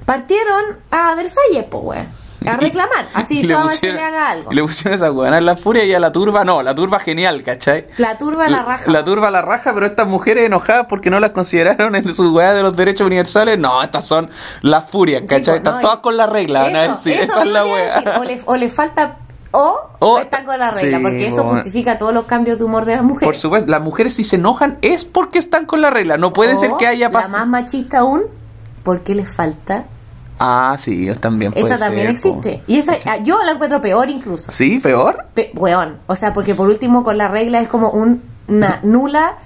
Partieron 0.06 0.78
a 0.90 1.14
Versalles, 1.16 1.66
pues, 1.70 1.84
weón. 1.84 2.25
A 2.48 2.58
reclamar. 2.58 3.08
Así 3.14 3.44
le 3.44 3.56
se 3.70 3.94
le 3.94 4.02
haga 4.02 4.30
algo. 4.30 4.52
y 4.52 4.56
le 4.56 4.62
pusieron 4.62 4.94
esa 4.94 5.08
en 5.38 5.46
la 5.46 5.56
furia 5.58 5.84
y 5.84 5.94
a 5.94 6.00
la 6.00 6.12
turba 6.12 6.44
no, 6.44 6.62
la 6.62 6.74
turba 6.76 7.00
genial, 7.00 7.44
¿cachai? 7.44 7.88
La 7.98 8.18
turba 8.18 8.48
la 8.50 8.62
raja. 8.64 8.92
La 8.92 9.04
turba 9.04 9.32
la 9.32 9.42
raja, 9.42 9.74
pero 9.74 9.86
estas 9.86 10.08
mujeres 10.08 10.46
enojadas 10.46 10.86
porque 10.88 11.10
no 11.10 11.20
las 11.20 11.32
consideraron 11.32 11.96
en 11.96 12.14
su 12.14 12.34
weá 12.34 12.54
de 12.54 12.62
los 12.64 12.76
derechos 12.76 13.06
universales, 13.08 13.58
no, 13.60 13.82
estas 13.84 14.06
son 14.06 14.30
las 14.62 14.90
furias, 14.90 15.22
Sí, 15.22 15.28
¿cachai? 15.28 15.44
pues, 15.44 15.58
Están 15.58 15.82
todas 15.82 16.00
con 16.00 16.18
la 16.18 16.28
regla, 16.28 16.64
van 16.64 16.76
a 16.76 16.82
decir, 16.96 17.14
eso 17.14 17.32
esa 17.34 17.44
es 17.44 17.50
la 17.50 17.64
decir. 17.64 18.10
O 18.20 18.24
le, 18.24 18.42
o 18.46 18.56
le 18.58 18.70
falta. 18.70 19.18
O, 19.58 20.20
están 20.20 20.44
con 20.44 20.60
la 20.60 20.70
regla, 20.72 20.98
sí, 20.98 21.04
porque 21.04 21.28
eso 21.28 21.44
bueno. 21.44 21.60
justifica 21.60 21.98
todos 21.98 22.14
los 22.14 22.26
cambios 22.26 22.58
de 22.58 22.66
humor 22.66 22.84
de 22.84 22.96
las 22.98 23.04
mujeres. 23.06 23.26
Por 23.28 23.38
supuesto, 23.38 23.72
las 23.72 23.82
mujeres 23.82 24.14
si 24.14 24.26
se 24.26 24.36
enojan 24.36 24.78
es 24.82 25.06
porque 25.06 25.40
están 25.40 25.66
con 25.66 25.82
la 25.82 25.90
regla, 25.90 26.18
no 26.18 26.34
puede 26.34 26.56
O, 26.56 26.58
ser 26.58 26.72
que 26.78 26.88
haya 26.88 27.08
La 27.08 27.14
más 27.14 27.26
pasado. 27.28 27.46
machista 27.46 28.00
aún, 28.00 28.24
porque 28.84 29.16
les 29.16 29.30
falta. 29.34 29.86
Ah, 30.40 30.76
sí, 30.80 31.08
también 31.22 31.54
puede 31.54 31.66
Esa 31.74 31.78
también 31.86 32.08
ser, 32.08 32.12
existe. 32.16 32.64
Y 32.68 32.78
esa, 32.80 32.94
ah, 33.06 33.18
yo 33.18 33.42
la 33.44 33.54
encuentro 33.54 33.80
peor 33.80 34.10
incluso. 34.10 34.52
Sí, 34.52 34.80
peor. 34.80 35.26
Pe- 35.34 35.52
weón. 35.56 35.98
O 36.08 36.16
sea, 36.16 36.34
porque 36.34 36.56
por 36.56 36.68
último 36.68 37.04
con 37.04 37.18
la 37.18 37.28
regla 37.28 37.62
es 37.62 37.68
como 37.70 37.90
un- 37.92 38.22
una 38.48 38.80
nula 38.84 39.38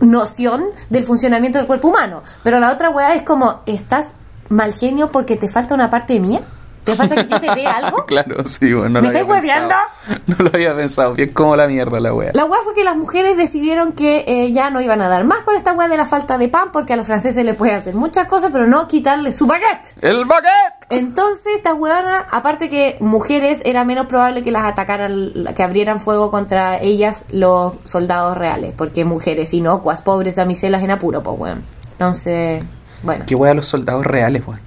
noción 0.00 0.64
del 0.90 1.04
funcionamiento 1.04 1.58
del 1.58 1.66
cuerpo 1.66 1.88
humano. 1.88 2.22
Pero 2.42 2.60
la 2.60 2.72
otra 2.72 2.90
weá 2.90 3.14
es 3.14 3.22
como, 3.22 3.60
¿estás 3.66 4.12
mal 4.48 4.72
genio 4.74 5.10
porque 5.12 5.36
te 5.36 5.48
falta 5.48 5.74
una 5.74 5.90
parte 5.90 6.18
mía? 6.20 6.40
¿Te 6.88 6.96
falta 6.96 7.16
que 7.16 7.26
yo 7.26 7.40
te 7.40 7.54
dé 7.54 7.66
algo? 7.66 8.04
claro, 8.06 8.44
sí, 8.46 8.72
bueno, 8.72 8.88
no 8.88 9.00
¿Me 9.00 9.00
lo 9.02 9.06
estáis 9.08 9.28
hueveando? 9.28 9.74
No 10.26 10.36
lo 10.38 10.50
había 10.52 10.74
pensado, 10.74 11.14
bien 11.14 11.32
como 11.32 11.54
la 11.56 11.66
mierda 11.66 12.00
la 12.00 12.12
wea. 12.14 12.30
La 12.34 12.44
weá 12.44 12.60
fue 12.62 12.74
que 12.74 12.84
las 12.84 12.96
mujeres 12.96 13.36
decidieron 13.36 13.92
que 13.92 14.24
eh, 14.26 14.52
ya 14.52 14.70
no 14.70 14.80
iban 14.80 15.00
a 15.00 15.08
dar 15.08 15.24
más 15.24 15.40
con 15.42 15.54
esta 15.54 15.72
weá 15.72 15.88
de 15.88 15.96
la 15.96 16.06
falta 16.06 16.38
de 16.38 16.48
pan 16.48 16.70
porque 16.72 16.94
a 16.94 16.96
los 16.96 17.06
franceses 17.06 17.44
les 17.44 17.54
pueden 17.56 17.76
hacer 17.76 17.94
muchas 17.94 18.26
cosas, 18.26 18.50
pero 18.52 18.66
no 18.66 18.88
quitarle 18.88 19.32
su 19.32 19.46
baguette. 19.46 19.94
¡El 20.00 20.24
baguette! 20.24 20.86
Entonces, 20.90 21.56
estas 21.56 21.74
weonas, 21.74 22.24
aparte 22.30 22.68
que 22.68 22.96
mujeres, 23.00 23.60
era 23.64 23.84
menos 23.84 24.06
probable 24.06 24.42
que 24.42 24.50
las 24.50 24.64
atacaran, 24.64 25.32
que 25.54 25.62
abrieran 25.62 26.00
fuego 26.00 26.30
contra 26.30 26.78
ellas 26.78 27.26
los 27.30 27.74
soldados 27.84 28.36
reales, 28.36 28.72
porque 28.76 29.04
mujeres 29.04 29.52
inocuas, 29.52 30.00
pobres 30.00 30.36
damiselas 30.36 30.82
en 30.82 30.90
apuro, 30.90 31.22
pues 31.22 31.38
weón. 31.38 31.64
Entonces, 31.92 32.62
bueno. 33.02 33.24
Qué 33.26 33.34
wea 33.34 33.52
los 33.54 33.66
soldados 33.66 34.06
reales, 34.06 34.46
weón. 34.46 34.60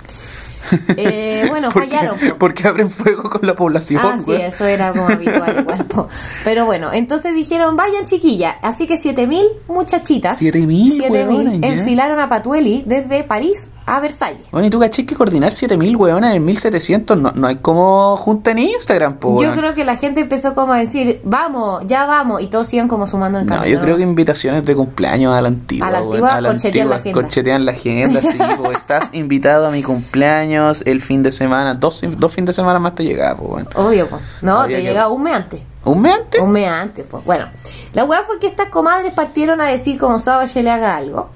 Eh, 0.97 1.45
bueno, 1.49 1.69
¿Por 1.73 1.83
qué- 1.87 1.95
fallaron. 1.97 2.19
po. 2.19 2.35
Porque 2.37 2.67
abren 2.67 2.89
fuego 2.89 3.29
con 3.29 3.41
la 3.45 3.55
población, 3.55 4.01
Ah, 4.03 4.17
sí, 4.17 4.31
weón. 4.31 4.41
eso 4.41 4.65
era 4.65 4.91
como 4.91 5.07
habitual 5.07 5.59
igual. 5.59 5.85
po. 5.85 6.07
Pero 6.43 6.65
bueno, 6.65 6.91
entonces 6.93 7.33
dijeron, 7.35 7.75
vayan 7.75 8.05
chiquilla. 8.05 8.57
Así 8.61 8.87
que 8.87 8.97
7000 8.97 9.45
muchachitas. 9.67 10.39
7.000, 10.41 10.97
7000 10.97 11.11
huevona, 11.11 11.55
ya. 11.55 11.67
enfilaron 11.67 12.19
a 12.19 12.29
Patueli 12.29 12.83
desde 12.85 13.23
París 13.23 13.71
a 13.85 13.99
Versalles. 13.99 14.43
Bueno, 14.51 14.67
y 14.67 14.69
tú 14.69 14.79
caché 14.79 15.05
que 15.05 15.15
coordinar 15.15 15.51
7000 15.51 15.95
weonas 15.95 16.35
en 16.35 16.45
1700 16.45 17.17
no, 17.17 17.31
no 17.35 17.47
hay 17.47 17.57
como 17.57 18.15
junta 18.17 18.51
en 18.51 18.59
Instagram, 18.59 19.17
po, 19.17 19.29
Yo 19.41 19.47
weón. 19.47 19.57
creo 19.57 19.73
que 19.73 19.83
la 19.83 19.97
gente 19.97 20.21
empezó 20.21 20.53
como 20.53 20.73
a 20.73 20.77
decir, 20.77 21.19
vamos, 21.23 21.83
ya 21.87 22.05
vamos, 22.05 22.41
y 22.41 22.47
todos 22.47 22.71
iban 22.73 22.87
como 22.87 23.07
sumando 23.07 23.39
el 23.39 23.45
No, 23.45 23.55
camino. 23.55 23.73
yo 23.75 23.81
creo 23.83 23.97
que 23.97 24.03
invitaciones 24.03 24.63
de 24.65 24.75
cumpleaños 24.75 25.35
a 25.35 25.41
la 25.41 25.47
antigua. 25.49 25.87
A 25.87 25.91
la 25.91 26.01
weón, 26.03 26.23
antigua, 26.25 26.49
corchetean 26.51 26.89
la 26.89 26.95
agenda. 26.97 27.21
Corchetean 27.21 27.65
la 27.65 27.71
agenda, 27.71 28.21
sí, 28.21 28.37
po, 28.57 28.71
Estás 28.71 29.09
invitado 29.13 29.67
a 29.67 29.71
mi 29.71 29.81
cumpleaños 29.83 30.50
el 30.85 31.01
fin 31.01 31.23
de 31.23 31.31
semana. 31.31 31.73
Dos, 31.73 32.01
dos 32.17 32.33
fines 32.33 32.47
de 32.47 32.53
semana 32.53 32.79
más 32.79 32.95
te 32.95 33.03
llega, 33.03 33.35
po, 33.35 33.43
weón. 33.45 33.67
Obvio, 33.75 34.07
pues. 34.07 34.21
No, 34.41 34.59
Había 34.61 34.77
te 34.77 34.83
que- 34.83 34.87
llega 34.89 35.07
un 35.07 35.23
mes 35.23 35.33
antes. 35.33 35.61
¿Un 35.83 36.01
mes 36.01 36.13
antes? 36.13 36.41
Un 36.41 36.51
mes 36.51 36.67
antes, 36.67 37.05
pues. 37.09 37.23
Bueno, 37.25 37.49
la 37.93 38.03
weá 38.05 38.23
fue 38.23 38.39
que 38.39 38.47
estas 38.47 38.67
comadres 38.69 39.11
partieron 39.13 39.59
a 39.61 39.65
decir 39.65 39.97
como 39.99 40.19
Sabache 40.19 40.61
le 40.61 40.69
haga 40.71 40.95
algo. 40.95 41.29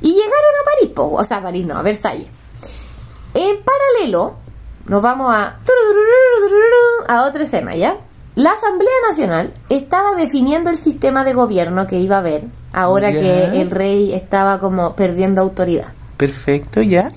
Y 0.00 0.08
llegaron 0.12 0.30
a 0.32 0.64
París, 0.74 0.92
pues. 0.94 1.08
O 1.12 1.24
sea, 1.24 1.42
París 1.42 1.64
no, 1.66 1.76
a 1.78 1.82
Versalles. 1.82 2.26
En 3.34 3.56
paralelo, 3.62 4.34
nos 4.86 5.02
vamos 5.02 5.32
a. 5.34 5.56
a 7.08 7.24
otra 7.24 7.42
escena, 7.44 7.74
¿ya? 7.74 7.96
La 8.34 8.50
Asamblea 8.50 8.92
Nacional 9.08 9.54
estaba 9.70 10.14
definiendo 10.14 10.68
el 10.70 10.76
sistema 10.76 11.24
de 11.24 11.32
gobierno 11.32 11.86
que 11.86 11.98
iba 11.98 12.16
a 12.16 12.18
haber 12.18 12.44
ahora 12.72 13.10
Ya. 13.10 13.20
que 13.20 13.60
el 13.62 13.70
rey 13.70 14.12
estaba 14.12 14.58
como 14.58 14.94
perdiendo 14.94 15.40
autoridad. 15.40 15.86
Perfecto, 16.18 16.82
ya. 16.82 17.10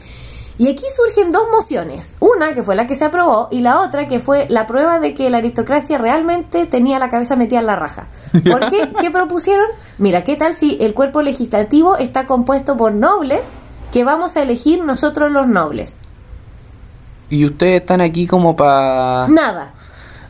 Y 0.59 0.67
aquí 0.67 0.83
surgen 0.93 1.31
dos 1.31 1.43
mociones. 1.49 2.17
Una 2.19 2.53
que 2.53 2.63
fue 2.63 2.75
la 2.75 2.85
que 2.85 2.95
se 2.95 3.05
aprobó 3.05 3.47
y 3.49 3.61
la 3.61 3.79
otra 3.79 4.09
que 4.09 4.19
fue 4.19 4.45
la 4.49 4.65
prueba 4.65 4.99
de 4.99 5.13
que 5.13 5.29
la 5.29 5.37
aristocracia 5.37 5.97
realmente 5.97 6.65
tenía 6.65 6.99
la 6.99 7.07
cabeza 7.07 7.37
metida 7.37 7.59
en 7.59 7.65
la 7.65 7.77
raja. 7.77 8.07
¿Por 8.33 8.69
qué? 8.69 8.89
¿Qué 8.99 9.09
propusieron? 9.09 9.67
Mira, 9.99 10.21
¿qué 10.23 10.35
tal 10.35 10.53
si 10.53 10.77
el 10.81 10.93
cuerpo 10.93 11.21
legislativo 11.21 11.95
está 11.95 12.27
compuesto 12.27 12.75
por 12.75 12.93
nobles 12.93 13.49
que 13.93 14.03
vamos 14.03 14.35
a 14.35 14.41
elegir 14.41 14.83
nosotros 14.83 15.31
los 15.31 15.47
nobles? 15.47 15.97
Y 17.29 17.45
ustedes 17.45 17.79
están 17.79 18.01
aquí 18.01 18.27
como 18.27 18.57
para... 18.57 19.29
Nada. 19.29 19.75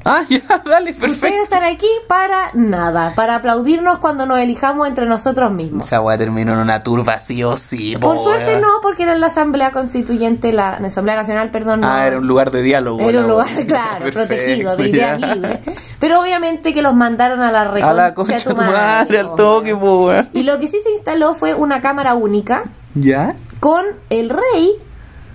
Ah, 0.06 0.24
ya, 0.30 0.42
dale, 0.66 0.92
Ustedes 0.92 1.18
perfecto. 1.20 1.44
están 1.44 1.64
aquí 1.64 1.88
para 2.08 2.52
nada, 2.54 3.14
para 3.16 3.36
aplaudirnos 3.36 4.00
cuando 4.00 4.26
nos 4.26 4.40
elijamos 4.40 4.88
entre 4.88 5.06
nosotros 5.06 5.52
mismos. 5.52 5.86
Esa 5.86 6.02
weá 6.02 6.18
terminó 6.18 6.54
en 6.54 6.60
una 6.60 6.80
turba 6.82 7.20
sí 7.20 7.44
o 7.44 7.58
sí, 7.58 7.96
po, 7.96 8.10
Por 8.10 8.18
suerte 8.18 8.58
no, 8.60 8.68
porque 8.82 9.04
era 9.04 9.16
la 9.16 9.28
Asamblea 9.28 9.72
Constituyente, 9.72 10.54
la, 10.54 10.80
la 10.80 10.88
Asamblea 10.88 11.16
Nacional, 11.18 11.52
perdón. 11.52 11.82
no. 11.82 11.88
Ah, 11.90 12.08
era 12.08 12.18
un 12.18 12.28
lugar 12.28 12.52
de 12.52 12.62
diálogo. 12.62 13.02
Era 13.02 13.20
un 13.20 13.28
lugar, 13.28 13.48
claro, 13.68 14.06
Perfecto, 14.06 14.28
protegido, 14.36 14.78
de 14.78 14.90
ideas 14.90 15.20
libres. 15.20 15.60
Pero 16.00 16.22
obviamente 16.22 16.74
que 16.74 16.82
los 16.82 16.94
mandaron 16.94 17.42
a 17.42 17.52
la 17.52 17.66
reconcha 17.66 17.90
A 17.90 17.94
la 17.94 18.14
concha 18.14 18.40
tu 18.40 18.56
madre, 18.56 19.20
al 19.20 19.36
toque, 19.36 19.74
weón. 19.74 20.30
Y 20.34 20.44
lo 20.44 20.60
que 20.60 20.68
sí 20.68 20.80
se 20.82 20.92
instaló 20.92 21.34
fue 21.34 21.54
una 21.54 21.82
cámara 21.82 22.14
única 22.16 22.64
¿Ya? 22.96 23.36
con 23.60 23.86
el 24.10 24.30
rey 24.30 24.76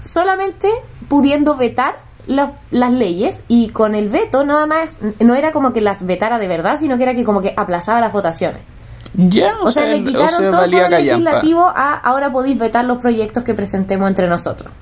solamente 0.03 0.69
pudiendo 1.09 1.57
vetar 1.57 1.97
los- 2.27 2.51
las 2.71 2.93
leyes 2.93 3.45
y 3.49 3.69
con 3.69 3.95
el 3.95 4.09
veto 4.09 4.45
nada 4.45 4.67
más 4.67 4.99
no 5.21 5.35
era 5.35 5.53
como 5.53 5.73
que 5.73 5.81
las 5.81 6.05
vetara 6.07 6.39
de 6.39 6.49
verdad, 6.49 6.77
sino 6.79 6.97
que 6.97 7.03
era 7.05 7.15
que 7.15 7.25
como 7.25 7.41
que 7.41 7.55
aplazaba 7.57 8.01
las 8.01 8.13
votaciones. 8.13 8.61
Ya, 9.17 9.55
O, 9.63 9.71
sea, 9.71 9.85
le 9.85 10.03
quitaron 10.03 10.35
o 10.35 10.39
sea, 10.39 10.51
todo 10.51 10.65
el 10.65 10.71
poder 10.73 10.91
legislativo 10.91 11.69
a 11.69 11.95
ahora 11.95 12.33
podéis 12.33 12.59
vetar 12.59 12.85
los 12.85 12.99
proyectos 12.99 13.45
que 13.45 13.55
presentemos 13.55 14.09
entre 14.09 14.27
nosotros. 14.29 14.73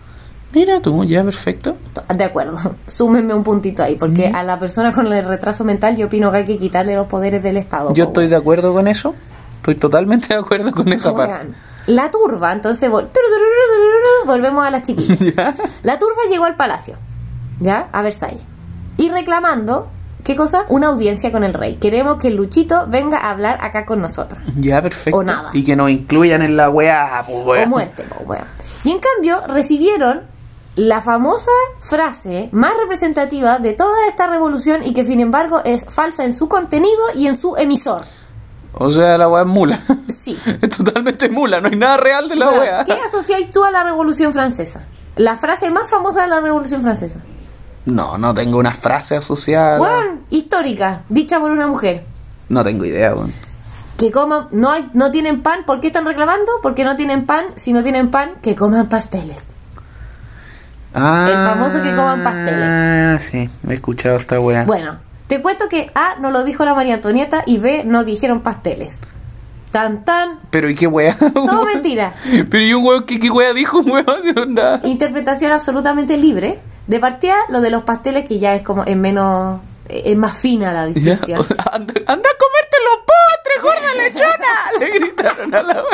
Mira 0.54 0.80
tú, 0.80 1.04
ya, 1.04 1.22
perfecto. 1.24 1.76
De 2.14 2.24
acuerdo, 2.24 2.58
súmenme 2.86 3.34
un 3.34 3.42
puntito 3.44 3.82
ahí, 3.82 3.96
porque 3.96 4.30
Mm. 4.30 4.34
a 4.36 4.42
la 4.42 4.58
persona 4.58 4.92
con 4.92 5.06
el 5.12 5.24
retraso 5.24 5.64
mental 5.64 5.96
yo 5.96 6.06
opino 6.06 6.30
que 6.30 6.38
hay 6.38 6.44
que 6.46 6.58
quitarle 6.58 6.94
los 6.94 7.06
poderes 7.08 7.42
del 7.42 7.56
Estado. 7.58 7.92
Yo 7.94 8.04
estoy 8.04 8.28
de 8.28 8.36
acuerdo 8.36 8.72
con 8.72 8.86
eso. 8.88 9.14
Estoy 9.56 9.74
totalmente 9.76 10.28
de 10.28 10.40
acuerdo 10.40 10.72
con 10.72 10.88
esa 10.92 11.14
parte. 11.14 11.48
La 11.86 12.10
turba, 12.10 12.52
entonces 12.52 12.90
vol- 12.90 13.08
volvemos 14.26 14.64
a 14.64 14.70
las 14.70 14.82
chiquillas. 14.82 15.18
Ya. 15.36 15.54
La 15.82 15.98
turba 15.98 16.22
llegó 16.30 16.44
al 16.44 16.56
palacio, 16.56 16.96
¿ya? 17.62 17.88
A 17.92 18.02
Versalles. 18.02 18.42
Y 18.96 19.10
reclamando, 19.10 19.88
¿qué 20.24 20.36
cosa? 20.36 20.64
Una 20.68 20.88
audiencia 20.88 21.32
con 21.32 21.44
el 21.44 21.54
rey. 21.54 21.76
Queremos 21.76 22.18
que 22.18 22.30
Luchito 22.30 22.86
venga 22.88 23.18
a 23.18 23.30
hablar 23.30 23.58
acá 23.62 23.86
con 23.86 24.00
nosotros. 24.00 24.40
Ya, 24.56 24.82
perfecto. 24.82 25.18
O 25.18 25.24
nada. 25.24 25.50
Y 25.52 25.64
que 25.64 25.74
nos 25.76 25.90
incluyan 25.90 26.42
en 26.42 26.56
la 26.56 26.68
weá, 26.70 27.22
pues, 27.26 27.38
O 27.38 27.42
weón. 27.48 27.68
muerte, 27.70 28.04
po, 28.04 28.22
weón. 28.26 28.44
Y 28.84 28.90
en 28.90 28.98
cambio, 28.98 29.40
recibieron 29.46 30.22
la 30.74 31.02
famosa 31.02 31.50
frase 31.80 32.48
más 32.52 32.72
representativa 32.80 33.58
de 33.58 33.74
toda 33.74 34.06
esta 34.08 34.26
revolución 34.26 34.82
y 34.82 34.94
que 34.94 35.04
sin 35.04 35.20
embargo 35.20 35.60
es 35.64 35.84
falsa 35.84 36.24
en 36.24 36.32
su 36.32 36.48
contenido 36.48 37.02
y 37.14 37.26
en 37.26 37.34
su 37.34 37.56
emisor. 37.56 38.04
O 38.74 38.90
sea, 38.90 39.18
la 39.18 39.28
weá 39.28 39.42
es 39.42 39.46
mula. 39.48 39.82
Sí. 40.08 40.38
Es 40.62 40.70
totalmente 40.70 41.28
mula, 41.28 41.60
no 41.60 41.68
hay 41.68 41.76
nada 41.76 41.96
real 41.98 42.28
de 42.28 42.36
la 42.36 42.48
weá. 42.50 42.84
¿Qué 42.84 42.92
asociáis 42.92 43.50
tú 43.50 43.64
a 43.64 43.70
la 43.70 43.82
revolución 43.84 44.32
francesa? 44.32 44.84
La 45.16 45.36
frase 45.36 45.68
más 45.70 45.90
famosa 45.90 46.22
de 46.22 46.28
la 46.28 46.40
revolución 46.40 46.80
francesa. 46.80 47.18
No, 47.84 48.16
no 48.18 48.32
tengo 48.34 48.58
una 48.58 48.72
frase 48.72 49.16
asociada. 49.16 49.80
Weón, 49.80 50.20
histórica, 50.30 51.02
dicha 51.08 51.40
por 51.40 51.50
una 51.50 51.66
mujer. 51.66 52.04
No 52.48 52.62
tengo 52.62 52.84
idea, 52.84 53.14
weón. 53.14 53.32
Que 53.96 54.10
coman, 54.10 54.48
no, 54.52 54.70
hay, 54.70 54.88
no 54.94 55.10
tienen 55.10 55.42
pan, 55.42 55.64
¿por 55.64 55.80
qué 55.80 55.88
están 55.88 56.04
reclamando? 56.04 56.50
Porque 56.62 56.84
no 56.84 56.96
tienen 56.96 57.26
pan, 57.26 57.46
si 57.56 57.72
no 57.72 57.82
tienen 57.82 58.10
pan, 58.10 58.32
que 58.42 58.54
coman 58.54 58.88
pasteles. 58.88 59.44
Ah, 60.94 61.26
El 61.28 61.34
famoso 61.34 61.82
que 61.82 61.90
coman 61.94 62.22
pasteles. 62.22 62.68
Ah, 62.68 63.18
sí, 63.20 63.48
he 63.68 63.74
escuchado 63.74 64.16
esta 64.16 64.38
weá. 64.40 64.64
Bueno, 64.64 64.98
te 65.26 65.40
cuento 65.40 65.68
que 65.68 65.90
A 65.94 66.16
no 66.20 66.30
lo 66.30 66.44
dijo 66.44 66.64
la 66.64 66.74
María 66.74 66.94
Antonieta 66.94 67.42
y 67.46 67.58
B 67.58 67.84
no 67.84 68.04
dijeron 68.04 68.42
pasteles. 68.42 69.00
Tan 69.70 70.04
tan, 70.04 70.38
Pero 70.50 70.68
¿y 70.68 70.74
qué 70.74 70.86
weá? 70.86 71.16
todo 71.34 71.64
mentira. 71.74 72.14
Pero 72.50 72.64
¿y 72.64 72.74
un 72.74 72.84
weón 72.84 73.06
qué, 73.06 73.18
qué 73.18 73.30
weá 73.30 73.54
dijo, 73.54 73.80
weón? 73.80 74.58
Interpretación 74.84 75.50
absolutamente 75.52 76.16
libre. 76.18 76.60
De 76.86 76.98
partida, 76.98 77.36
lo 77.48 77.60
de 77.60 77.70
los 77.70 77.82
pasteles 77.82 78.28
que 78.28 78.38
ya 78.38 78.54
es 78.54 78.62
como 78.62 78.84
es 78.84 78.96
menos 78.96 79.60
es 79.88 80.16
más 80.16 80.36
fina 80.38 80.72
la 80.72 80.86
distinción. 80.86 81.40
Anda, 81.72 81.94
anda 82.06 82.30
a 82.30 82.38
comerte 82.38 82.76
los 82.84 83.04
postres, 83.60 83.62
gorda 83.62 83.94
lechona. 84.02 84.52
Le 84.80 84.98
gritaron 84.98 85.54
a 85.54 85.62
la. 85.62 85.84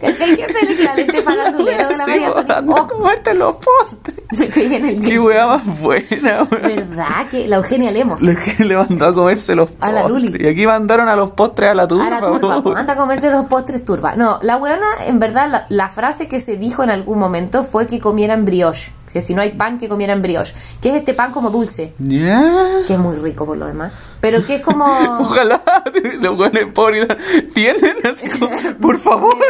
¿Cachai? 0.00 0.36
Que 0.36 0.44
es 0.44 0.62
el 0.62 0.70
equivalente 0.70 1.22
farandulero 1.22 1.88
de 1.88 1.96
la 1.96 2.06
María 2.06 2.26
Antonieta. 2.28 2.86
comerte 2.88 3.34
los 3.34 3.56
postres. 3.56 4.14
Me 4.38 4.46
pegué 4.46 4.76
en 4.76 4.84
el 4.88 5.00
Qué 5.00 5.18
weá 5.18 5.46
más 5.46 5.80
buena, 5.80 6.46
weón. 6.50 6.62
¿Verdad? 6.62 7.26
Que 7.30 7.46
la 7.48 7.56
Eugenia 7.56 7.90
Lemos. 7.90 8.20
La 8.22 8.34
que 8.36 8.64
le 8.64 8.76
mandó 8.76 9.06
a 9.06 9.14
comerse 9.14 9.54
los 9.54 9.70
A 9.80 9.92
la 9.92 10.02
postres. 10.02 10.32
Luli. 10.32 10.44
Y 10.44 10.48
aquí 10.48 10.66
mandaron 10.66 11.08
a 11.08 11.16
los 11.16 11.30
postres 11.32 11.70
a 11.70 11.74
la 11.74 11.86
turba. 11.88 12.06
A 12.06 12.10
la 12.10 12.20
turba, 12.20 12.62
po, 12.62 12.68
weón. 12.70 12.78
anda 12.78 12.94
a 12.94 12.96
comerte 12.96 13.30
los 13.30 13.46
postres 13.46 13.84
turba. 13.84 14.14
No, 14.16 14.38
la 14.42 14.56
weona, 14.56 14.86
en 15.06 15.18
verdad, 15.18 15.48
la, 15.48 15.66
la 15.68 15.88
frase 15.90 16.26
que 16.28 16.40
se 16.40 16.56
dijo 16.56 16.82
en 16.82 16.90
algún 16.90 17.18
momento 17.18 17.62
fue 17.62 17.86
que 17.86 18.00
comieran 18.00 18.44
brioche. 18.44 18.92
Que 19.12 19.20
si 19.20 19.32
no 19.32 19.42
hay 19.42 19.50
pan, 19.52 19.78
que 19.78 19.88
comieran 19.88 20.20
brioche. 20.22 20.52
Que 20.82 20.88
es 20.88 20.96
este 20.96 21.14
pan 21.14 21.30
como 21.30 21.50
dulce. 21.50 21.94
Ya. 21.98 22.50
Que 22.84 22.94
es 22.94 22.98
muy 22.98 23.16
rico 23.16 23.46
por 23.46 23.56
lo 23.56 23.66
demás. 23.66 23.92
Pero 24.24 24.42
que 24.46 24.54
es 24.54 24.62
como. 24.62 24.86
Ojalá 25.20 25.60
los 26.20 26.34
buenos 26.34 26.72
pobres 26.72 27.06
tienen 27.52 27.94
así 28.10 28.26
como, 28.30 28.50
por 28.80 28.98
favor. 28.98 29.36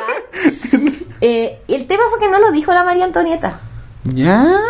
Eh, 1.21 1.63
el 1.69 1.87
tema 1.87 2.03
fue 2.11 2.19
que 2.19 2.29
no 2.29 2.39
lo 2.39 2.51
dijo 2.53 2.75
la 2.75 2.85
María 2.85 3.05
Antonieta. 3.05 3.61
Ya. 4.05 4.61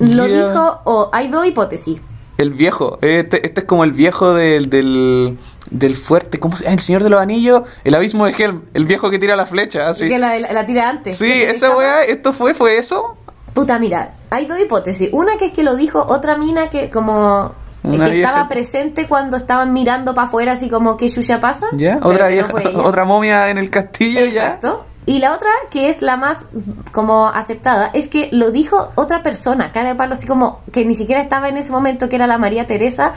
Lo 0.00 0.24
dijo. 0.26 0.80
O 0.84 1.08
hay 1.12 1.28
dos 1.28 1.46
hipótesis. 1.46 2.00
El 2.36 2.50
viejo. 2.50 2.98
Este, 3.00 3.46
este 3.46 3.60
es 3.60 3.66
como 3.66 3.84
el 3.84 3.92
viejo 3.92 4.34
del, 4.34 4.70
del, 4.70 5.38
del 5.70 5.96
fuerte. 5.96 6.40
¿Cómo 6.40 6.56
se 6.56 6.64
llama? 6.64 6.74
El 6.74 6.80
señor 6.80 7.04
de 7.04 7.10
los 7.10 7.20
anillos. 7.20 7.62
El 7.84 7.94
abismo 7.94 8.26
de 8.26 8.32
Helm. 8.32 8.62
El 8.74 8.86
viejo 8.86 9.08
que 9.10 9.20
tira 9.20 9.36
la 9.36 9.46
flecha. 9.46 9.88
Así. 9.88 10.06
Que 10.06 10.18
la, 10.18 10.36
la- 10.40 10.52
la 10.52 10.66
tira 10.66 10.88
antes. 10.88 11.16
Sí, 11.16 11.30
esa 11.30 11.76
weá, 11.76 12.02
esto 12.02 12.32
fue, 12.32 12.54
fue 12.54 12.78
eso. 12.78 13.16
Puta, 13.54 13.78
mira, 13.78 14.14
hay 14.30 14.46
dos 14.46 14.58
hipótesis. 14.58 15.10
Una 15.12 15.36
que 15.36 15.44
es 15.44 15.52
que 15.52 15.62
lo 15.62 15.76
dijo 15.76 16.04
otra 16.08 16.36
mina 16.36 16.70
que 16.70 16.90
como 16.90 17.52
Una 17.94 18.04
que 18.06 18.10
vieja. 18.12 18.28
estaba 18.28 18.48
presente 18.48 19.06
cuando 19.06 19.36
estaban 19.36 19.72
mirando 19.72 20.14
para 20.14 20.26
afuera 20.28 20.52
así 20.52 20.68
como 20.68 20.96
que 20.96 21.08
Yuya 21.08 21.40
pasa. 21.40 21.66
Ya, 21.72 21.98
otra 22.02 22.26
no 22.26 22.32
vieja, 22.32 22.52
otra 22.84 23.04
momia 23.04 23.50
en 23.50 23.58
el 23.58 23.70
castillo 23.70 24.20
Exacto. 24.20 24.84
Y 25.08 25.20
la 25.20 25.32
otra, 25.32 25.48
que 25.70 25.88
es 25.88 26.02
la 26.02 26.18
más 26.18 26.48
como 26.92 27.28
aceptada, 27.28 27.90
es 27.94 28.08
que 28.08 28.28
lo 28.30 28.50
dijo 28.50 28.92
otra 28.94 29.22
persona, 29.22 29.72
cara 29.72 29.88
de 29.88 29.94
palo, 29.94 30.12
así 30.12 30.26
como 30.26 30.60
que 30.70 30.84
ni 30.84 30.94
siquiera 30.94 31.22
estaba 31.22 31.48
en 31.48 31.56
ese 31.56 31.72
momento, 31.72 32.10
que 32.10 32.16
era 32.16 32.26
la 32.26 32.36
María 32.36 32.66
Teresa, 32.66 33.14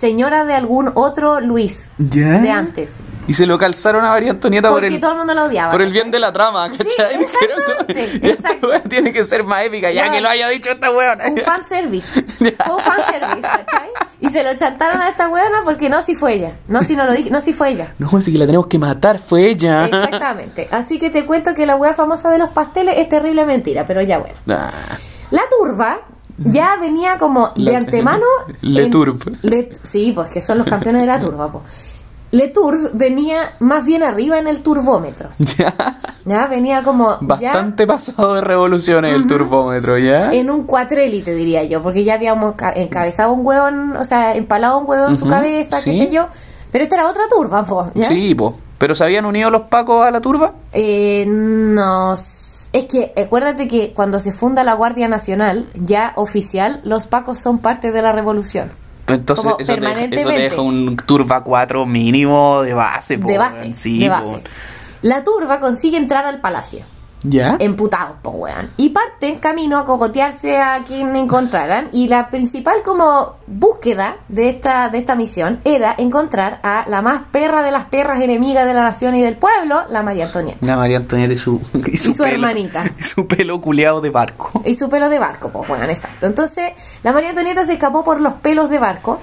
señora 0.00 0.44
de 0.46 0.54
algún 0.54 0.90
otro 0.94 1.40
Luis 1.40 1.92
ya. 1.98 2.38
de 2.38 2.50
antes. 2.50 2.96
Y 3.28 3.34
se 3.34 3.44
lo 3.46 3.58
calzaron 3.58 4.02
a 4.04 4.08
María 4.08 4.30
Antonieta 4.30 4.70
por 4.70 4.80
Porque 4.80 4.94
el, 4.94 5.00
todo 5.00 5.12
el 5.12 5.18
mundo 5.18 5.34
la 5.34 5.44
odiaba. 5.44 5.70
por 5.70 5.82
el 5.82 5.92
bien 5.92 6.10
de 6.10 6.18
la 6.18 6.32
trama, 6.32 6.68
Sí, 6.74 6.78
¿cachai? 6.96 7.14
Como, 7.16 7.26
exactamente, 7.26 7.94
"Ya 8.20 8.28
esta 8.32 8.48
exacto. 8.48 8.68
weá 8.68 8.82
tiene 8.82 9.12
que 9.12 9.24
ser 9.24 9.44
más 9.44 9.62
épica, 9.64 9.90
ya 9.92 10.06
Ya. 10.06 10.12
que 10.12 10.20
lo 10.22 10.28
haya 10.30 10.48
dicho 10.48 10.70
esta 10.70 10.90
weona. 10.90 11.24
un 11.28 11.36
fanservice. 11.36 12.18
Un 12.40 12.80
fanservice, 12.82 13.42
¿cachai? 13.42 13.88
Y 14.20 14.28
se 14.30 14.42
lo 14.42 14.54
chantaron 14.56 15.00
a 15.02 15.08
esta 15.10 15.28
weona 15.28 15.58
porque 15.64 15.88
no, 15.90 16.00
si 16.02 16.14
fue 16.14 16.34
ella. 16.34 16.52
No, 16.66 16.82
si 16.82 16.96
no 16.96 17.04
lo 17.04 17.12
dije, 17.12 17.30
no, 17.30 17.40
si 17.42 17.52
fue 17.52 17.70
ella. 17.70 17.94
No, 17.98 18.08
así 18.16 18.32
que 18.32 18.38
la 18.38 18.46
tenemos 18.46 18.66
que 18.68 18.78
matar, 18.78 19.18
fue 19.20 19.48
ella. 19.50 19.84
Exactamente. 19.84 20.68
Así 20.70 20.98
que 20.98 21.10
te 21.10 21.26
cuento 21.26 21.54
que 21.54 21.66
la 21.66 21.76
wea 21.76 21.92
famosa 21.94 22.30
de 22.30 22.38
los 22.38 22.48
pasteles 22.48 22.96
es 22.98 23.08
terrible 23.08 23.44
mentira, 23.44 23.86
pero 23.86 24.00
ya 24.02 24.18
bueno. 24.18 24.34
Ah, 24.48 24.68
La 25.30 25.42
turba 25.50 26.00
ya 26.44 26.76
venía 26.80 27.18
como 27.18 27.48
de 27.56 27.72
La- 27.72 27.78
antemano. 27.78 28.24
Le 28.62 28.84
en- 28.84 28.90
Turb. 28.90 29.38
Le- 29.42 29.70
sí, 29.82 30.12
porque 30.14 30.40
son 30.40 30.58
los 30.58 30.66
campeones 30.66 31.02
de 31.02 31.06
la 31.06 31.18
turba. 31.18 31.50
po. 31.52 31.62
Le 32.32 32.46
Turb 32.48 32.90
venía 32.94 33.54
más 33.58 33.84
bien 33.84 34.02
arriba 34.04 34.38
en 34.38 34.46
el 34.46 34.60
turbómetro. 34.60 35.30
ya. 35.58 35.74
Ya 36.24 36.46
venía 36.46 36.82
como 36.84 37.18
ya 37.20 37.52
Bastante 37.52 37.86
pasado 37.86 38.34
de 38.34 38.40
revoluciones 38.40 39.14
el 39.14 39.26
turbómetro, 39.26 39.98
¿ya? 39.98 40.30
en 40.30 40.48
un 40.50 40.62
cuatrélite, 40.64 41.34
diría 41.34 41.64
yo, 41.64 41.82
porque 41.82 42.04
ya 42.04 42.14
habíamos 42.14 42.54
ca- 42.54 42.72
encabezado 42.72 43.32
un 43.32 43.44
hueón, 43.44 43.96
o 43.96 44.04
sea, 44.04 44.36
empalado 44.36 44.78
un 44.78 44.88
hueón 44.88 45.12
en 45.12 45.18
su 45.18 45.26
cabeza, 45.26 45.78
qué 45.82 45.92
sí. 45.92 45.98
sé 45.98 46.10
yo. 46.12 46.26
Pero 46.70 46.84
esta 46.84 46.94
era 46.96 47.08
otra 47.08 47.22
turba, 47.28 47.64
po, 47.64 47.90
¿ya? 47.94 48.04
Sí, 48.06 48.32
po. 48.36 48.54
¿Pero 48.80 48.94
se 48.94 49.04
habían 49.04 49.26
unido 49.26 49.50
los 49.50 49.62
pacos 49.64 50.06
a 50.06 50.10
la 50.10 50.22
turba? 50.22 50.54
Eh, 50.72 51.26
no, 51.28 52.14
es 52.14 52.70
que 52.90 53.12
acuérdate 53.14 53.68
que 53.68 53.92
cuando 53.92 54.18
se 54.18 54.32
funda 54.32 54.64
la 54.64 54.72
Guardia 54.72 55.06
Nacional, 55.06 55.68
ya 55.74 56.14
oficial, 56.16 56.80
los 56.82 57.06
pacos 57.06 57.38
son 57.38 57.58
parte 57.58 57.92
de 57.92 58.00
la 58.00 58.12
revolución. 58.12 58.70
Entonces 59.06 59.44
Como 59.44 59.58
eso 59.58 59.74
te, 59.74 59.78
deja, 59.78 59.82
eso 59.82 59.82
te 59.82 59.86
permanentemente. 59.86 60.42
deja 60.44 60.62
un 60.62 60.96
turba 60.96 61.44
4 61.44 61.84
mínimo 61.84 62.62
de 62.62 62.72
base, 62.72 63.18
de 63.18 63.36
base. 63.36 63.74
Sí, 63.74 63.98
de. 63.98 64.10
La 65.02 65.24
turba 65.24 65.60
consigue 65.60 65.98
entrar 65.98 66.24
al 66.24 66.40
palacio, 66.40 66.80
¿Ya? 67.22 67.56
emputados, 67.58 68.16
po 68.22 68.30
weón, 68.30 68.70
y 68.76 68.90
parten 68.90 69.38
camino 69.40 69.78
a 69.78 69.84
cogotearse 69.84 70.58
a 70.58 70.80
quien 70.86 71.14
encontraran, 71.16 71.88
y 71.92 72.08
la 72.08 72.28
principal 72.28 72.82
como 72.82 73.36
búsqueda 73.46 74.16
de 74.28 74.48
esta, 74.48 74.88
de 74.88 74.98
esta 74.98 75.14
misión 75.16 75.60
era 75.64 75.94
encontrar 75.98 76.60
a 76.62 76.84
la 76.88 77.02
más 77.02 77.22
perra 77.30 77.62
de 77.62 77.70
las 77.72 77.84
perras 77.86 78.20
enemigas 78.22 78.64
de 78.66 78.72
la 78.74 78.82
nación 78.82 79.14
y 79.14 79.20
del 79.22 79.36
pueblo, 79.36 79.82
la 79.90 80.02
María 80.02 80.26
Antonieta. 80.26 80.64
La 80.66 80.76
María 80.76 80.96
Antonieta 80.98 81.34
y 81.34 81.36
su, 81.38 81.60
y 81.92 81.96
su, 81.96 82.12
su 82.14 82.22
pelo- 82.22 82.32
hermanita. 82.34 82.84
Y 82.98 83.02
su 83.04 83.26
pelo 83.26 83.60
culeado 83.60 84.00
de 84.00 84.10
barco. 84.10 84.62
Y 84.64 84.74
su 84.74 84.88
pelo 84.88 85.08
de 85.08 85.18
barco, 85.18 85.50
pues 85.50 85.68
bueno, 85.68 85.84
exacto. 85.84 86.26
Entonces, 86.26 86.72
la 87.02 87.12
María 87.12 87.30
Antonieta 87.30 87.64
se 87.64 87.74
escapó 87.74 88.02
por 88.04 88.20
los 88.20 88.34
pelos 88.34 88.70
de 88.70 88.78
barco 88.78 89.18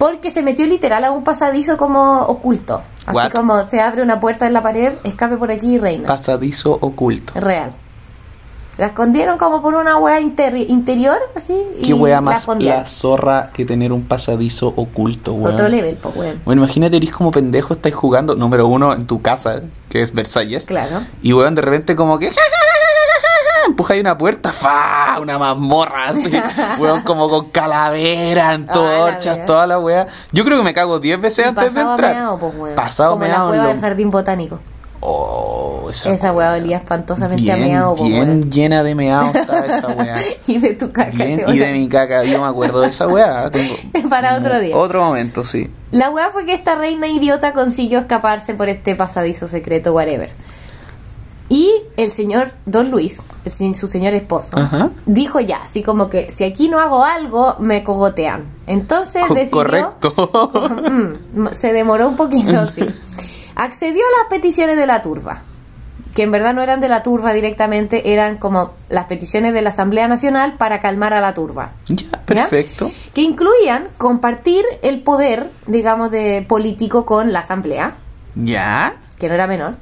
porque 0.00 0.30
se 0.30 0.42
metió 0.42 0.64
literal 0.64 1.04
a 1.04 1.10
un 1.10 1.22
pasadizo 1.24 1.76
como 1.76 2.20
oculto. 2.22 2.80
Así 3.04 3.16
What? 3.18 3.32
como 3.32 3.62
se 3.64 3.82
abre 3.82 4.02
una 4.02 4.18
puerta 4.18 4.46
en 4.46 4.54
la 4.54 4.62
pared, 4.62 4.94
escape 5.04 5.36
por 5.36 5.50
aquí 5.50 5.74
y 5.74 5.78
reina. 5.78 6.08
Pasadizo 6.08 6.72
oculto. 6.72 7.34
Real. 7.38 7.70
La 8.78 8.86
escondieron 8.86 9.36
como 9.36 9.60
por 9.60 9.74
una 9.74 9.98
hueá 9.98 10.18
interi- 10.22 10.64
interior, 10.70 11.18
así, 11.36 11.54
y 11.78 11.88
Qué 11.88 11.92
wea 11.92 12.14
la 12.14 12.20
más 12.22 12.48
la 12.60 12.86
zorra 12.86 13.50
que 13.52 13.66
tener 13.66 13.92
un 13.92 14.04
pasadizo 14.04 14.68
oculto, 14.74 15.34
weón. 15.34 15.52
Otro 15.52 15.68
level, 15.68 15.98
pues 16.00 16.16
weón. 16.16 16.40
Bueno, 16.46 16.62
imagínate, 16.64 16.96
eres 16.96 17.10
como 17.12 17.30
pendejo, 17.30 17.74
estáis 17.74 17.94
jugando, 17.94 18.34
número 18.36 18.68
uno, 18.68 18.94
en 18.94 19.06
tu 19.06 19.20
casa, 19.20 19.60
que 19.90 20.00
es 20.00 20.14
Versalles. 20.14 20.64
Claro. 20.64 21.02
Y 21.20 21.34
weón, 21.34 21.54
de 21.54 21.60
repente 21.60 21.94
como 21.94 22.18
que... 22.18 22.28
Empujáis 23.66 24.00
una 24.00 24.16
puerta, 24.18 24.52
¡fa! 24.52 25.18
Una 25.20 25.38
mazmorra, 25.38 26.08
así. 26.08 26.30
weón, 26.78 27.02
como 27.02 27.28
con 27.28 27.50
calavera, 27.50 28.44
la 28.44 28.50
antorchas, 28.50 29.46
toda 29.46 29.66
la 29.66 29.78
wea. 29.78 30.06
Yo 30.32 30.44
creo 30.44 30.58
que 30.58 30.64
me 30.64 30.74
cago 30.74 30.98
10 30.98 31.20
veces 31.20 31.44
Y 31.44 31.48
antes 31.48 31.64
de 31.74 31.80
pasado 31.80 31.90
entrar. 31.92 32.14
meado, 32.14 32.38
pues 32.38 32.54
weón. 32.56 32.76
Pasado 32.76 33.12
como 33.12 33.24
en 33.24 33.30
la 33.30 33.36
meado, 33.36 33.48
cueva 33.50 33.62
lo- 33.64 33.68
del 33.70 33.80
jardín 33.80 34.10
botánico. 34.10 34.58
Oh, 35.02 35.88
esa, 35.90 36.10
Esa 36.10 36.32
weá 36.32 36.52
olía 36.52 36.76
espantosamente 36.76 37.42
bien, 37.42 37.56
a 37.56 37.66
meado, 37.66 37.94
po, 37.94 38.04
bien 38.04 38.20
weón. 38.28 38.50
llena 38.50 38.82
de 38.82 38.94
meado 38.94 39.32
estaba 39.34 39.60
esa 39.66 39.88
weá. 39.96 40.16
y 40.46 40.58
de 40.58 40.74
tu 40.74 40.92
caca. 40.92 41.10
Bien, 41.24 41.42
y 41.48 41.58
de 41.58 41.72
mi 41.72 41.88
caca, 41.88 42.22
yo 42.24 42.38
me 42.42 42.46
acuerdo 42.46 42.82
de 42.82 42.88
esa 42.88 43.06
weá. 43.08 43.50
tengo- 43.50 43.74
Para 44.10 44.36
otro 44.36 44.60
día. 44.60 44.76
Otro 44.76 45.02
momento, 45.02 45.42
sí. 45.44 45.70
La 45.90 46.10
weá 46.10 46.30
fue 46.30 46.44
que 46.44 46.52
esta 46.52 46.74
reina 46.74 47.06
idiota 47.08 47.52
consiguió 47.54 47.98
escaparse 48.00 48.52
por 48.54 48.68
este 48.68 48.94
pasadizo 48.94 49.48
secreto, 49.48 49.94
whatever. 49.94 50.30
Y 51.50 51.68
el 51.96 52.10
señor 52.12 52.52
Don 52.64 52.90
Luis, 52.92 53.22
su 53.44 53.86
señor 53.88 54.14
esposo, 54.14 54.56
Ajá. 54.56 54.90
dijo 55.04 55.40
ya, 55.40 55.62
así 55.64 55.82
como 55.82 56.08
que 56.08 56.30
si 56.30 56.44
aquí 56.44 56.68
no 56.68 56.78
hago 56.78 57.04
algo, 57.04 57.56
me 57.58 57.82
cogotean. 57.82 58.44
Entonces 58.68 59.24
Co- 59.26 59.34
decidió... 59.34 59.58
correcto. 59.64 60.30
Mm, 61.34 61.48
se 61.50 61.72
demoró 61.72 62.08
un 62.08 62.14
poquito, 62.16 62.66
sí. 62.74 62.84
Accedió 63.56 64.02
a 64.04 64.18
las 64.22 64.28
peticiones 64.30 64.76
de 64.76 64.86
la 64.86 65.02
turba, 65.02 65.42
que 66.14 66.22
en 66.22 66.30
verdad 66.30 66.54
no 66.54 66.62
eran 66.62 66.80
de 66.80 66.88
la 66.88 67.02
turba 67.02 67.32
directamente, 67.32 68.12
eran 68.12 68.38
como 68.38 68.72
las 68.88 69.06
peticiones 69.06 69.52
de 69.52 69.62
la 69.62 69.70
Asamblea 69.70 70.06
Nacional 70.06 70.54
para 70.56 70.78
calmar 70.80 71.14
a 71.14 71.20
la 71.20 71.34
turba. 71.34 71.72
Ya, 71.88 72.06
perfecto. 72.24 72.90
Que 73.12 73.22
incluían 73.22 73.88
compartir 73.98 74.64
el 74.82 75.02
poder, 75.02 75.50
digamos, 75.66 76.12
de 76.12 76.44
político 76.48 77.04
con 77.04 77.32
la 77.32 77.40
Asamblea, 77.40 77.94
Ya. 78.36 78.94
que 79.18 79.28
no 79.28 79.34
era 79.34 79.46
menor. 79.48 79.74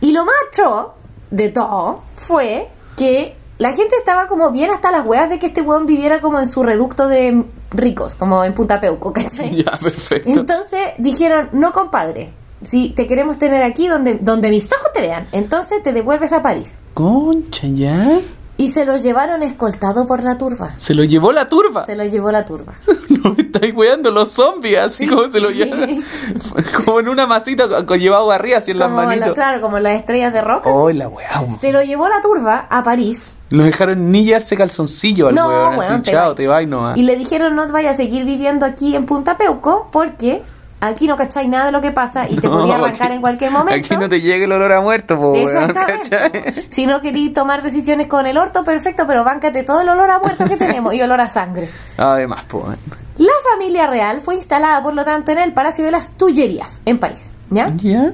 Y 0.00 0.12
lo 0.12 0.24
atroz 0.48 0.92
de 1.30 1.48
todo 1.48 2.02
fue 2.14 2.68
que 2.96 3.36
la 3.58 3.72
gente 3.72 3.96
estaba 3.96 4.28
como 4.28 4.50
bien 4.50 4.70
hasta 4.70 4.90
las 4.90 5.06
weas 5.06 5.28
de 5.28 5.38
que 5.38 5.46
este 5.46 5.62
weón 5.62 5.86
viviera 5.86 6.20
como 6.20 6.38
en 6.38 6.46
su 6.46 6.62
reducto 6.62 7.08
de 7.08 7.44
ricos, 7.70 8.14
como 8.14 8.44
en 8.44 8.54
Punta 8.54 8.80
Peuco, 8.80 9.12
¿cachai? 9.12 9.50
Ya, 9.64 9.72
perfecto. 9.72 10.30
Entonces 10.30 10.80
dijeron, 10.98 11.48
no 11.52 11.72
compadre, 11.72 12.30
si 12.62 12.90
te 12.90 13.06
queremos 13.06 13.38
tener 13.38 13.62
aquí 13.62 13.88
donde, 13.88 14.14
donde 14.14 14.50
mis 14.50 14.64
ojos 14.64 14.92
te 14.92 15.00
vean, 15.00 15.26
entonces 15.32 15.82
te 15.82 15.92
devuelves 15.92 16.32
a 16.32 16.42
París. 16.42 16.78
Concha, 16.94 17.66
ya. 17.66 18.20
Y 18.58 18.72
se 18.72 18.84
lo 18.84 18.96
llevaron 18.96 19.42
escoltado 19.42 20.04
por 20.04 20.22
la 20.24 20.36
turba. 20.36 20.72
Se 20.76 20.92
lo 20.92 21.04
llevó 21.04 21.32
la 21.32 21.48
turba. 21.48 21.84
Se 21.86 21.94
lo 21.96 22.04
llevó 22.04 22.30
la 22.30 22.44
turba. 22.44 22.74
No 23.18 23.34
me 23.34 23.42
estáis 23.42 23.74
weando 23.74 24.12
los 24.12 24.30
zombies, 24.30 24.78
así 24.78 25.06
como 25.08 25.28
se 25.32 25.40
lo 25.40 25.48
sí. 25.48 25.54
llevan. 25.54 26.04
Como 26.84 27.00
en 27.00 27.08
una 27.08 27.26
masita 27.26 27.68
con, 27.68 27.84
con 27.84 27.98
llevado 27.98 28.30
arriba, 28.30 28.58
así 28.58 28.70
en 28.70 28.78
las 28.78 28.90
la- 28.90 28.96
manitos. 28.96 29.32
claro, 29.32 29.60
como 29.60 29.78
las 29.80 29.94
estrellas 29.96 30.32
de 30.32 30.40
rock. 30.40 30.66
así. 30.66 30.74
Oh, 30.76 30.90
la 30.90 31.08
weá. 31.08 31.50
Se 31.50 31.72
lo 31.72 31.82
llevó 31.82 32.08
la 32.08 32.20
turba 32.20 32.66
a 32.70 32.82
París 32.84 33.32
No 33.50 33.64
dejaron 33.64 34.12
ni 34.12 34.24
llevarse 34.24 34.56
calzoncillo 34.56 35.28
al 35.28 35.34
No, 35.34 35.48
weón. 35.48 35.78
weón, 35.78 35.92
así, 35.94 36.02
te 36.02 36.10
chao, 36.12 36.28
vas. 36.28 36.36
te 36.36 36.66
nomás. 36.66 36.96
y 36.96 37.02
le 37.02 37.16
dijeron 37.16 37.56
no 37.56 37.66
te 37.66 37.72
vayas 37.72 37.94
a 37.94 37.96
seguir 37.96 38.24
viviendo 38.24 38.64
aquí 38.66 38.94
en 38.94 39.04
Punta 39.04 39.36
Peuco 39.36 39.88
porque 39.90 40.42
aquí 40.80 41.06
no 41.06 41.16
cacháis 41.16 41.48
nada 41.48 41.66
de 41.66 41.72
lo 41.72 41.80
que 41.80 41.90
pasa 41.92 42.28
y 42.28 42.36
te 42.36 42.48
No, 42.48 42.58
podía 42.58 42.76
arrancar 42.76 43.06
aquí- 43.08 43.14
en 43.16 43.20
cualquier 43.20 43.50
momento. 43.50 43.86
Aquí 43.86 43.96
no 44.00 44.08
te 44.08 44.20
llegue 44.20 44.44
el 44.44 44.52
olor 44.52 44.72
a 44.72 44.80
muerto, 44.80 45.18
po, 45.18 45.34
Exactamente. 45.34 46.66
Si 46.70 46.86
no 46.86 47.00
queréis 47.00 47.32
tomar 47.32 47.62
decisiones 47.62 48.06
con 48.06 48.26
el 48.26 48.36
orto, 48.38 48.64
perfecto, 48.64 49.06
pero 49.06 49.24
báncate 49.24 49.62
todo 49.62 49.80
el 49.80 49.88
olor 49.88 50.10
a 50.10 50.18
muerto 50.18 50.44
que 50.46 50.56
tenemos 50.56 50.94
y 50.94 51.02
olor 51.02 51.20
a 51.20 51.28
sangre. 51.30 51.68
Además, 51.96 52.44
po, 52.46 52.58
weón. 52.58 52.78
La 53.16 53.32
familia 53.52 53.86
real 53.88 54.20
fue 54.20 54.36
instalada, 54.36 54.80
por 54.82 54.94
lo 54.94 55.04
tanto, 55.04 55.32
en 55.32 55.38
el 55.38 55.52
Palacio 55.52 55.84
de 55.84 55.90
las 55.90 56.12
Tullerías, 56.12 56.82
en 56.84 56.98
París, 57.00 57.32
¿ya? 57.50 57.72
¿Ya? 57.82 58.12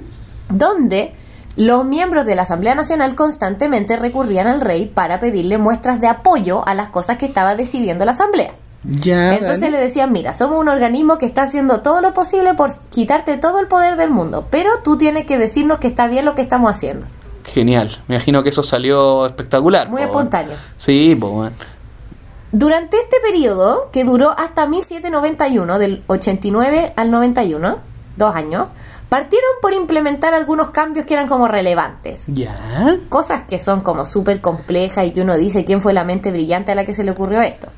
Donde 0.48 1.14
los 1.56 1.84
miembros 1.84 2.24
de 2.26 2.34
la 2.34 2.42
Asamblea 2.42 2.74
Nacional 2.74 3.14
constantemente 3.14 3.96
recurrían 3.96 4.46
al 4.46 4.60
rey 4.60 4.86
para 4.86 5.18
pedirle 5.18 5.58
muestras 5.58 6.00
de 6.00 6.08
apoyo 6.08 6.66
a 6.66 6.74
las 6.74 6.88
cosas 6.88 7.16
que 7.18 7.26
estaba 7.26 7.54
decidiendo 7.54 8.04
la 8.04 8.12
Asamblea. 8.12 8.52
Ya. 8.84 9.34
Entonces 9.34 9.60
dale. 9.62 9.78
le 9.78 9.80
decían, 9.84 10.12
mira, 10.12 10.32
somos 10.32 10.60
un 10.60 10.68
organismo 10.68 11.18
que 11.18 11.26
está 11.26 11.42
haciendo 11.42 11.80
todo 11.80 12.00
lo 12.00 12.12
posible 12.12 12.54
por 12.54 12.70
quitarte 12.90 13.38
todo 13.38 13.60
el 13.60 13.66
poder 13.66 13.96
del 13.96 14.10
mundo, 14.10 14.46
pero 14.50 14.70
tú 14.82 14.96
tienes 14.96 15.26
que 15.26 15.38
decirnos 15.38 15.78
que 15.78 15.86
está 15.86 16.06
bien 16.06 16.24
lo 16.24 16.34
que 16.34 16.42
estamos 16.42 16.70
haciendo. 16.70 17.06
Genial. 17.46 18.02
Me 18.08 18.16
imagino 18.16 18.42
que 18.42 18.50
eso 18.50 18.62
salió 18.62 19.26
espectacular. 19.26 19.88
Muy 19.88 20.02
po, 20.02 20.08
espontáneo. 20.08 20.56
Sí, 20.76 21.16
po, 21.18 21.28
weón. 21.28 21.54
Durante 22.52 22.98
este 22.98 23.16
periodo, 23.20 23.90
que 23.90 24.04
duró 24.04 24.30
hasta 24.30 24.66
1791, 24.66 25.78
del 25.78 26.04
89 26.06 26.92
al 26.94 27.10
91, 27.10 27.78
dos 28.16 28.34
años, 28.34 28.70
partieron 29.08 29.50
por 29.60 29.74
implementar 29.74 30.34
algunos 30.34 30.70
cambios 30.70 31.04
que 31.04 31.14
eran 31.14 31.26
como 31.26 31.48
relevantes. 31.48 32.26
Ya. 32.28 32.96
Cosas 33.08 33.42
que 33.42 33.58
son 33.58 33.80
como 33.80 34.06
súper 34.06 34.40
complejas 34.40 35.06
y 35.06 35.10
que 35.10 35.22
uno 35.22 35.36
dice 35.36 35.64
quién 35.64 35.80
fue 35.80 35.92
la 35.92 36.04
mente 36.04 36.30
brillante 36.30 36.72
a 36.72 36.74
la 36.74 36.84
que 36.84 36.94
se 36.94 37.02
le 37.02 37.10
ocurrió 37.10 37.42
esto. 37.42 37.68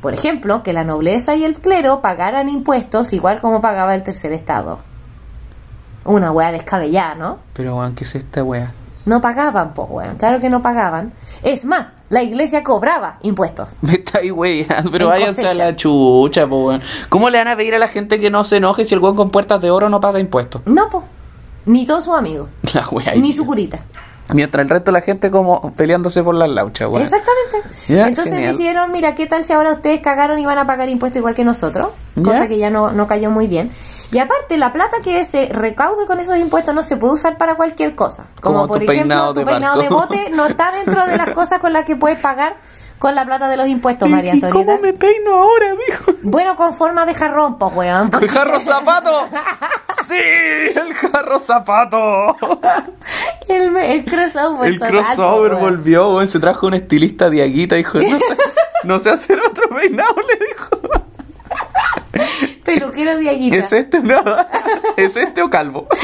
Por 0.00 0.14
ejemplo, 0.14 0.62
que 0.62 0.72
la 0.72 0.84
nobleza 0.84 1.34
y 1.34 1.44
el 1.44 1.58
clero 1.58 2.00
pagaran 2.00 2.48
impuestos 2.48 3.12
igual 3.12 3.40
como 3.40 3.60
pagaba 3.60 3.94
el 3.94 4.02
tercer 4.02 4.32
estado. 4.32 4.78
Una 6.04 6.32
wea 6.32 6.52
descabellada, 6.52 7.14
¿no? 7.14 7.38
Pero, 7.52 7.76
weón, 7.76 7.94
¿qué 7.94 8.04
es 8.04 8.14
esta 8.14 8.42
weá? 8.42 8.72
No 9.04 9.20
pagaban, 9.20 9.74
pues, 9.74 9.88
weón. 9.90 10.16
Claro 10.16 10.40
que 10.40 10.48
no 10.48 10.62
pagaban. 10.62 11.12
Es 11.42 11.64
más, 11.66 11.92
la 12.08 12.22
iglesia 12.22 12.62
cobraba 12.62 13.18
impuestos. 13.22 13.76
Me 13.82 13.94
está 13.94 14.18
ahí, 14.18 14.30
wey. 14.30 14.66
Pero 14.90 15.08
váyanse 15.08 15.46
a 15.46 15.54
la 15.54 15.76
chucha, 15.76 16.46
po, 16.46 16.66
weón. 16.66 16.80
¿Cómo 17.10 17.28
le 17.28 17.38
van 17.38 17.48
a 17.48 17.56
pedir 17.56 17.74
a 17.74 17.78
la 17.78 17.88
gente 17.88 18.18
que 18.18 18.30
no 18.30 18.44
se 18.44 18.56
enoje 18.56 18.84
si 18.86 18.94
el 18.94 19.00
weón 19.00 19.16
con 19.16 19.30
puertas 19.30 19.60
de 19.60 19.70
oro 19.70 19.88
no 19.90 20.00
paga 20.00 20.18
impuestos? 20.18 20.62
No, 20.64 20.88
pues. 20.88 21.04
Ni 21.66 21.84
todos 21.84 22.04
sus 22.04 22.16
amigos. 22.16 22.48
La 22.74 22.88
weá. 22.88 23.14
Ni 23.16 23.32
su 23.32 23.44
curita. 23.44 23.80
Mientras 24.34 24.62
el 24.64 24.70
resto 24.70 24.90
de 24.90 24.98
la 24.98 25.00
gente 25.02 25.30
como 25.30 25.72
peleándose 25.72 26.22
por 26.22 26.34
las 26.34 26.48
lauchas. 26.48 26.88
Exactamente. 26.94 27.68
Entonces 27.88 28.32
genial. 28.32 28.52
decidieron, 28.52 28.92
mira, 28.92 29.14
¿qué 29.14 29.26
tal 29.26 29.44
si 29.44 29.52
ahora 29.52 29.72
ustedes 29.72 30.00
cagaron 30.00 30.38
y 30.38 30.46
van 30.46 30.58
a 30.58 30.66
pagar 30.66 30.88
impuestos 30.88 31.18
igual 31.18 31.34
que 31.34 31.44
nosotros? 31.44 31.90
Cosa 32.22 32.48
que 32.48 32.58
ya 32.58 32.70
no, 32.70 32.92
no 32.92 33.06
cayó 33.06 33.30
muy 33.30 33.46
bien. 33.46 33.70
Y 34.12 34.18
aparte, 34.18 34.58
la 34.58 34.72
plata 34.72 34.96
que 35.02 35.24
se 35.24 35.46
recaude 35.46 36.06
con 36.06 36.18
esos 36.18 36.36
impuestos 36.38 36.74
no 36.74 36.82
se 36.82 36.96
puede 36.96 37.14
usar 37.14 37.38
para 37.38 37.54
cualquier 37.54 37.94
cosa. 37.94 38.26
Como, 38.40 38.56
Como 38.56 38.68
por 38.68 38.78
tu 38.78 38.90
ejemplo, 38.90 39.02
peinado 39.02 39.32
tu 39.32 39.40
de 39.40 39.46
peinado 39.46 39.80
de 39.80 39.88
bote 39.88 40.30
no 40.30 40.46
está 40.46 40.72
dentro 40.72 41.06
de 41.06 41.16
las 41.16 41.30
cosas 41.34 41.60
con 41.60 41.72
las 41.72 41.84
que 41.84 41.96
puedes 41.96 42.18
pagar 42.18 42.56
con 43.00 43.14
la 43.14 43.24
plata 43.24 43.48
de 43.48 43.56
los 43.56 43.66
impuestos, 43.66 44.08
María 44.10 44.32
¿Y 44.32 44.34
Antonieta. 44.34 44.72
cómo 44.72 44.78
me 44.82 44.92
peino 44.92 45.34
ahora, 45.34 45.74
mijo? 45.88 46.12
Bueno, 46.22 46.54
con 46.54 46.74
forma 46.74 47.06
de 47.06 47.14
jarrón, 47.14 47.58
pues, 47.58 47.74
weón. 47.74 48.10
¡El 48.20 48.28
jarro 48.28 48.60
zapato! 48.60 49.26
¡Sí! 50.06 50.16
¡El 50.16 50.92
jarro 50.94 51.40
zapato! 51.40 52.36
El, 53.48 53.74
el 53.74 54.04
crossover. 54.04 54.68
El 54.68 54.78
total, 54.78 54.92
po, 54.92 55.02
crossover 55.02 55.54
weón. 55.54 55.64
volvió, 55.64 56.14
weón. 56.14 56.28
Se 56.28 56.38
trajo 56.38 56.66
un 56.66 56.74
estilista 56.74 57.30
Diaguita, 57.30 57.76
dijo, 57.76 57.98
no 57.98 58.18
sé, 58.18 58.36
no 58.84 58.98
sé 58.98 59.10
hacer 59.10 59.40
otro 59.40 59.66
peinado, 59.70 60.14
le 60.28 60.46
dijo. 60.46 60.80
Peluquero 62.64 63.16
de 63.16 63.30
Aguita. 63.30 63.56
¿Es 63.56 63.72
este? 63.72 64.02
¿Es 64.98 65.16
este 65.16 65.40
o 65.42 65.48
calvo? 65.48 65.88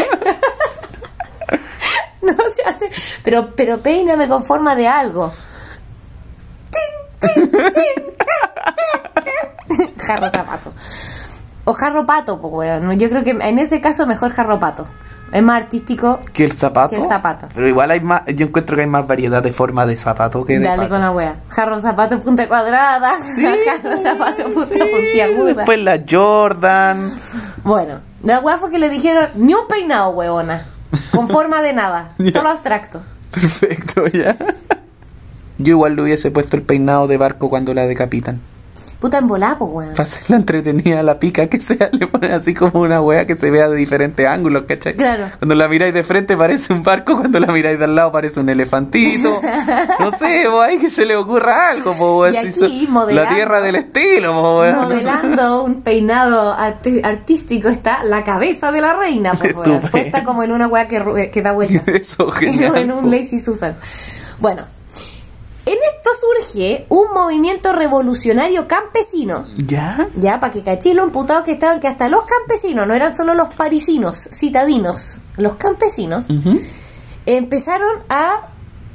No 2.22 2.32
se 2.52 2.62
hace. 2.64 2.90
Pero, 3.22 3.50
pero 3.54 3.78
peíname 3.78 4.26
con 4.26 4.42
forma 4.42 4.74
de 4.74 4.88
algo. 4.88 5.32
jarro 9.98 10.30
zapato. 10.30 10.72
O 11.64 11.72
jarro 11.74 12.06
pato, 12.06 12.40
pues 12.40 12.52
weón. 12.52 12.98
Yo 12.98 13.08
creo 13.08 13.24
que 13.24 13.30
en 13.30 13.58
ese 13.58 13.80
caso 13.80 14.06
mejor 14.06 14.30
jarro 14.32 14.58
pato. 14.60 14.86
Es 15.32 15.42
más 15.42 15.64
artístico. 15.64 16.20
¿Que 16.32 16.44
el 16.44 16.52
zapato? 16.52 16.90
Que 16.90 16.96
el 16.96 17.02
zapato. 17.02 17.48
Pero 17.52 17.66
igual 17.66 17.90
hay 17.90 17.98
más, 18.00 18.22
yo 18.26 18.46
encuentro 18.46 18.76
que 18.76 18.82
hay 18.82 18.88
más 18.88 19.08
variedad 19.08 19.42
de 19.42 19.52
forma 19.52 19.84
de 19.84 19.96
zapato 19.96 20.44
que 20.44 20.60
de 20.60 20.64
Dale 20.64 20.76
pato. 20.82 20.90
con 20.90 21.00
la 21.00 21.10
wea. 21.10 21.34
Jarro 21.48 21.80
zapato 21.80 22.20
punta 22.20 22.46
cuadrada. 22.46 23.14
jarro 23.66 23.96
zapato 23.96 24.44
punta 24.44 24.74
Sí, 24.74 24.80
puntiaguda. 24.80 25.54
Después 25.54 25.78
la 25.80 26.00
Jordan. 26.08 27.12
Bueno, 27.64 27.98
la 28.22 28.38
wea 28.38 28.56
fue 28.58 28.70
que 28.70 28.78
le 28.78 28.88
dijeron 28.88 29.30
ni 29.34 29.52
un 29.54 29.66
peinado, 29.66 30.10
weona. 30.10 30.66
Con 31.10 31.26
forma 31.26 31.60
de 31.60 31.72
nada. 31.72 32.10
Solo 32.32 32.50
abstracto. 32.50 33.02
Perfecto, 33.32 34.06
ya. 34.06 34.36
Yo 35.58 35.70
igual 35.72 35.96
le 35.96 36.02
hubiese 36.02 36.30
puesto 36.30 36.56
el 36.56 36.62
peinado 36.62 37.06
de 37.06 37.16
barco 37.16 37.48
cuando 37.48 37.72
la 37.74 37.86
decapitan. 37.86 38.40
Puta 39.00 39.18
embolá, 39.18 39.56
pues 39.58 39.70
weón. 39.70 39.90
Para 39.90 40.04
hacerla 40.04 40.36
entretenida 40.36 41.02
la 41.02 41.18
pica 41.18 41.46
que 41.48 41.60
sea, 41.60 41.90
le 41.92 42.06
ponen 42.06 42.32
así 42.32 42.54
como 42.54 42.80
una 42.80 43.02
wea 43.02 43.26
que 43.26 43.36
se 43.36 43.50
vea 43.50 43.68
de 43.68 43.76
diferentes 43.76 44.26
ángulos, 44.26 44.64
¿cachai? 44.66 44.94
Claro. 44.96 45.24
Cuando 45.38 45.54
la 45.54 45.68
miráis 45.68 45.92
de 45.92 46.02
frente 46.02 46.34
parece 46.34 46.72
un 46.72 46.82
barco, 46.82 47.14
cuando 47.18 47.38
la 47.38 47.48
miráis 47.48 47.78
de 47.78 47.84
al 47.84 47.94
lado 47.94 48.10
parece 48.10 48.40
un 48.40 48.48
elefantito. 48.48 49.38
no 50.00 50.10
sé, 50.12 50.44
po, 50.50 50.62
ahí 50.62 50.78
que 50.78 50.88
se 50.90 51.04
le 51.04 51.14
ocurra 51.14 51.68
algo, 51.70 51.92
po, 51.94 52.20
weón. 52.20 52.34
Y 52.36 52.38
Si 52.52 52.64
aquí, 52.64 52.86
so- 52.86 52.92
modelando- 52.92 53.22
La 53.30 53.34
tierra 53.34 53.60
del 53.60 53.76
estilo, 53.76 54.32
po, 54.32 54.60
weón. 54.60 54.76
Modelando 54.76 55.62
un 55.64 55.82
peinado 55.82 56.54
artístico 56.54 57.68
está 57.68 58.02
la 58.02 58.24
cabeza 58.24 58.72
de 58.72 58.80
la 58.80 58.94
reina, 58.96 59.32
pues, 59.34 59.54
weón, 59.54 59.80
puesta 59.90 60.24
como 60.24 60.42
en 60.42 60.52
una 60.52 60.68
weá 60.68 60.88
que, 60.88 61.30
que 61.30 61.42
da 61.42 61.52
vueltas. 61.52 61.86
Eso, 61.88 62.30
genial, 62.30 62.76
en 62.76 62.92
un 62.92 63.02
po. 63.04 63.10
Lazy 63.10 63.40
Susan. 63.40 63.76
Bueno, 64.38 64.62
en 65.66 65.74
esto 65.96 66.10
surge 66.18 66.86
un 66.88 67.12
movimiento 67.12 67.72
revolucionario 67.72 68.66
campesino. 68.68 69.44
¿Ya? 69.56 70.08
Ya, 70.16 70.38
para 70.40 70.52
que 70.52 70.62
cachis 70.62 70.94
lo 70.94 71.04
imputados 71.04 71.44
que 71.44 71.52
estaban, 71.52 71.80
que 71.80 71.88
hasta 71.88 72.08
los 72.08 72.24
campesinos, 72.24 72.86
no 72.86 72.94
eran 72.94 73.12
solo 73.12 73.34
los 73.34 73.52
parisinos, 73.54 74.28
citadinos, 74.32 75.20
los 75.36 75.54
campesinos, 75.56 76.28
empezaron 77.26 77.90
a, 78.08 78.48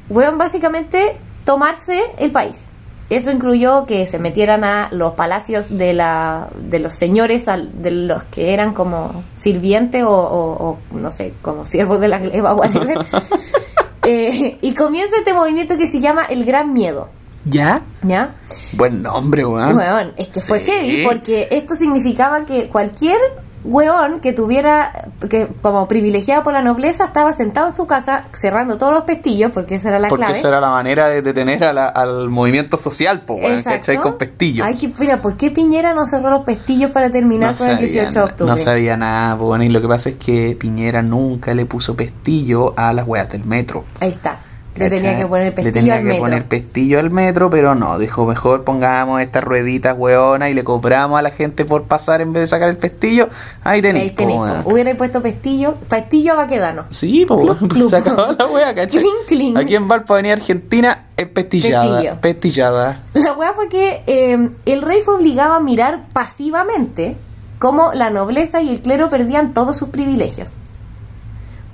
weón, 0.10 0.38
básicamente 0.38 1.18
tomarse 1.46 2.02
el 2.18 2.32
país. 2.32 2.68
eso 3.10 3.30
incluyó 3.32 3.86
que 3.86 4.08
se 4.08 4.20
metieran 4.20 4.64
a 4.64 4.88
los 4.94 5.16
palacios 5.16 5.78
de, 5.78 5.94
la, 5.94 6.48
de 6.56 6.80
los 6.80 6.96
señores, 6.96 7.50
al- 7.50 7.82
de 7.82 7.92
los 7.92 8.24
que 8.26 8.54
eran 8.54 8.74
como 8.74 9.26
sirvientes 9.34 10.04
o, 10.06 10.10
o- 10.10 10.70
o, 10.70 10.96
no 10.96 11.12
sé, 11.12 11.34
como 11.42 11.66
siervos 11.66 12.00
de 12.00 12.08
la 12.08 12.20
gleba, 12.20 12.54
whatever. 12.56 13.00
Eh, 14.04 14.58
y 14.62 14.74
comienza 14.74 15.18
este 15.18 15.34
movimiento 15.34 15.78
que 15.78 15.88
se 15.88 16.00
llama 16.00 16.24
el 16.26 16.46
Gran 16.46 16.74
Miedo, 16.74 17.10
¿Ya? 17.46 17.82
¿ya? 18.04 18.36
Buen 18.74 19.02
nombre, 19.02 19.46
weón. 19.46 19.76
Weón, 19.76 20.14
es 20.18 20.30
que 20.30 20.40
fue 20.42 20.60
Sí. 20.60 20.70
heavy 20.72 21.04
porque 21.06 21.48
esto 21.52 21.74
significaba 21.76 22.46
que 22.46 22.68
cualquier 22.70 23.18
weón 23.64 24.20
que 24.20 24.34
tuviera, 24.34 25.10
que 25.30 25.48
como 25.62 25.88
privilegiado 25.88 26.44
por 26.44 26.54
la 26.54 26.62
nobleza, 26.62 27.04
estaba 27.06 27.32
sentado 27.34 27.68
en 27.68 27.76
su 27.76 27.86
casa 27.88 28.24
cerrando 28.34 28.78
todos 28.78 28.94
los 28.94 29.04
pestillos, 29.04 29.52
porque 29.52 29.76
esa 29.76 29.90
era 29.90 30.00
la 30.00 30.10
Porque 30.10 30.26
clave. 30.26 30.40
esa 30.40 30.48
era 30.50 30.60
la 30.62 30.70
manera 30.70 31.08
de 31.08 31.22
detener 31.22 31.64
a 31.64 31.74
la- 31.74 31.88
al 31.88 32.30
movimiento 32.30 32.78
social, 32.78 33.22
po, 33.22 33.36
weón. 33.36 33.62
¿cachai? 33.64 33.98
Con 33.98 34.18
pestillos. 34.18 34.66
Ay, 34.66 34.76
que, 34.76 34.92
mira, 35.00 35.22
¿por 35.22 35.38
qué 35.38 35.52
Piñera 35.52 35.94
no 35.94 36.08
cerró 36.08 36.30
los 36.32 36.42
pestillos 36.44 36.92
para 36.92 37.10
terminar 37.10 37.52
no 37.52 37.58
con 37.58 37.68
el 37.70 37.74
sabía 37.78 37.88
18 37.92 38.20
de 38.20 38.26
octubre? 38.26 38.52
No 38.52 38.58
sabía 38.58 38.98
nada, 38.98 39.38
po, 39.38 39.50
weón, 39.50 39.64
y 39.64 39.70
lo 39.70 39.82
que 39.82 39.88
pasa 39.88 40.10
es 40.10 40.16
que 40.16 40.58
Piñera 40.60 41.02
nunca 41.02 41.54
le 41.54 41.66
puso 41.66 41.96
pestillo 41.96 42.74
a 42.78 42.94
las 42.94 43.08
weas 43.08 43.30
del 43.30 43.46
metro. 43.46 43.84
Ahí 44.00 44.10
está. 44.10 44.40
Le 44.76 44.90
tenía 44.90 45.18
que 45.18 45.26
poner 45.26 45.48
Le 45.48 45.52
pestillo 45.52 45.74
tenía 45.74 45.94
al 45.96 46.00
que 46.00 46.06
metro. 46.06 46.24
poner 46.24 46.46
pestillo 46.46 47.00
al 47.00 47.10
metro, 47.12 47.50
pero 47.50 47.76
no, 47.76 48.00
dijo 48.00 48.26
mejor 48.26 48.64
pongamos 48.64 49.22
estas 49.22 49.44
rueditas 49.44 49.96
weonas 49.98 50.50
y 50.50 50.54
le 50.54 50.64
cobramos 50.64 51.20
a 51.20 51.22
la 51.22 51.32
gente 51.32 51.66
por 51.66 51.84
pasar 51.84 52.22
en 52.22 52.32
vez 52.32 52.44
de 52.44 52.48
sacar 52.48 52.70
el 52.70 52.78
pestillo. 52.78 53.30
Ahí 53.64 53.82
tenéis, 53.82 54.14
Ahí. 54.14 54.64
Hubiera 54.66 54.96
puesto 54.96 55.22
pestillo, 55.22 55.76
pestillo 55.90 56.34
a. 56.34 56.86
Sí, 56.90 57.26
pues 57.28 57.90
se 57.90 57.96
acabó 57.96 58.34
la 58.38 58.48
wea, 58.48 58.74
¿cachai? 58.74 59.04
Aquí 59.56 59.76
en 59.76 59.88
Valpo, 59.88 60.14
Avenida 60.14 60.34
Argentina, 60.34 61.06
es 61.18 61.28
pestillada. 61.28 61.96
Pestillo. 61.98 62.22
Pestillada. 62.22 63.02
La 63.14 63.34
weá 63.34 63.54
fue 63.54 63.70
que 63.70 64.04
eh, 64.08 64.50
el 64.66 64.82
rey 64.82 65.02
fue 65.02 65.16
obligado 65.16 65.54
a 65.54 65.60
mirar 65.60 66.04
pasivamente 66.14 67.16
cómo 67.60 67.92
la 67.94 68.10
nobleza 68.10 68.62
y 68.62 68.70
el 68.70 68.82
clero 68.82 69.10
perdían 69.10 69.54
todos 69.54 69.78
sus 69.78 69.90
privilegios. 69.90 70.56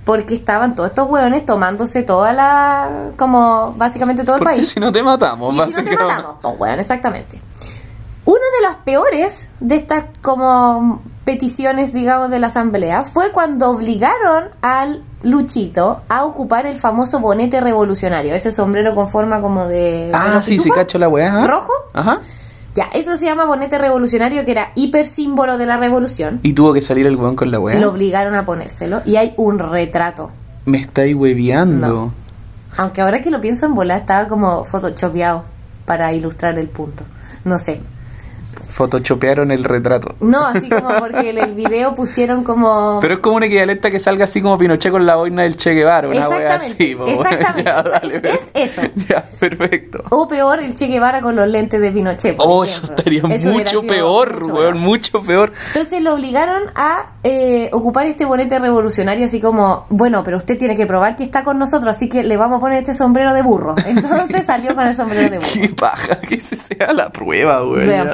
Porque 0.08 0.34
estaban 0.36 0.74
todos 0.74 0.90
estos 0.92 1.08
hueones 1.10 1.46
tomándose 1.46 2.02
toda 2.02 2.32
la. 2.32 2.90
como 3.18 3.74
básicamente 3.74 4.24
todo 4.24 4.38
el 4.38 4.40
Porque 4.40 4.56
país. 4.56 4.70
si 4.70 4.80
no 4.80 4.92
te 4.92 5.04
matamos, 5.04 5.50
Y 5.50 5.52
si 5.52 5.58
no 5.60 5.66
te 5.66 5.72
básicamente. 5.74 6.04
matamos, 6.04 6.36
pues 6.42 6.56
weón, 6.60 6.80
exactamente. 6.80 7.42
Una 8.24 8.46
de 8.58 8.64
las 8.68 8.76
peores 8.86 9.50
de 9.60 9.76
estas 9.76 10.06
como 10.22 11.02
peticiones, 11.26 11.92
digamos, 11.94 12.30
de 12.30 12.40
la 12.40 12.48
asamblea 12.48 13.04
fue 13.04 13.32
cuando 13.34 13.70
obligaron 13.70 14.46
al 14.62 15.04
Luchito 15.24 16.02
a 16.08 16.24
ocupar 16.24 16.66
el 16.66 16.78
famoso 16.78 17.20
bonete 17.20 17.60
revolucionario, 17.60 18.34
ese 18.34 18.54
sombrero 18.54 18.96
con 18.96 19.10
forma 19.10 19.42
como 19.42 19.66
de... 19.68 20.10
Ah, 20.14 20.42
sí, 20.42 20.58
sí, 20.58 20.70
cacho 20.72 20.98
la 20.98 21.10
weá. 21.10 21.46
¿Rojo? 21.46 21.74
Ajá. 21.94 22.20
Ya, 22.78 22.90
eso 22.94 23.18
se 23.18 23.26
llama 23.26 23.46
bonete 23.46 23.80
revolucionario, 23.80 24.46
que 24.46 24.52
era 24.52 24.72
hiper 24.76 25.08
símbolo 25.08 25.58
de 25.58 25.66
la 25.66 25.78
revolución. 25.78 26.40
Y 26.44 26.54
tuvo 26.54 26.74
que 26.74 26.82
salir 26.82 27.08
el 27.08 27.16
weón 27.16 27.36
con 27.36 27.50
la 27.50 27.60
weá. 27.60 27.80
Lo 27.80 27.90
obligaron 27.90 28.36
a 28.36 28.46
ponérselo 28.46 29.02
y 29.04 29.16
hay 29.16 29.34
un 29.36 29.58
retrato. 29.58 30.30
Me 30.66 30.78
estáis 30.82 31.16
hueviando. 31.16 31.88
No. 31.88 32.14
Aunque 32.78 33.02
ahora 33.02 33.20
que 33.20 33.32
lo 33.32 33.42
pienso 33.42 33.66
en 33.66 33.74
volar 33.74 34.02
estaba 34.02 34.28
como 34.28 34.64
photoshopeado 34.64 35.44
para 35.88 36.14
ilustrar 36.14 36.60
el 36.60 36.68
punto. 36.68 37.04
No 37.46 37.58
sé. 37.58 37.82
Photoshopearon 38.78 39.50
el 39.50 39.64
retrato. 39.64 40.14
No, 40.20 40.46
así 40.46 40.70
como 40.70 40.88
porque 41.00 41.32
en 41.32 41.40
el 41.40 41.56
video 41.56 41.96
pusieron 41.96 42.44
como... 42.44 43.00
Pero 43.02 43.16
es 43.16 43.20
como 43.22 43.38
un 43.38 43.44
equivalente 43.44 43.90
que 43.90 44.00
salga 44.00 44.26
así 44.26 44.40
como 44.40 44.56
Pinochet 44.56 44.92
con 44.92 45.04
la 45.04 45.16
boina 45.16 45.42
del 45.42 45.58
Che 45.58 45.72
Guevara, 45.74 46.08
una 46.08 46.18
Exactamente, 46.18 46.84
así. 46.84 46.96
po, 46.96 47.08
exactamente, 47.08 47.64
Ya, 47.64 47.82
dale, 47.82 48.22
es- 48.24 48.52
eso. 48.54 48.82
Ya, 49.10 49.24
perfecto. 49.40 50.04
O 50.12 50.28
peor, 50.28 50.60
el 50.60 50.76
Che 50.76 50.86
Guevara 50.86 51.22
con 51.22 51.36
los 51.36 51.48
lentes 51.48 51.82
de 51.82 51.92
Pinochet. 51.92 52.36
Oh, 52.38 52.64
eso 52.64 52.86
estaría 52.86 53.24
Eso 53.32 53.50
mucho 53.50 53.82
peor, 53.82 54.42
mucho 54.42 54.54
weón, 54.54 54.78
mucho 54.80 55.24
peor. 55.24 55.54
Entonces 55.70 56.00
lo 56.04 56.14
obligaron 56.14 56.62
a 56.76 57.14
eh, 57.24 57.70
ocupar 57.74 58.06
este 58.06 58.26
bonete 58.26 58.60
revolucionario, 58.60 59.26
así 59.26 59.40
como, 59.42 59.88
bueno, 59.90 60.22
pero 60.24 60.38
usted 60.38 60.56
tiene 60.56 60.76
que 60.76 60.86
probar 60.86 61.16
que 61.16 61.24
está 61.24 61.44
con 61.44 61.58
nosotros, 61.58 61.96
así 61.96 62.10
que 62.10 62.22
le 62.24 62.38
vamos 62.38 62.58
a 62.58 62.60
poner 62.60 62.78
este 62.78 62.94
sombrero 62.94 63.34
de 63.34 63.42
burro. 63.42 63.74
Entonces 63.88 64.46
salió 64.46 64.76
con 64.76 64.86
el 64.86 64.94
sombrero 64.94 65.32
de 65.32 65.38
burro. 65.40 65.50
Qué 65.52 65.70
paja 65.70 66.20
que 66.22 66.36
ese 66.36 66.58
sea 66.58 66.94
la 66.94 67.10
prueba, 67.10 67.64
weón. 67.66 67.88
Vean. 67.88 68.10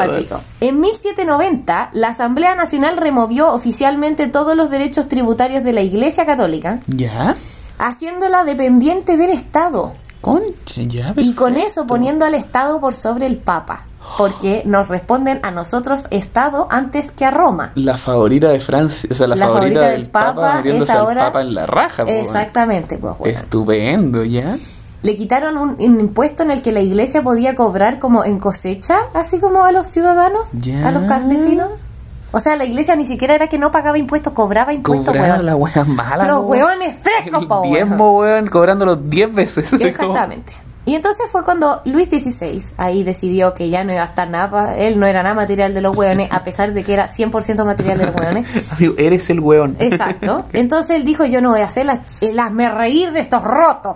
En 0.62 0.80
1790, 0.80 1.90
la 1.94 2.10
Asamblea 2.10 2.56
Nacional 2.56 2.98
removió 2.98 3.52
oficialmente 3.52 4.28
todos 4.28 4.56
los 4.56 4.70
derechos 4.70 5.08
tributarios 5.08 5.64
de 5.64 5.74
la 5.74 5.82
Iglesia 5.82 6.26
Católica, 6.26 6.80
¿Ya? 6.88 7.36
haciéndola 7.78 8.44
dependiente 8.46 9.18
del 9.18 9.32
Estado. 9.32 9.92
Concha, 10.22 10.82
ya. 10.84 11.14
Y 11.18 11.34
con 11.34 11.58
eso 11.58 11.86
poniendo 11.86 12.24
al 12.26 12.34
Estado 12.36 12.80
por 12.80 12.96
sobre 12.96 13.26
el 13.26 13.38
Papa. 13.38 13.86
Porque 14.18 14.64
nos 14.66 14.90
responden 14.90 15.40
a 15.44 15.52
nosotros 15.52 16.08
Estado 16.12 16.68
antes 16.70 17.12
que 17.12 17.26
a 17.26 17.32
Roma. 17.32 17.72
La 17.76 17.98
favorita 17.98 18.50
de 18.50 18.60
Francia, 18.60 19.10
o 19.12 19.16
sea, 19.16 19.28
la, 19.28 19.36
La 19.36 19.46
favorita, 19.48 19.80
favorita 19.80 19.90
del 19.98 20.06
Papa, 20.10 20.62
es 20.64 20.90
al 20.90 20.98
ahora- 20.98 21.26
Papa 21.26 21.42
en 21.42 21.56
la 21.56 21.66
raja, 21.66 22.06
po. 22.06 22.12
Exactamente, 22.12 22.98
pues 22.98 23.18
bueno. 23.18 23.38
Estupendo, 23.40 24.24
¿ya? 24.24 24.58
Le 25.04 25.16
quitaron 25.16 25.58
un, 25.58 25.70
un 25.78 26.00
impuesto 26.00 26.42
en 26.44 26.50
el 26.52 26.62
que 26.62 26.72
la 26.72 26.80
iglesia 26.80 27.22
podía 27.22 27.54
cobrar 27.56 28.00
como 28.00 28.26
en 28.26 28.40
cosecha, 28.40 28.98
así 29.14 29.40
como 29.40 29.64
a 29.64 29.72
los 29.72 29.88
ciudadanos, 29.88 30.54
a 30.84 30.92
los 30.92 31.04
campesinos. 31.04 31.70
O 32.32 32.40
sea, 32.40 32.56
la 32.56 32.66
iglesia 32.66 32.96
ni 32.96 33.06
siquiera 33.06 33.36
era 33.36 33.48
que 33.48 33.60
no 33.60 33.72
pagaba 33.72 33.98
impuestos, 34.00 34.34
cobraba 34.34 34.74
impuestos, 34.74 35.14
Cobrar 35.14 35.34
weón. 35.34 35.46
la 35.46 35.56
wea 35.56 35.84
mala. 35.84 36.26
Los 36.26 36.44
hueones 36.46 36.98
frescos, 37.00 37.44
El 37.44 37.48
po, 37.48 37.62
diezmo, 37.66 38.18
weón, 38.18 38.48
cobrándolo 38.50 38.96
10 38.96 39.36
veces. 39.36 39.72
Exactamente. 39.80 40.52
Y 40.86 40.96
entonces 40.96 41.28
fue 41.32 41.44
cuando 41.46 41.82
Luis 41.86 42.10
XVI 42.10 42.74
ahí 42.78 43.04
decidió 43.04 43.54
que 43.54 43.70
ya 43.70 43.84
no 43.84 43.94
iba 43.94 44.02
a 44.02 44.06
estar 44.06 44.30
nada, 44.30 44.76
él 44.76 45.00
no 45.00 45.06
era 45.06 45.22
nada 45.22 45.36
material 45.36 45.74
de 45.74 45.82
los 45.82 45.96
hueones, 45.96 46.28
a 46.32 46.44
pesar 46.44 46.74
de 46.74 46.84
que 46.84 46.94
era 46.94 47.06
100% 47.06 47.64
material 47.66 48.00
de 48.00 48.06
los 48.08 48.16
hueones. 48.16 48.48
Amigo, 48.72 48.96
eres 48.98 49.30
el 49.30 49.40
weón. 49.40 49.76
Exacto. 49.80 50.46
Entonces 50.54 50.96
él 50.98 51.06
dijo, 51.06 51.26
yo 51.26 51.40
no 51.40 51.52
voy 51.52 51.62
a 51.62 51.66
hacer 51.66 51.86
las, 51.86 52.22
eh, 52.22 52.34
las 52.34 52.52
me 52.52 52.70
reír 52.70 53.12
de 53.12 53.20
estos 53.20 53.44
rotos. 53.44 53.96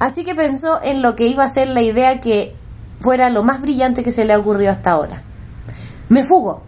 Así 0.00 0.24
que 0.24 0.34
pensó 0.34 0.80
en 0.82 1.00
lo 1.02 1.14
que 1.14 1.26
iba 1.28 1.44
a 1.44 1.48
ser 1.48 1.68
la 1.68 1.82
idea 1.82 2.20
que 2.20 2.56
fuera 3.00 3.30
lo 3.30 3.44
más 3.44 3.60
brillante 3.62 4.02
que 4.02 4.10
se 4.10 4.24
le 4.24 4.32
ha 4.32 4.38
ocurrido 4.38 4.72
hasta 4.72 4.90
ahora. 4.90 5.22
Me 6.08 6.24
fugo, 6.24 6.62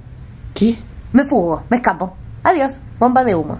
¿Qué? 0.54 0.78
me 1.12 1.24
fugo, 1.24 1.64
me 1.68 1.78
escapo. 1.78 2.14
Adiós, 2.44 2.80
bomba 3.00 3.24
de 3.24 3.34
humo. 3.34 3.58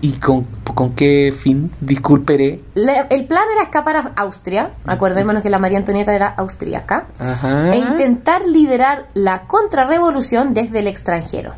¿Y 0.00 0.12
con, 0.12 0.44
con 0.74 0.94
qué 0.94 1.34
fin? 1.36 1.72
Disculperé. 1.80 2.62
Le- 2.74 3.06
el 3.10 3.26
plan 3.26 3.42
era 3.52 3.62
escapar 3.64 3.96
a 3.96 4.12
Austria, 4.16 4.70
acordémonos 4.86 5.42
que 5.42 5.50
la 5.50 5.58
María 5.58 5.78
Antonieta 5.78 6.14
era 6.14 6.28
austríaca, 6.28 7.06
Ajá. 7.18 7.70
e 7.72 7.78
intentar 7.78 8.42
liderar 8.46 9.06
la 9.14 9.42
contrarrevolución 9.48 10.54
desde 10.54 10.78
el 10.80 10.86
extranjero. 10.86 11.54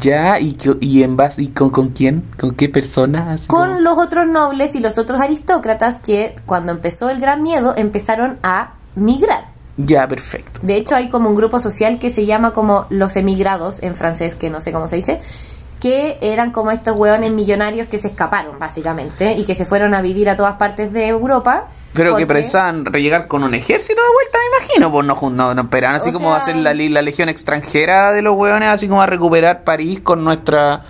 Ya, 0.00 0.38
¿y, 0.38 0.56
y 0.80 1.02
en 1.02 1.16
base, 1.16 1.42
y 1.42 1.48
con, 1.48 1.70
con 1.70 1.88
quién? 1.88 2.22
¿Con 2.38 2.54
qué 2.54 2.68
persona? 2.68 3.32
Así 3.32 3.46
Con 3.46 3.68
como- 3.68 3.80
los 3.80 3.98
otros 3.98 4.26
nobles 4.26 4.74
y 4.74 4.80
los 4.80 4.98
otros 4.98 5.20
aristócratas 5.20 5.96
que 5.96 6.36
cuando 6.44 6.72
empezó 6.72 7.08
el 7.08 7.20
Gran 7.20 7.42
Miedo 7.42 7.74
empezaron 7.76 8.38
a 8.42 8.72
migrar. 8.96 9.44
Ya, 9.78 10.06
perfecto. 10.06 10.60
De 10.62 10.76
hecho, 10.76 10.94
hay 10.94 11.08
como 11.08 11.30
un 11.30 11.36
grupo 11.36 11.58
social 11.60 11.98
que 11.98 12.10
se 12.10 12.26
llama 12.26 12.52
como 12.52 12.86
los 12.90 13.16
emigrados, 13.16 13.82
en 13.82 13.94
francés, 13.94 14.34
que 14.36 14.50
no 14.50 14.60
sé 14.60 14.72
cómo 14.72 14.88
se 14.88 14.96
dice, 14.96 15.20
que 15.80 16.18
eran 16.20 16.50
como 16.50 16.70
estos 16.72 16.96
hueones 16.96 17.30
millonarios 17.32 17.86
que 17.88 17.96
se 17.96 18.08
escaparon, 18.08 18.58
básicamente, 18.58 19.34
y 19.34 19.44
que 19.44 19.54
se 19.54 19.64
fueron 19.64 19.94
a 19.94 20.02
vivir 20.02 20.28
a 20.28 20.36
todas 20.36 20.56
partes 20.56 20.92
de 20.92 21.06
Europa. 21.06 21.68
Pero 21.98 22.16
que 22.16 22.26
pensaban 22.26 22.84
llegar 22.84 23.26
con 23.28 23.42
un 23.42 23.54
ejército 23.54 24.00
de 24.00 24.08
vuelta, 24.08 24.38
me 24.38 24.56
imagino. 24.56 24.90
Pues 24.92 25.06
no, 25.06 25.30
no, 25.30 25.54
no 25.54 25.62
esperaban 25.62 25.96
así 26.00 26.10
O 26.10 26.12
como 26.12 26.30
sea- 26.30 26.38
hacer 26.38 26.56
la, 26.56 26.72
la 26.74 27.02
legión 27.02 27.28
extranjera 27.28 28.12
de 28.12 28.22
los 28.22 28.36
hueones, 28.36 28.68
así 28.70 28.88
como 28.88 29.02
a 29.02 29.06
recuperar 29.06 29.64
París 29.64 30.00
con 30.00 30.24
nuestra. 30.24 30.82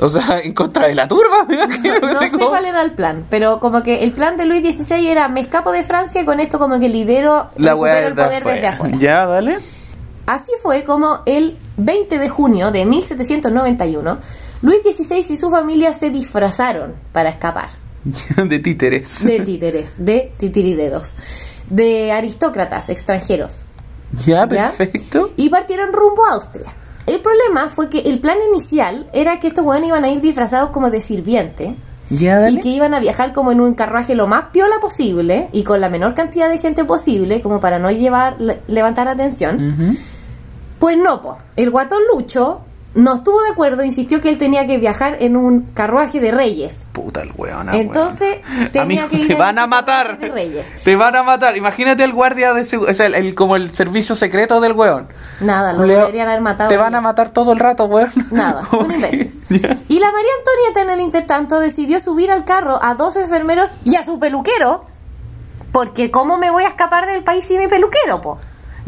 O 0.00 0.08
sea, 0.08 0.38
en 0.42 0.52
contra 0.54 0.86
de 0.88 0.94
la 0.94 1.06
turba, 1.08 1.44
me 1.46 1.54
imagino. 1.56 2.00
No 2.00 2.20
así 2.20 2.30
sé 2.30 2.38
cuál 2.38 2.64
era 2.64 2.82
el 2.82 2.92
plan, 2.92 3.24
pero 3.30 3.60
como 3.60 3.82
que 3.82 4.02
el 4.04 4.12
plan 4.12 4.36
de 4.36 4.44
Luis 4.46 4.62
XVI 4.76 5.08
era 5.08 5.28
me 5.28 5.40
escapo 5.40 5.72
de 5.72 5.82
Francia 5.82 6.20
y 6.20 6.24
con 6.24 6.40
esto 6.40 6.58
como 6.58 6.78
que 6.78 6.88
lidero 6.88 7.48
La 7.56 7.72
el 7.72 7.78
poder 7.78 8.14
desde 8.44 8.66
afuera. 8.66 8.96
Ya, 8.98 9.26
dale. 9.26 9.58
Así 10.26 10.52
fue 10.62 10.84
como 10.84 11.20
el 11.24 11.56
20 11.78 12.18
de 12.18 12.28
junio 12.28 12.70
de 12.70 12.84
1791, 12.84 14.18
Luis 14.60 14.78
XVI 14.82 15.24
y 15.32 15.36
su 15.36 15.50
familia 15.50 15.94
se 15.94 16.10
disfrazaron 16.10 16.94
para 17.12 17.30
escapar 17.30 17.70
de 18.48 18.58
títeres. 18.58 19.24
de 19.24 19.40
títeres, 19.40 20.04
de 20.04 20.32
titiridedos, 20.38 21.14
de 21.70 22.12
aristócratas 22.12 22.88
extranjeros 22.88 23.62
Ya, 24.24 24.48
¿Ya? 24.48 24.70
perfecto. 24.72 25.32
y 25.36 25.48
partieron 25.50 25.92
rumbo 25.92 26.24
a 26.26 26.34
Austria. 26.34 26.72
El 27.06 27.20
problema 27.20 27.68
fue 27.70 27.88
que 27.88 28.00
el 28.00 28.20
plan 28.20 28.36
inicial 28.50 29.08
era 29.12 29.40
que 29.40 29.48
estos 29.48 29.64
hueones 29.64 29.88
iban 29.88 30.04
a 30.04 30.10
ir 30.10 30.20
disfrazados 30.20 30.70
como 30.70 30.90
de 30.90 31.00
sirviente 31.00 31.74
Ya, 32.10 32.50
y 32.50 32.60
que 32.60 32.68
iban 32.68 32.92
a 32.94 33.00
viajar 33.00 33.32
como 33.32 33.50
en 33.52 33.60
un 33.60 33.74
carruaje 33.74 34.14
lo 34.14 34.26
más 34.26 34.46
piola 34.52 34.76
posible 34.80 35.48
y 35.52 35.62
con 35.62 35.80
la 35.80 35.88
menor 35.88 36.12
cantidad 36.14 36.48
de 36.50 36.58
gente 36.58 36.84
posible 36.84 37.40
como 37.42 37.60
para 37.60 37.78
no 37.78 37.90
llevar 37.90 38.38
le- 38.40 38.60
levantar 38.68 39.08
atención. 39.08 39.96
Pues 40.78 40.96
no, 40.96 41.20
po. 41.22 41.38
el 41.56 41.70
guatón 41.70 42.00
Lucho 42.12 42.60
no 42.94 43.14
estuvo 43.14 43.40
de 43.42 43.50
acuerdo, 43.50 43.84
insistió 43.84 44.20
que 44.20 44.28
él 44.28 44.38
tenía 44.38 44.66
que 44.66 44.78
viajar 44.78 45.16
en 45.20 45.36
un 45.36 45.62
carruaje 45.74 46.20
de 46.20 46.32
reyes. 46.32 46.88
Puta 46.92 47.22
el 47.22 47.32
weón. 47.36 47.72
Entonces, 47.74 48.38
tenía 48.72 49.04
Amigo, 49.04 49.08
que 49.08 49.16
ir 49.18 49.28
te 49.28 49.34
van 49.34 49.58
a 49.58 49.66
matar. 49.66 50.18
de 50.18 50.28
reyes. 50.28 50.68
Te 50.84 50.96
van 50.96 51.14
a 51.14 51.22
matar. 51.22 51.56
Imagínate 51.56 52.02
el 52.02 52.12
guardia 52.12 52.54
de 52.54 52.62
o 52.62 52.94
sea, 52.94 53.06
el, 53.06 53.14
el- 53.14 53.34
como 53.34 53.56
el 53.56 53.72
servicio 53.74 54.16
secreto 54.16 54.60
del 54.60 54.72
weón. 54.72 55.06
Nada, 55.40 55.72
lo 55.74 55.84
Leo, 55.84 56.00
deberían 56.00 56.28
haber 56.28 56.40
matado. 56.40 56.70
Te 56.70 56.76
van 56.76 56.94
a 56.94 57.00
matar 57.00 57.30
todo 57.30 57.52
el 57.52 57.58
rato, 57.58 57.84
weón. 57.84 58.10
Nada, 58.30 58.66
un 58.72 58.90
imbécil. 58.92 59.32
Y 59.50 59.98
la 60.00 60.10
María 60.10 60.30
Antonieta 60.38 60.82
en 60.82 60.90
el 60.90 61.00
intertanto 61.00 61.60
decidió 61.60 62.00
subir 62.00 62.30
al 62.30 62.44
carro 62.44 62.82
a 62.82 62.94
dos 62.94 63.16
enfermeros 63.16 63.72
y 63.84 63.96
a 63.96 64.02
su 64.02 64.18
peluquero. 64.18 64.84
Porque 65.72 66.10
¿cómo 66.10 66.38
me 66.38 66.50
voy 66.50 66.64
a 66.64 66.68
escapar 66.68 67.06
del 67.06 67.22
país 67.22 67.44
sin 67.44 67.58
mi 67.58 67.68
peluquero, 67.68 68.20
po? 68.22 68.38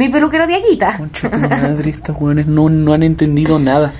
Mi 0.01 0.09
peluquero 0.09 0.46
de 0.46 0.55
Aguita. 0.55 0.96
Concha 0.96 1.28
tu 1.30 1.38
madre, 1.38 1.90
estos 1.90 2.16
weones 2.18 2.46
no, 2.46 2.70
no 2.70 2.94
han 2.94 3.03
entendido 3.03 3.59
nada. 3.59 3.92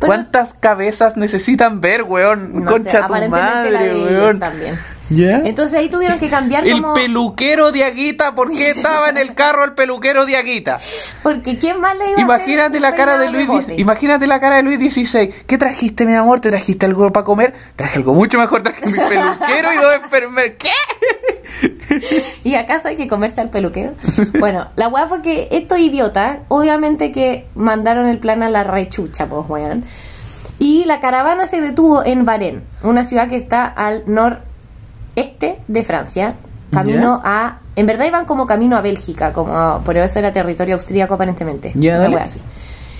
Pero- 0.00 0.06
¿Cuántas 0.06 0.54
cabezas 0.54 1.18
necesitan 1.18 1.82
ver, 1.82 2.04
weón? 2.04 2.64
No 2.64 2.70
Concha 2.70 2.90
sé, 2.90 2.98
tu 2.98 3.04
aparentemente 3.04 3.54
madre, 3.54 3.70
la 3.70 3.82
de 3.82 3.90
ellos 3.92 4.10
weón. 4.24 4.38
también. 4.38 4.78
¿Ya? 5.10 5.42
Entonces 5.44 5.78
ahí 5.78 5.90
tuvieron 5.90 6.18
que 6.18 6.30
cambiar 6.30 6.66
El 6.66 6.80
como... 6.80 6.94
peluquero 6.94 7.70
de 7.70 7.84
Aguita, 7.84 8.34
¿por 8.34 8.50
qué 8.50 8.70
estaba 8.70 9.10
en 9.10 9.18
el 9.18 9.34
carro 9.34 9.62
el 9.64 9.74
peluquero 9.74 10.24
de 10.24 10.38
Aguita? 10.38 10.78
Porque 11.22 11.58
¿quién 11.58 11.80
más 11.80 11.94
le 11.98 12.12
iba 12.12 12.16
a 12.16 12.20
Imagínate 12.22 12.78
hacer 12.78 12.80
la 12.80 12.94
cara 12.94 13.18
de 13.18 13.30
Luis, 13.30 13.46
imagínate 13.76 14.26
la 14.26 14.40
cara 14.40 14.56
de 14.56 14.62
Luis 14.62 14.78
XVI. 14.78 15.28
¿Qué 15.46 15.58
trajiste, 15.58 16.06
mi 16.06 16.14
amor? 16.14 16.40
¿Te 16.40 16.48
trajiste 16.48 16.86
algo 16.86 17.12
para 17.12 17.24
comer? 17.24 17.52
Traje 17.76 17.98
algo 17.98 18.14
mucho 18.14 18.38
mejor, 18.38 18.62
traje 18.62 18.86
mi 18.86 18.94
peluquero 18.94 19.72
y 19.74 19.76
dos 19.76 19.94
enfermeros. 20.02 20.52
¿Qué? 20.58 20.70
¿Y 22.44 22.54
acaso 22.54 22.88
hay 22.88 22.96
que 22.96 23.06
comerse 23.06 23.40
al 23.40 23.50
peluquero? 23.50 23.92
Bueno, 24.38 24.68
la 24.76 24.88
weá 24.88 25.06
fue 25.06 25.22
que 25.22 25.48
estos 25.50 25.78
idiotas, 25.78 26.38
obviamente 26.48 27.10
que 27.10 27.46
mandaron 27.54 28.06
el 28.06 28.18
plan 28.18 28.42
a 28.42 28.50
la 28.50 28.64
rechucha, 28.64 29.26
pues 29.26 29.48
weón. 29.48 29.84
Y 30.58 30.84
la 30.84 31.00
caravana 31.00 31.46
se 31.46 31.60
detuvo 31.60 32.04
en 32.04 32.24
Varennes, 32.24 32.62
una 32.82 33.04
ciudad 33.04 33.28
que 33.28 33.36
está 33.36 33.66
al 33.66 34.04
noreste 34.06 35.58
de 35.66 35.84
Francia, 35.84 36.34
camino 36.72 37.20
a... 37.24 37.58
En 37.74 37.86
verdad 37.86 38.04
iban 38.04 38.26
como 38.26 38.46
camino 38.46 38.76
a 38.76 38.82
Bélgica, 38.82 39.32
como 39.32 39.80
por 39.84 39.96
eso 39.96 40.18
era 40.18 40.30
territorio 40.30 40.74
austríaco 40.74 41.14
aparentemente. 41.14 41.72
Una 41.74 42.10
wea 42.10 42.24
así. 42.24 42.40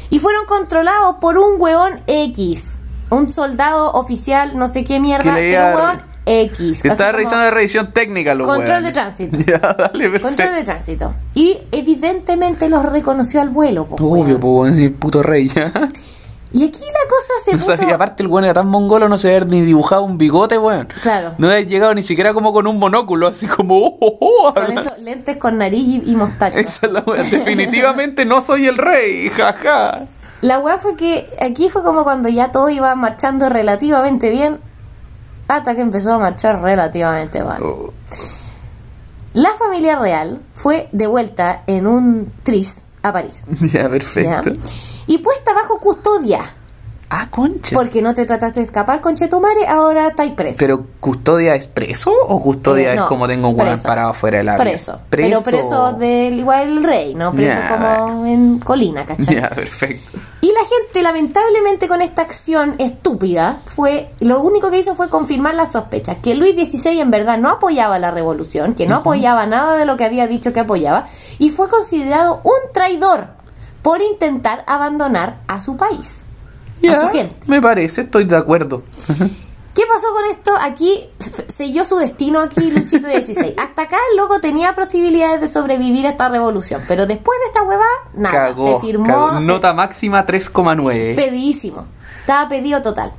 Y 0.09 0.19
fueron 0.19 0.47
controlados 0.47 1.17
por 1.21 1.39
un 1.39 1.61
weón 1.61 2.01
X, 2.07 2.79
un 3.11 3.31
soldado 3.31 3.93
oficial, 3.93 4.59
no 4.59 4.67
sé 4.67 4.83
qué 4.83 4.99
mierda, 4.99 5.35
pero 5.35 5.77
weón 5.77 6.12
X. 6.25 6.85
Estaba 6.85 7.13
revisando 7.13 7.45
de 7.45 7.51
revisión 7.51 7.93
técnica, 7.93 8.35
los 8.35 8.47
Control 8.47 8.83
de 8.85 8.93
tránsito. 8.93 9.37
Ya, 9.47 9.59
dale, 9.59 10.05
perfecto. 10.05 10.29
Control 10.29 10.55
de 10.55 10.63
tránsito. 10.65 11.15
Y 11.35 11.59
evidentemente 11.73 12.69
los 12.69 12.85
reconoció 12.85 13.41
al 13.41 13.49
vuelo. 13.51 13.87
po, 13.87 13.97
Obvio, 13.97 14.37
weón. 14.37 14.41
pues, 14.41 14.53
weón, 14.53 14.77
sí, 14.77 14.89
puto 14.91 15.23
rey, 15.23 15.49
ya. 15.49 15.73
Y 16.55 16.65
aquí 16.67 16.81
la 16.81 17.09
cosa 17.09 17.33
se 17.45 17.51
O 17.55 17.59
puso... 17.59 17.77
sea, 17.77 17.89
y 17.89 17.93
aparte 17.93 18.23
el 18.23 18.29
weón 18.29 18.45
era 18.45 18.55
tan 18.55 18.69
mongolo, 18.69 19.09
no 19.09 19.19
se 19.19 19.35
había 19.35 19.49
ni 19.49 19.63
dibujado 19.63 20.03
un 20.03 20.19
bigote, 20.19 20.59
weón. 20.59 20.89
Claro. 21.01 21.35
No 21.39 21.49
había 21.49 21.63
llegado 21.67 21.95
ni 21.95 22.03
siquiera 22.03 22.33
como 22.35 22.53
con 22.53 22.67
un 22.67 22.79
monóculo, 22.79 23.27
así 23.29 23.47
como, 23.47 23.79
oh, 23.79 23.97
oh, 24.01 24.19
oh, 24.21 24.55
Con 24.55 24.79
esos 24.79 24.99
lentes 24.99 25.37
con 25.39 25.59
nariz 25.59 25.81
y, 26.05 26.11
y 26.11 26.15
mostacho. 26.15 26.59
Esa 26.59 26.87
es 26.87 26.93
la 26.93 27.01
weá. 27.01 27.23
Definitivamente 27.31 28.25
no 28.25 28.41
soy 28.41 28.67
el 28.67 28.77
rey, 28.77 29.29
jaja. 29.31 30.07
La 30.43 30.59
weá 30.59 30.77
fue 30.77 30.97
que 30.97 31.29
aquí 31.41 31.69
fue 31.69 31.83
como 31.85 32.03
cuando 32.05 32.29
ya 32.29 32.51
todo 32.51 32.69
iba 32.69 32.95
marchando 32.97 33.49
relativamente 33.49 34.29
bien, 34.29 34.59
hasta 35.57 35.75
que 35.75 35.81
empezó 35.83 36.13
a 36.15 36.19
marchar 36.19 36.61
relativamente 36.63 37.43
mal. 37.43 37.63
Oh, 37.63 37.93
La 39.35 39.51
familia 39.59 39.99
real 39.99 40.41
fue 40.55 40.89
de 40.93 41.07
vuelta 41.07 41.63
en 41.67 41.87
un 41.87 42.33
tris 42.43 42.87
a 43.03 43.13
París. 43.13 43.47
ya, 43.73 43.83
¿ya? 43.83 43.89
perfecto. 43.89 44.53
Y 45.07 45.19
puesta 45.19 45.53
bajo 45.53 45.79
custodia. 45.79 46.41
Ah, 47.15 47.29
concha. 47.31 47.75
Porque 47.75 48.01
no 48.01 48.15
te 48.15 48.25
trataste 48.25 48.61
de 48.61 48.65
escapar 48.67 49.03
con 49.03 49.15
Chetumare, 49.15 49.67
ahora 49.69 50.09
estáis 50.09 50.35
preso. 50.35 50.57
¿Pero 50.59 50.87
custodia 50.99 51.55
es 51.55 51.67
preso 51.67 52.11
o 52.11 52.41
custodia 52.41 52.93
Eh, 52.95 52.97
no, 52.97 53.03
es 53.03 53.09
como 53.09 53.29
tengo 53.29 53.51
un 53.51 53.57
preso. 53.59 53.87
parado 53.87 54.15
fuera 54.15 54.39
del 54.39 54.49
área? 54.49 54.65
Preso. 54.65 54.99
Pero 55.11 55.43
preso 55.43 55.93
del 55.93 56.39
igual 56.39 56.69
el 56.79 56.85
rey, 56.85 57.15
¿no? 57.15 57.33
Preso 57.33 57.59
como 57.69 58.25
en 58.27 58.59
colina, 58.61 59.05
¿cachai? 59.05 59.35
Ya, 59.35 59.51
perfecto. 59.51 60.19
Y 60.45 60.49
la 60.49 60.63
gente, 60.63 61.03
lamentablemente, 61.03 61.87
con 61.87 62.03
esta 62.03 62.23
acción 62.23 62.75
estúpida, 62.79 63.61
fue 63.65 64.11
lo 64.19 64.41
único 64.41 64.73
que 64.73 64.79
hizo 64.79 64.97
fue 64.97 65.09
confirmar 65.09 65.55
las 65.55 65.71
sospechas, 65.71 66.17
que 66.17 66.35
Luis 66.35 66.57
XVI 66.57 66.99
en 66.99 67.13
verdad 67.13 67.39
no 67.39 67.49
apoyaba 67.49 68.01
la 68.01 68.11
revolución, 68.11 68.75
que 68.75 68.89
no 68.89 68.97
apoyaba 68.97 69.47
nada 69.47 69.77
de 69.77 69.85
lo 69.85 69.97
que 69.97 70.05
había 70.05 70.27
dicho 70.27 70.53
que 70.53 70.59
apoyaba, 70.59 71.05
y 71.39 71.51
fue 71.51 71.69
considerado 71.69 72.41
un 72.43 72.73
traidor 72.75 73.29
por 73.83 74.03
intentar 74.03 74.65
abandonar 74.67 75.39
a 75.47 75.61
su 75.61 75.77
país, 75.77 76.25
a 76.89 76.95
su 76.97 77.09
gente. 77.11 77.37
me 77.47 77.63
parece, 77.63 78.01
estoy 78.01 78.25
de 78.25 78.37
acuerdo. 78.37 78.83
¿Qué 79.75 79.83
pasó 79.91 80.09
con 80.13 80.25
esto? 80.31 80.53
Aquí 80.61 81.09
selló 81.49 81.85
su 81.87 81.97
destino 81.97 82.41
aquí 82.41 82.71
Luchito 82.71 83.09
XVI. 83.09 83.55
Hasta 83.59 83.83
acá 83.83 83.97
el 84.11 84.17
loco 84.19 84.39
tenía 84.41 84.75
posibilidades 84.75 85.41
de 85.41 85.49
sobrevivir 85.49 86.07
a 86.07 86.11
esta 86.11 86.29
revolución, 86.29 86.83
pero 86.87 87.07
después 87.07 87.39
de 87.41 87.47
esta 87.47 87.63
hueva, 87.63 87.85
nada, 88.15 88.49
Cagó, 88.49 88.75
se 88.81 88.87
firmó, 88.87 89.07
cagó. 89.07 89.41
se- 89.41 89.47
Nota 89.47 89.73
máxima 89.73 90.27
3,9. 90.27 91.17
pedísimo. 91.17 91.87
Estaba 92.21 92.49
pedido 92.49 92.83
total. 92.83 93.13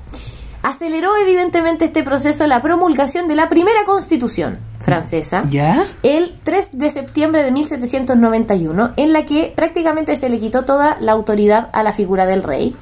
Aceleró 0.61 1.17
evidentemente 1.17 1.83
este 1.85 2.03
proceso 2.03 2.47
la 2.47 2.61
promulgación 2.61 3.27
de 3.27 3.35
la 3.35 3.49
primera 3.49 3.83
constitución 3.83 4.59
francesa 4.79 5.43
¿Ya? 5.49 5.85
el 6.03 6.39
3 6.43 6.69
de 6.73 6.89
septiembre 6.89 7.43
de 7.43 7.51
1791, 7.51 8.91
en 8.95 9.11
la 9.11 9.25
que 9.25 9.51
prácticamente 9.53 10.15
se 10.15 10.29
le 10.29 10.39
quitó 10.39 10.63
toda 10.63 10.95
la 11.01 11.11
autoridad 11.11 11.69
a 11.73 11.83
la 11.83 11.91
figura 11.91 12.25
del 12.25 12.43
rey 12.43 12.75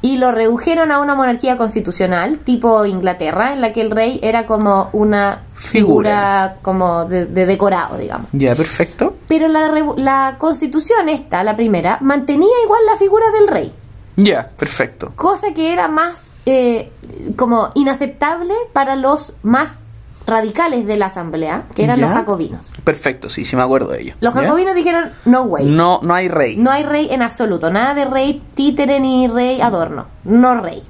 y 0.00 0.16
lo 0.18 0.30
redujeron 0.32 0.92
a 0.92 1.00
una 1.00 1.14
monarquía 1.14 1.56
constitucional 1.56 2.38
tipo 2.38 2.84
Inglaterra, 2.86 3.52
en 3.52 3.60
la 3.60 3.72
que 3.72 3.80
el 3.80 3.90
rey 3.90 4.20
era 4.22 4.46
como 4.46 4.90
una 4.92 5.42
figura, 5.54 6.56
como 6.62 7.04
de, 7.04 7.26
de 7.26 7.46
decorado, 7.46 7.96
digamos. 7.98 8.28
Ya, 8.32 8.54
perfecto. 8.54 9.16
Pero 9.26 9.48
la, 9.48 9.70
la 9.96 10.36
constitución 10.38 11.08
esta, 11.08 11.42
la 11.42 11.56
primera, 11.56 11.98
mantenía 12.00 12.54
igual 12.64 12.80
la 12.86 12.96
figura 12.96 13.24
del 13.32 13.48
rey 13.48 13.72
Ya, 14.16 14.48
perfecto. 14.56 15.12
cosa 15.16 15.52
que 15.52 15.72
era 15.72 15.88
más 15.88 16.30
eh, 16.46 16.90
como 17.36 17.70
inaceptable 17.74 18.54
para 18.72 18.94
los 18.96 19.34
más 19.42 19.82
radicales 20.28 20.86
de 20.86 20.96
la 20.96 21.06
asamblea, 21.06 21.64
que 21.74 21.82
eran 21.84 21.98
¿Ya? 21.98 22.06
los 22.06 22.14
jacobinos. 22.14 22.68
Perfecto, 22.84 23.28
sí, 23.30 23.44
sí 23.44 23.56
me 23.56 23.62
acuerdo 23.62 23.90
de 23.90 24.02
ello. 24.02 24.14
Los 24.20 24.34
¿Ya? 24.34 24.42
jacobinos 24.42 24.74
dijeron, 24.74 25.10
no 25.24 25.42
way, 25.42 25.64
no. 25.66 26.00
No, 26.00 26.00
no 26.02 26.14
hay 26.14 26.28
rey. 26.28 26.56
hay 26.70 26.82
rey 26.84 27.08
en 27.10 27.22
absoluto, 27.22 27.70
nada 27.70 27.94
de 27.94 28.04
rey 28.04 28.42
títere 28.54 29.00
ni 29.00 29.26
rey 29.26 29.60
adorno, 29.60 30.06
no 30.24 30.60
rey. 30.60 30.82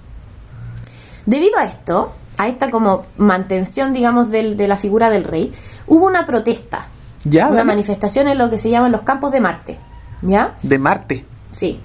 Debido 1.27 1.59
a 1.59 1.65
esto, 1.65 2.13
a 2.37 2.49
esta 2.49 2.71
como 2.71 3.05
mantención, 3.17 3.93
digamos, 3.93 4.31
del- 4.31 4.57
de 4.57 4.69
la 4.69 4.77
figura 4.77 5.11
del 5.11 5.25
rey, 5.25 5.53
hubo 5.87 6.07
una 6.07 6.27
protesta, 6.27 6.87
Ya, 7.25 7.49
una 7.49 7.65
manifestación 7.65 8.29
en 8.29 8.39
lo 8.39 8.49
que 8.51 8.59
se 8.59 8.71
llaman 8.71 8.93
los 8.93 9.03
campos 9.03 9.33
de 9.33 9.41
Marte, 9.41 9.79
¿ya? 10.23 10.55
De 10.63 10.79
Marte. 10.79 11.25
Sí. 11.51 11.81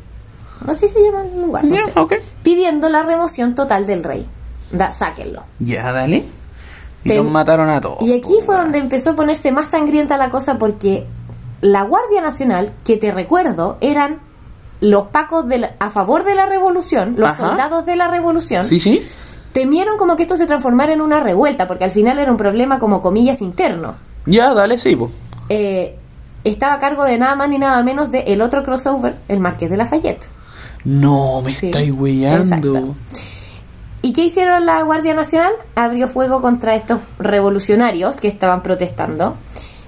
Así 0.68 0.88
se 0.88 1.04
llama 1.04 1.24
el 1.24 1.41
lugar, 1.41 1.66
no 1.66 1.78
sé. 1.78 1.93
Pidiendo 2.41 2.88
la 2.89 3.04
remoción 3.04 3.54
total 3.54 3.86
del 3.86 4.04
rey. 4.04 4.26
Da, 4.72 4.91
sáquenlo. 4.91 5.43
Ya, 5.60 5.91
dale. 5.91 6.26
Y 7.04 7.10
Te- 7.10 7.16
los 7.18 7.30
mataron 7.30 7.70
a 7.70 7.82
todos. 7.82 8.01
Y 8.01 8.14
aquí 8.14 8.34
po, 8.39 8.45
fue 8.45 8.56
donde 8.58 8.78
empezó 8.80 9.12
a 9.12 9.16
ponerse 9.16 9.51
más 9.51 9.70
sangrienta 9.70 10.18
la 10.18 10.30
cosa 10.30 10.58
porque 10.58 11.06
la 11.62 11.84
Guardia 11.84 12.22
Nacional, 12.22 12.72
que 12.86 12.97
te 12.97 13.12
recuerdo, 13.12 13.78
eran 13.82 14.20
los 14.82 15.08
pacos 15.08 15.47
de 15.47 15.60
la- 15.60 15.72
a 15.80 15.89
favor 15.89 16.24
de 16.24 16.36
la 16.36 16.45
revolución, 16.45 17.16
los 17.18 17.30
Ajá. 17.30 17.47
soldados 17.49 17.86
de 17.86 17.95
la 17.95 18.08
revolución, 18.10 18.64
Sí, 18.64 18.80
sí. 18.80 19.01
temieron 19.54 19.97
como 19.97 20.16
que 20.16 20.24
esto 20.24 20.36
se 20.36 20.45
transformara 20.45 20.91
en 20.93 20.99
una 21.01 21.20
revuelta, 21.22 21.68
porque 21.68 21.84
al 21.86 21.91
final 21.91 22.20
era 22.20 22.30
un 22.32 22.38
problema 22.38 22.80
como 22.80 23.01
comillas 23.01 23.41
interno. 23.41 23.95
Ya, 24.26 24.54
dale, 24.54 24.78
sí, 24.78 24.95
po. 24.95 25.10
Eh, 25.49 25.97
estaba 26.43 26.74
a 26.74 26.80
cargo 26.80 27.04
de 27.06 27.18
nada 27.18 27.36
más 27.36 27.47
ni 27.49 27.58
nada 27.60 27.82
menos 27.84 28.12
de 28.12 28.20
el 28.28 28.41
otro 28.41 28.64
crossover, 28.64 29.16
el 29.28 29.39
Marqués 29.39 29.70
de 29.70 29.78
Lafayette. 29.78 30.26
No, 30.86 31.41
me 31.41 31.54
Sí, 31.54 31.68
estáis 31.68 31.93
exacto. 32.41 32.95
¿Y 34.04 34.12
qué 34.12 34.26
hicieron 34.26 34.66
la 34.66 34.82
Guardia 34.84 35.14
Nacional? 35.14 35.54
Abrió 35.76 36.10
fuego 36.10 36.41
contra 36.41 36.76
estos 36.76 36.99
revolucionarios 37.20 38.20
que 38.20 38.28
estaban 38.28 38.62
protestando 38.62 39.36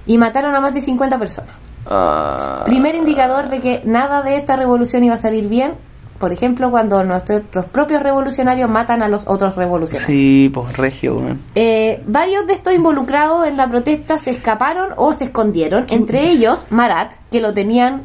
y 0.06 0.16
mataron 0.16 0.54
a 0.54 0.60
más 0.60 0.72
de 0.72 0.80
50 0.80 1.18
personas. 1.18 1.54
Ah, 1.86 2.62
Primer 2.64 2.94
indicador 2.94 3.50
de 3.50 3.60
que 3.60 3.82
nada 3.84 4.22
de 4.22 4.36
esta 4.36 4.56
revolución 4.56 5.04
iba 5.04 5.14
a 5.14 5.18
salir 5.18 5.48
bien, 5.48 5.74
por 6.18 6.32
ejemplo, 6.32 6.70
cuando 6.70 7.04
nuestros 7.04 7.42
propios 7.66 8.02
revolucionarios 8.02 8.70
matan 8.70 9.02
a 9.02 9.08
los 9.08 9.28
otros 9.28 9.54
revolucionarios. 9.54 10.06
sí, 10.18 10.50
pues 10.52 10.74
regio. 10.78 11.20
Eh, 11.54 12.02
varios 12.06 12.46
de 12.46 12.54
estos 12.54 12.72
involucrados 12.72 13.46
en 13.46 13.58
la 13.58 13.68
protesta 13.68 14.16
se 14.16 14.30
escaparon 14.30 14.94
o 14.96 15.12
se 15.12 15.24
escondieron, 15.24 15.84
entre 15.90 16.30
ellos 16.30 16.64
Marat, 16.70 17.12
que 17.30 17.42
lo 17.42 17.52
tenían, 17.52 18.00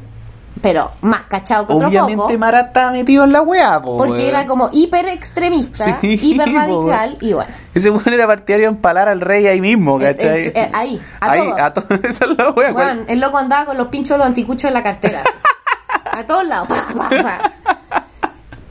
pero 0.61 0.91
más 1.01 1.23
cachado 1.23 1.65
que 1.65 1.73
otro 1.73 1.87
Obviamente 1.87 2.17
poco. 2.17 2.37
Marat 2.37 2.67
estaba 2.67 2.91
metido 2.91 3.23
en 3.23 3.31
la 3.31 3.41
weá, 3.41 3.81
po. 3.81 3.97
Porque 3.97 4.27
era 4.27 4.45
como 4.45 4.69
hiper 4.71 5.07
extremista, 5.07 5.99
Sí, 6.01 6.19
hiper 6.21 6.51
radical 6.51 7.17
y 7.21 7.33
bueno. 7.33 7.51
Ese 7.73 7.89
weón 7.89 8.13
era 8.13 8.27
partidario 8.27 8.67
de 8.67 8.75
empalar 8.75 9.07
al 9.07 9.21
rey 9.21 9.47
ahí 9.47 9.61
mismo, 9.61 9.97
¿cachai? 9.97 10.47
eh, 10.47 10.53
eh, 10.53 10.69
ahí, 10.73 11.01
a 11.19 11.31
ahí, 11.31 11.39
todos. 11.39 11.59
a 11.61 11.73
todos. 11.73 11.99
Esa 12.03 12.25
es 12.25 12.37
la 12.37 12.49
wea. 12.51 12.73
Weón, 12.73 13.05
el 13.07 13.19
loco 13.19 13.37
andaba 13.37 13.65
con 13.67 13.77
los 13.77 13.87
pinchos 13.87 14.15
de 14.15 14.17
los 14.19 14.27
anticuchos 14.27 14.65
en 14.65 14.73
la 14.73 14.83
cartera. 14.83 15.23
a 16.11 16.25
todos 16.25 16.45
lados. 16.45 16.67
pa, 16.67 16.87
pa, 16.93 17.09
pa. 17.09 17.51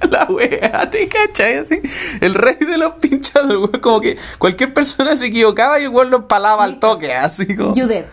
la 0.07 0.25
wea, 0.27 0.91
¿te 0.91 1.09
cachai? 1.09 1.57
Así, 1.59 1.81
el 2.21 2.35
rey 2.35 2.57
de 2.57 2.77
los 2.79 2.95
pinchados, 2.95 3.53
weón, 3.55 3.81
como 3.81 4.01
que 4.01 4.19
cualquier 4.39 4.75
persona 4.75 5.17
se 5.17 5.27
equivocaba 5.27 5.81
y 5.81 5.85
el 5.85 5.89
weón 5.89 6.11
lo 6.11 6.19
empalaba 6.19 6.65
al 6.65 6.79
toque, 6.79 7.15
así 7.15 7.57
como. 7.57 7.73
Judep. 7.75 8.07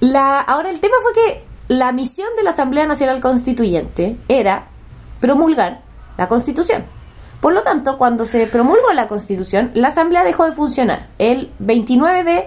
La, 0.00 0.40
ahora 0.40 0.68
el 0.68 0.80
tema 0.80 0.96
fue 1.02 1.12
que 1.14 1.51
la 1.72 1.90
misión 1.92 2.28
de 2.36 2.42
la 2.42 2.50
Asamblea 2.50 2.86
Nacional 2.86 3.20
Constituyente 3.20 4.16
era 4.28 4.64
promulgar 5.20 5.80
la 6.18 6.28
Constitución. 6.28 6.84
Por 7.40 7.54
lo 7.54 7.62
tanto, 7.62 7.96
cuando 7.96 8.26
se 8.26 8.46
promulgó 8.46 8.92
la 8.94 9.08
Constitución, 9.08 9.70
la 9.74 9.88
Asamblea 9.88 10.22
dejó 10.22 10.44
de 10.44 10.52
funcionar 10.52 11.06
el 11.18 11.50
29 11.60 12.24
de 12.24 12.44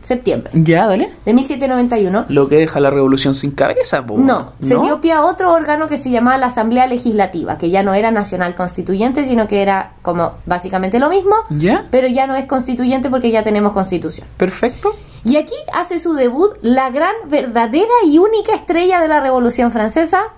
septiembre 0.00 0.50
Ya, 0.54 0.86
dale. 0.88 1.10
de 1.24 1.34
1791. 1.34 2.24
Lo 2.28 2.48
que 2.48 2.56
deja 2.56 2.80
la 2.80 2.88
revolución 2.90 3.34
sin 3.34 3.52
cabeza, 3.52 4.04
po. 4.04 4.16
No, 4.18 4.52
se 4.60 4.76
dio 4.78 5.00
pie 5.00 5.12
a 5.12 5.22
otro 5.22 5.52
órgano 5.52 5.86
que 5.86 5.96
se 5.98 6.10
llamaba 6.10 6.38
la 6.38 6.46
Asamblea 6.46 6.86
Legislativa, 6.86 7.58
que 7.58 7.68
ya 7.70 7.82
no 7.84 7.92
era 7.94 8.10
nacional 8.10 8.54
constituyente, 8.56 9.24
sino 9.24 9.46
que 9.46 9.60
era 9.62 9.92
como 10.02 10.32
básicamente 10.46 10.98
lo 10.98 11.08
mismo, 11.10 11.36
¿Ya? 11.50 11.84
pero 11.90 12.08
ya 12.08 12.26
no 12.26 12.34
es 12.34 12.46
constituyente 12.46 13.10
porque 13.10 13.30
ya 13.30 13.42
tenemos 13.44 13.72
constitución. 13.74 14.26
Perfecto. 14.38 14.96
Y 15.24 15.36
aquí 15.36 15.54
hace 15.72 15.98
su 15.98 16.14
debut 16.14 16.56
la 16.62 16.90
gran, 16.90 17.14
verdadera 17.26 17.92
y 18.06 18.18
única 18.18 18.54
estrella 18.54 19.00
de 19.00 19.08
la 19.08 19.20
Revolución 19.20 19.70
Francesa, 19.70 20.32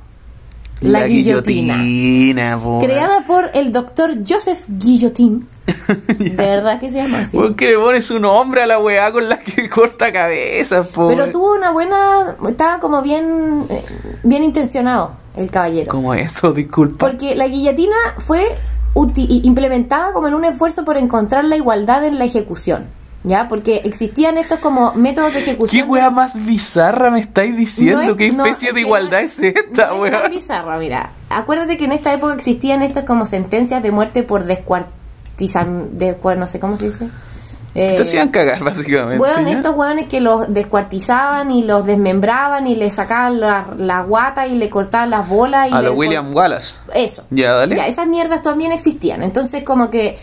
la, 0.80 1.07
guillotina. 1.07 1.78
guillotina, 1.78 2.61
po. 2.62 2.78
Creada 2.80 3.24
por 3.24 3.51
el 3.55 3.72
doctor 3.72 4.16
Joseph 4.26 4.64
Guillotin. 4.68 5.47
De 6.18 6.37
verdad 6.37 6.78
que 6.78 6.91
se 6.91 6.99
llama 6.99 7.20
así. 7.20 7.37
Porque 7.37 7.68
le 7.68 7.78
pones 7.78 8.11
un 8.11 8.22
nombre 8.22 8.62
a 8.62 8.66
la 8.66 8.78
weá 8.78 9.11
con 9.11 9.28
la 9.28 9.39
que 9.39 9.68
corta 9.70 10.12
cabezas, 10.12 10.89
po. 10.89 11.07
Pero 11.09 11.30
tuvo 11.30 11.55
una 11.55 11.70
buena. 11.70 12.37
Estaba 12.47 12.80
como 12.80 13.01
bien, 13.01 13.66
eh, 13.70 13.85
bien 14.22 14.43
intencionado 14.43 15.12
el 15.37 15.51
caballero. 15.51 15.91
¿Cómo 15.91 16.12
eso? 16.12 16.53
Disculpa. 16.53 17.07
Porque 17.07 17.35
la 17.35 17.49
guillotina 17.49 17.97
fue 18.18 18.59
implementada 18.95 20.12
como 20.12 20.28
en 20.28 20.35
un 20.35 20.45
esfuerzo 20.45 20.85
por 20.85 20.97
encontrar 20.99 21.45
la 21.45 21.57
igualdad 21.57 22.05
en 22.05 22.18
la 22.18 22.24
ejecución. 22.24 22.87
¿Ya? 23.27 23.49
Porque 23.49 23.77
existían 23.85 24.37
estos 24.37 24.59
como 24.59 24.93
métodos 24.95 25.33
de 25.33 25.39
¿Qué 25.43 25.51
ejecución. 25.51 25.89
weá 25.89 26.11
más 26.11 26.45
bizarra 26.45 27.11
me 27.11 27.20
estáis 27.20 27.57
diciendo? 27.57 28.03
No 28.03 28.11
es- 28.11 28.16
¿Qué 28.16 28.31
no, 28.31 28.45
especie 28.45 28.68
es 28.68 28.75
de 28.75 28.81
igualdad 28.83 29.20
no 29.20 29.25
es 29.27 29.39
esta, 29.39 29.87
no 29.89 30.05
es 30.07 30.12
tan 30.12 30.31
bizarro, 30.31 30.79
mira. 30.79 31.11
Acuérdate 31.31 31.79
que 31.79 31.87
en 31.87 31.93
esta 31.93 32.12
época 32.12 32.35
existían 32.35 32.83
estas 32.83 33.05
como 33.05 33.25
sentencias 33.25 33.83
de 33.83 33.91
muerte 33.93 34.25
por 34.25 34.45
descuartizan... 34.45 35.97
De, 35.99 36.16
no 36.37 36.47
sé 36.47 36.61
cómo 36.61 36.77
se 36.77 36.85
dice. 36.85 37.09
Eh, 37.75 37.95
Te 37.97 38.03
hacían 38.03 38.29
cagar, 38.29 38.62
básicamente. 38.62 39.25
¿ya? 39.45 39.51
estos 39.51 39.75
weones 39.75 40.07
que 40.07 40.20
los 40.20 40.45
descuartizaban 40.53 41.51
y 41.51 41.64
los 41.64 41.85
desmembraban 41.87 42.66
y 42.68 42.77
le 42.77 42.89
sacaban 42.91 43.41
la, 43.41 43.66
la 43.77 44.03
guata 44.03 44.47
y 44.47 44.55
le 44.57 44.70
cortaban 44.70 45.11
las 45.11 45.27
bolas. 45.29 45.70
Y 45.70 45.72
A 45.72 45.79
le 45.79 45.85
lo 45.87 45.91
cor- 45.91 45.99
William 45.99 46.35
Wallace. 46.37 46.75
Eso. 46.95 47.25
Ya, 47.31 47.53
dale. 47.55 47.75
Ya, 47.75 47.87
esas 47.87 48.07
mierdas 48.07 48.43
también 48.43 48.70
existían. 48.70 49.22
Entonces, 49.25 49.64
como 49.64 49.91
que 49.91 50.18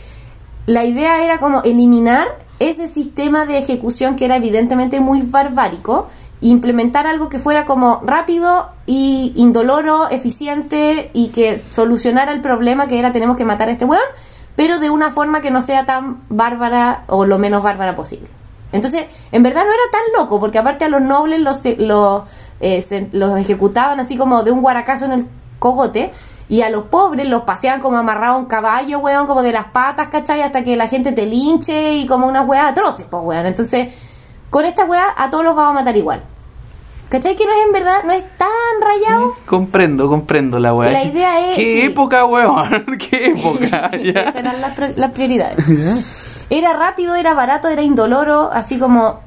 la 0.66 0.86
idea 0.86 1.24
era 1.26 1.40
como 1.40 1.62
eliminar 1.64 2.28
ese 2.70 2.88
sistema 2.88 3.46
de 3.46 3.58
ejecución 3.58 4.16
que 4.16 4.26
era 4.26 4.36
evidentemente 4.38 5.00
muy 5.00 5.22
barbárico 5.22 6.08
implementar 6.42 7.06
algo 7.06 7.30
que 7.30 7.38
fuera 7.38 7.66
como 7.66 8.02
rápido 8.04 8.70
y 8.88 9.32
indoloro, 9.36 10.10
eficiente 10.10 11.12
y 11.14 11.28
que 11.28 11.64
solucionara 11.70 12.32
el 12.32 12.42
problema 12.42 12.88
que 12.88 12.98
era 12.98 13.12
tenemos 13.12 13.38
que 13.38 13.46
matar 13.46 13.70
a 13.70 13.74
este 13.74 13.86
weón, 13.86 14.02
pero 14.56 14.80
de 14.80 14.90
una 14.90 15.12
forma 15.12 15.42
que 15.42 15.52
no 15.52 15.62
sea 15.62 15.86
tan 15.86 16.22
bárbara 16.30 17.04
o 17.08 17.26
lo 17.26 17.38
menos 17.38 17.62
bárbara 17.62 17.96
posible. 17.96 18.28
Entonces, 18.72 19.06
en 19.32 19.44
verdad 19.44 19.66
no 19.66 19.72
era 19.72 19.84
tan 19.92 20.02
loco, 20.22 20.40
porque 20.40 20.58
aparte 20.58 20.86
a 20.86 20.90
los 20.90 21.02
nobles 21.02 21.42
los, 21.42 21.62
los, 21.78 22.24
eh, 22.60 22.82
se- 22.82 23.10
los 23.12 23.38
ejecutaban 23.40 24.00
así 24.00 24.18
como 24.18 24.42
de 24.44 24.52
un 24.52 24.62
guaracazo 24.62 25.06
en 25.06 25.12
el 25.12 25.26
cogote, 25.60 26.12
y 26.52 26.62
a 26.64 26.70
los 26.70 26.84
pobres 26.88 27.30
los 27.30 27.44
paseaban 27.44 27.80
como 27.80 27.96
amarrado 27.96 28.34
a 28.34 28.38
un 28.38 28.46
caballo, 28.46 29.00
weón, 29.00 29.26
como 29.26 29.42
de 29.42 29.54
las 29.54 29.68
patas, 29.68 30.10
¿cachai? 30.10 30.42
Hasta 30.42 30.64
que 30.64 30.76
la 30.76 30.90
gente 30.90 31.14
te 31.14 31.26
linche 31.26 31.94
y 31.96 32.06
como 32.06 32.28
unas 32.28 32.46
weas 32.46 32.70
atroces, 32.72 33.06
pues, 33.10 33.24
weón. 33.24 33.46
Entonces, 33.46 33.94
con 34.50 34.66
esta 34.66 34.84
wea 34.84 35.06
a 35.16 35.30
todos 35.30 35.46
los 35.46 35.56
vamos 35.56 35.72
a 35.72 35.74
matar 35.76 35.96
igual. 35.96 36.22
¿Cachai? 37.08 37.38
Que 37.38 37.46
no 37.46 37.52
es 37.54 37.66
en 37.68 37.72
verdad, 37.72 38.04
no 38.04 38.12
es 38.12 38.26
tan 38.38 38.50
rayado. 38.82 39.34
Comprendo, 39.46 40.10
comprendo 40.10 40.60
la 40.60 40.74
weá. 40.74 40.92
La 40.92 41.04
idea 41.06 41.52
es- 41.52 41.56
¿Qué 41.56 41.64
sí. 41.64 41.82
época, 41.84 42.26
weón? 42.26 42.86
¿Qué 43.10 43.28
época? 43.38 43.92
Ya. 43.92 44.20
Esas 44.22 44.36
eran 44.36 44.60
las, 44.60 44.98
las 44.98 45.12
prioridades. 45.12 45.56
Era 46.50 46.74
rápido, 46.74 47.16
era 47.16 47.34
barato, 47.34 47.70
era 47.70 47.82
indoloro, 47.82 48.50
así 48.52 48.78
como 48.78 49.22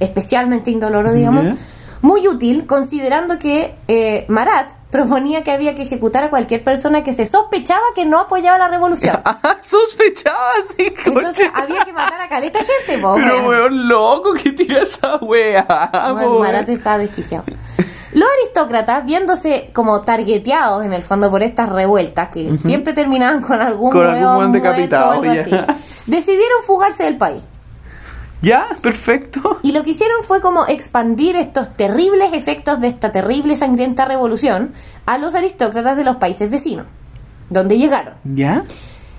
especialmente 0.00 0.70
indoloro, 0.70 1.12
digamos. 1.14 1.44
Ya. 1.44 1.56
Muy 2.02 2.28
útil, 2.28 2.66
considerando 2.66 3.38
que 3.38 3.74
eh, 3.88 4.26
Marat 4.28 4.72
proponía 4.90 5.42
que 5.42 5.50
había 5.50 5.74
que 5.74 5.82
ejecutar 5.82 6.24
a 6.24 6.30
cualquier 6.30 6.62
persona 6.62 7.02
que 7.02 7.12
se 7.12 7.26
sospechaba 7.26 7.82
que 7.94 8.04
no 8.04 8.20
apoyaba 8.20 8.58
la 8.58 8.68
revolución. 8.68 9.20
Ah, 9.24 9.56
sospechaba 9.62 10.50
así, 10.60 10.92
Entonces 11.04 11.50
había 11.54 11.84
que 11.84 11.92
matar 11.92 12.20
a 12.20 12.28
caleta 12.28 12.60
gente, 12.60 13.00
po, 13.00 13.14
Pero 13.14 13.34
weón. 13.38 13.46
weón 13.46 13.88
loco 13.88 14.34
que 14.34 14.52
tira 14.52 14.82
esa. 14.82 15.18
Bueno, 15.18 15.64
po, 16.20 16.40
Marat 16.40 16.68
estaba 16.68 16.98
desquiciado. 16.98 17.44
Los 18.12 18.28
aristócratas, 18.40 19.04
viéndose 19.04 19.70
como 19.74 20.00
targeteados 20.02 20.84
en 20.84 20.92
el 20.94 21.02
fondo 21.02 21.30
por 21.30 21.42
estas 21.42 21.68
revueltas, 21.68 22.28
que 22.28 22.56
siempre 22.58 22.94
terminaban 22.94 23.42
con 23.42 23.60
algún 23.60 23.90
Con 23.90 24.06
algún 24.06 24.34
muerto 24.34 24.50
o 24.50 24.52
decapitado, 24.52 25.10
algo 25.12 25.30
así, 25.30 25.50
decidieron 26.06 26.62
fugarse 26.62 27.04
del 27.04 27.18
país. 27.18 27.42
Ya, 28.42 28.68
perfecto. 28.82 29.58
Y 29.62 29.72
lo 29.72 29.82
que 29.82 29.90
hicieron 29.90 30.22
fue 30.22 30.40
como 30.40 30.66
expandir 30.66 31.36
estos 31.36 31.74
terribles 31.76 32.32
efectos 32.32 32.80
de 32.80 32.88
esta 32.88 33.12
terrible 33.12 33.54
y 33.54 33.56
sangrienta 33.56 34.04
revolución 34.04 34.72
a 35.06 35.18
los 35.18 35.34
aristócratas 35.34 35.96
de 35.96 36.04
los 36.04 36.16
países 36.16 36.50
vecinos, 36.50 36.86
donde 37.48 37.78
llegaron. 37.78 38.14
¿Ya? 38.24 38.62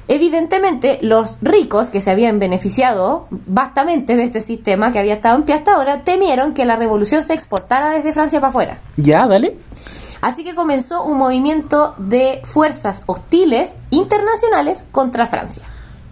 Evidentemente, 0.10 1.00
los 1.02 1.38
ricos 1.42 1.90
que 1.90 2.00
se 2.00 2.12
habían 2.12 2.40
beneficiado 2.40 3.28
bastante 3.30 4.16
de 4.16 4.24
este 4.24 4.40
sistema 4.40 4.92
que 4.94 5.00
había 5.00 5.16
estado 5.16 5.36
en 5.36 5.44
pie 5.44 5.56
hasta 5.56 5.74
ahora, 5.74 6.04
temieron 6.04 6.54
que 6.54 6.64
la 6.64 6.78
revolución 6.78 7.24
se 7.24 7.34
exportara 7.34 7.90
desde 7.90 8.14
Francia 8.14 8.40
para 8.40 8.50
afuera. 8.50 8.78
Ya, 8.96 9.28
dale. 9.28 9.58
Así 10.22 10.44
que 10.44 10.56
comenzó 10.56 11.04
un 11.04 11.18
movimiento 11.18 11.94
de 11.98 12.42
fuerzas 12.44 13.04
hostiles 13.06 13.76
internacionales 13.90 14.86
contra 14.92 15.28
Francia, 15.28 15.64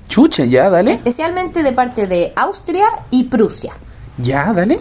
Chucha, 0.07 0.45
ya, 0.45 0.69
dale. 0.69 0.93
especialmente 0.93 1.63
de 1.63 1.71
parte 1.73 2.07
de 2.07 2.31
Austria 2.35 2.85
y 3.11 3.25
Prusia. 3.25 3.73
Ya, 4.17 4.53
dale. 4.53 4.77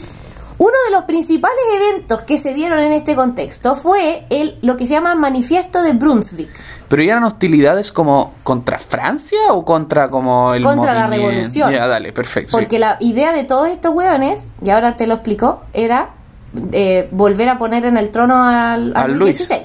Uno 0.56 0.72
de 0.86 0.92
los 0.92 1.04
principales 1.04 1.58
eventos 1.74 2.22
que 2.22 2.38
se 2.38 2.54
dieron 2.54 2.78
en 2.78 2.92
este 2.92 3.16
contexto 3.16 3.74
fue 3.74 4.24
el 4.30 4.56
lo 4.62 4.76
que 4.76 4.86
se 4.86 4.92
llama 4.94 5.16
Manifiesto 5.16 5.82
de 5.82 5.94
Brunswick 5.94 6.48
¿Pero 6.88 7.02
eran 7.02 7.24
hostilidades 7.24 7.90
como 7.90 8.34
contra 8.44 8.78
Francia 8.78 9.40
o 9.50 9.64
contra 9.64 10.08
como 10.08 10.54
el 10.54 10.62
contra 10.62 10.94
la 10.94 11.08
movimiento? 11.08 11.28
revolución. 11.32 11.72
Ya, 11.72 11.88
dale, 11.88 12.12
perfecto. 12.12 12.50
sí. 12.50 12.56
Porque 12.56 12.78
la 12.78 12.98
idea 13.00 13.32
de 13.32 13.42
todos 13.42 13.68
estos 13.68 13.92
hueones, 13.92 14.46
y 14.64 14.70
ahora 14.70 14.94
te 14.94 15.08
lo 15.08 15.14
explico, 15.14 15.62
era 15.72 16.10
eh, 16.70 17.08
volver 17.10 17.48
a 17.48 17.58
poner 17.58 17.84
en 17.86 17.96
el 17.96 18.10
trono 18.10 18.36
al, 18.44 18.92
al 18.94 19.10
Al 19.10 19.18
Luis. 19.18 19.36
XVI. 19.44 19.62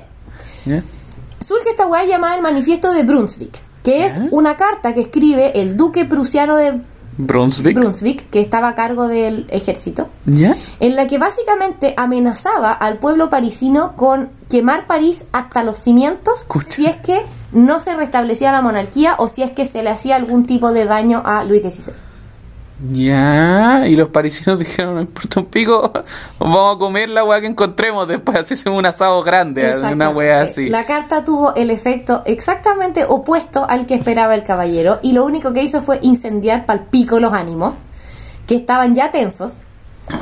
Surge 1.39 1.69
esta 1.69 1.85
hueá 1.85 2.05
llamada 2.05 2.35
el 2.35 2.41
Manifiesto 2.41 2.91
de 2.93 3.03
Brunswick, 3.03 3.59
que 3.83 4.05
es 4.05 4.19
una 4.31 4.57
carta 4.57 4.93
que 4.93 5.01
escribe 5.01 5.59
el 5.61 5.77
duque 5.77 6.05
prusiano 6.05 6.57
de 6.57 6.81
Brunswick. 7.17 7.75
Brunswick, 7.75 8.29
que 8.29 8.39
estaba 8.39 8.69
a 8.69 8.75
cargo 8.75 9.07
del 9.07 9.45
ejército, 9.49 10.07
¿Ya? 10.25 10.55
en 10.79 10.95
la 10.95 11.05
que 11.07 11.17
básicamente 11.17 11.93
amenazaba 11.97 12.71
al 12.71 12.97
pueblo 12.97 13.29
parisino 13.29 13.95
con 13.97 14.29
quemar 14.49 14.87
París 14.87 15.25
hasta 15.33 15.63
los 15.63 15.79
cimientos 15.79 16.41
Escucha. 16.41 16.71
si 16.73 16.85
es 16.85 16.95
que 16.97 17.25
no 17.51 17.81
se 17.81 17.93
restablecía 17.95 18.51
la 18.53 18.61
monarquía 18.61 19.15
o 19.17 19.27
si 19.27 19.43
es 19.43 19.51
que 19.51 19.65
se 19.65 19.83
le 19.83 19.89
hacía 19.89 20.15
algún 20.15 20.45
tipo 20.45 20.71
de 20.71 20.85
daño 20.85 21.21
a 21.25 21.43
Luis 21.43 21.61
XVI. 21.61 21.93
Ya, 22.81 23.83
y 23.87 23.95
los 23.95 24.09
parisinos 24.09 24.57
dijeron, 24.59 24.95
no 24.95 25.01
importa 25.01 25.41
un 25.41 25.47
pico, 25.47 25.91
vamos 26.39 26.75
a 26.75 26.79
comer 26.79 27.09
la 27.09 27.25
weá 27.25 27.41
que 27.41 27.47
encontremos 27.47 28.07
después, 28.07 28.37
hacemos 28.37 28.79
un 28.79 28.85
asado 28.85 29.21
grande, 29.21 29.77
una 29.91 30.09
weá 30.09 30.41
así. 30.41 30.69
La 30.69 30.85
carta 30.85 31.23
tuvo 31.23 31.53
el 31.55 31.71
efecto 31.71 32.21
exactamente 32.25 33.03
opuesto 33.05 33.65
al 33.67 33.85
que 33.85 33.95
esperaba 33.95 34.33
el 34.33 34.43
caballero 34.43 34.99
y 35.01 35.11
lo 35.11 35.25
único 35.25 35.51
que 35.51 35.61
hizo 35.61 35.81
fue 35.81 35.99
incendiar 36.01 36.65
pal 36.65 36.85
pico 36.89 37.19
los 37.19 37.33
ánimos, 37.33 37.73
que 38.47 38.55
estaban 38.55 38.95
ya 38.95 39.11
tensos 39.11 39.61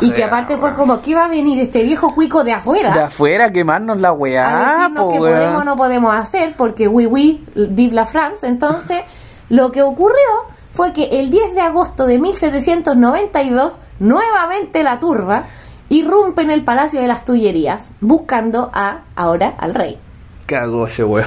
y 0.02 0.10
que 0.10 0.18
sea, 0.18 0.28
aparte 0.28 0.58
fue 0.58 0.74
como 0.74 1.00
que 1.02 1.12
iba 1.12 1.26
a 1.26 1.28
venir 1.30 1.60
este 1.60 1.84
viejo 1.84 2.14
cuico 2.14 2.44
de 2.44 2.54
afuera. 2.54 2.92
De 2.92 3.02
afuera 3.02 3.52
quemarnos 3.52 4.02
la 4.02 4.10
a 4.10 4.14
weá, 4.14 4.78
decirnos 4.80 5.18
podemos 5.18 5.62
o 5.62 5.64
no 5.64 5.76
podemos 5.76 6.16
hacer 6.16 6.56
porque 6.58 6.88
oui 6.88 7.06
oui 7.06 7.46
vive 7.56 7.94
la 7.94 8.06
France 8.06 8.46
entonces 8.48 9.04
lo 9.50 9.72
que 9.72 9.82
ocurrió 9.84 10.57
fue 10.78 10.94
que 10.94 11.06
el 11.06 11.32
10 11.32 11.56
de 11.56 11.62
agosto 11.62 12.06
de 12.06 12.20
1792 12.20 13.80
nuevamente 13.98 14.84
la 14.84 15.00
turba 15.00 15.46
irrumpe 15.90 16.44
en 16.44 16.52
el 16.52 16.64
Palacio 16.64 17.02
de 17.02 17.08
las 17.08 17.26
Tullerías 17.26 17.90
buscando 18.00 18.70
a 18.72 19.00
ahora 19.16 19.56
al 19.58 19.74
rey 19.74 19.98
Cagó 20.46 20.86
ese 20.86 21.04
weón. 21.04 21.26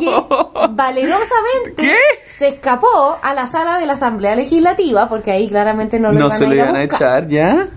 que 0.00 0.12
valerosamente 0.72 1.76
¿Qué? 1.76 1.96
se 2.26 2.48
escapó 2.48 3.16
a 3.22 3.32
la 3.32 3.46
sala 3.46 3.78
de 3.78 3.86
la 3.86 3.92
Asamblea 3.92 4.34
Legislativa 4.34 5.06
porque 5.06 5.30
ahí 5.30 5.48
claramente 5.48 6.00
no 6.00 6.08
lo 6.10 6.18
No 6.18 6.26
iban 6.26 6.38
se 6.38 6.44
a 6.44 6.48
lo 6.48 6.54
ir 6.54 6.60
iban 6.60 6.74
a 6.74 6.82
echar, 6.82 7.28
¿ya? 7.28 7.68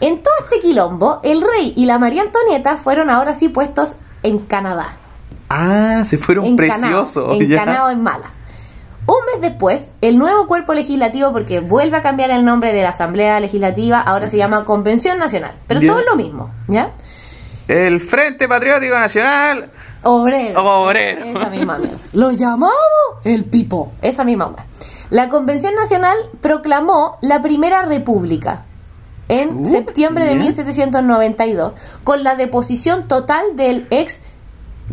En 0.00 0.22
todo 0.22 0.34
este 0.42 0.60
quilombo, 0.60 1.20
el 1.22 1.40
rey 1.40 1.72
y 1.76 1.86
la 1.86 1.98
María 1.98 2.20
Antonieta 2.20 2.76
fueron 2.76 3.08
ahora 3.08 3.32
sí 3.32 3.48
puestos 3.48 3.96
en 4.22 4.40
Canadá. 4.40 4.96
Ah, 5.48 6.02
se 6.04 6.18
fueron 6.18 6.44
encanado, 6.44 7.04
preciosos. 7.04 7.38
ya. 7.48 7.62
encanado 7.62 7.88
en 7.88 8.02
mala. 8.02 8.33
Un 9.06 9.16
mes 9.32 9.40
después, 9.40 9.90
el 10.00 10.16
nuevo 10.18 10.46
cuerpo 10.46 10.72
legislativo, 10.72 11.32
porque 11.32 11.60
vuelve 11.60 11.96
a 11.98 12.02
cambiar 12.02 12.30
el 12.30 12.44
nombre 12.44 12.72
de 12.72 12.82
la 12.82 12.90
Asamblea 12.90 13.38
Legislativa, 13.40 14.00
ahora 14.00 14.28
se 14.28 14.36
llama 14.38 14.64
Convención 14.64 15.18
Nacional. 15.18 15.52
Pero 15.66 15.80
todo 15.80 15.98
es 16.00 16.06
lo 16.06 16.16
mismo, 16.16 16.50
¿ya? 16.68 16.92
El 17.68 18.00
Frente 18.00 18.48
Patriótico 18.48 18.94
Nacional. 18.98 19.70
Obrero. 20.02 20.62
Obrero. 20.84 21.24
Esa 21.24 21.48
misma 21.50 21.78
mierda. 21.78 21.96
Lo 22.12 22.30
llamamos 22.30 22.72
el 23.24 23.44
pipo. 23.44 23.92
Esa 24.02 24.22
misma 24.24 24.48
mierda. 24.48 24.66
La 25.10 25.28
Convención 25.28 25.74
Nacional 25.74 26.16
proclamó 26.42 27.16
la 27.22 27.40
Primera 27.40 27.82
República 27.82 28.64
en 29.28 29.60
Uh, 29.60 29.66
septiembre 29.66 30.24
de 30.24 30.32
ya. 30.32 30.38
1792 30.40 31.74
con 32.04 32.22
la 32.22 32.34
deposición 32.36 33.08
total 33.08 33.56
del 33.56 33.86
ex 33.90 34.20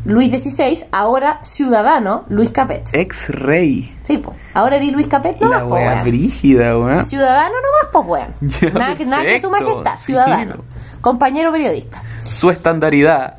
Luis 0.06 0.32
XVI, 0.32 0.86
ahora 0.92 1.39
ciudadano 1.44 2.26
Luis 2.30 2.52
Capet. 2.52 2.89
Ex 2.94 3.30
rey. 3.30 3.96
Sí, 4.04 4.18
po. 4.18 4.34
Ahora 4.54 4.78
eres 4.78 4.94
Luis 4.94 5.08
Capet 5.08 5.39
La 5.42 5.48
nomás, 5.48 5.64
po, 5.64 5.76
weón. 5.76 6.04
brígida, 6.04 6.78
weón. 6.78 7.04
Ciudadano 7.04 7.56
nomás, 7.56 7.89
pues, 7.92 8.06
weón. 8.08 8.34
Ya, 8.62 8.70
Nada, 8.80 8.96
que- 8.96 9.06
nada 9.06 9.24
que 9.24 9.39
su 9.39 9.50
majestad, 9.50 9.98
ciudadano. 9.98 10.56
no. 10.56 10.64
Compañero 11.02 11.52
periodista. 11.52 12.02
Su 12.24 12.50
estandaridad. 12.50 13.38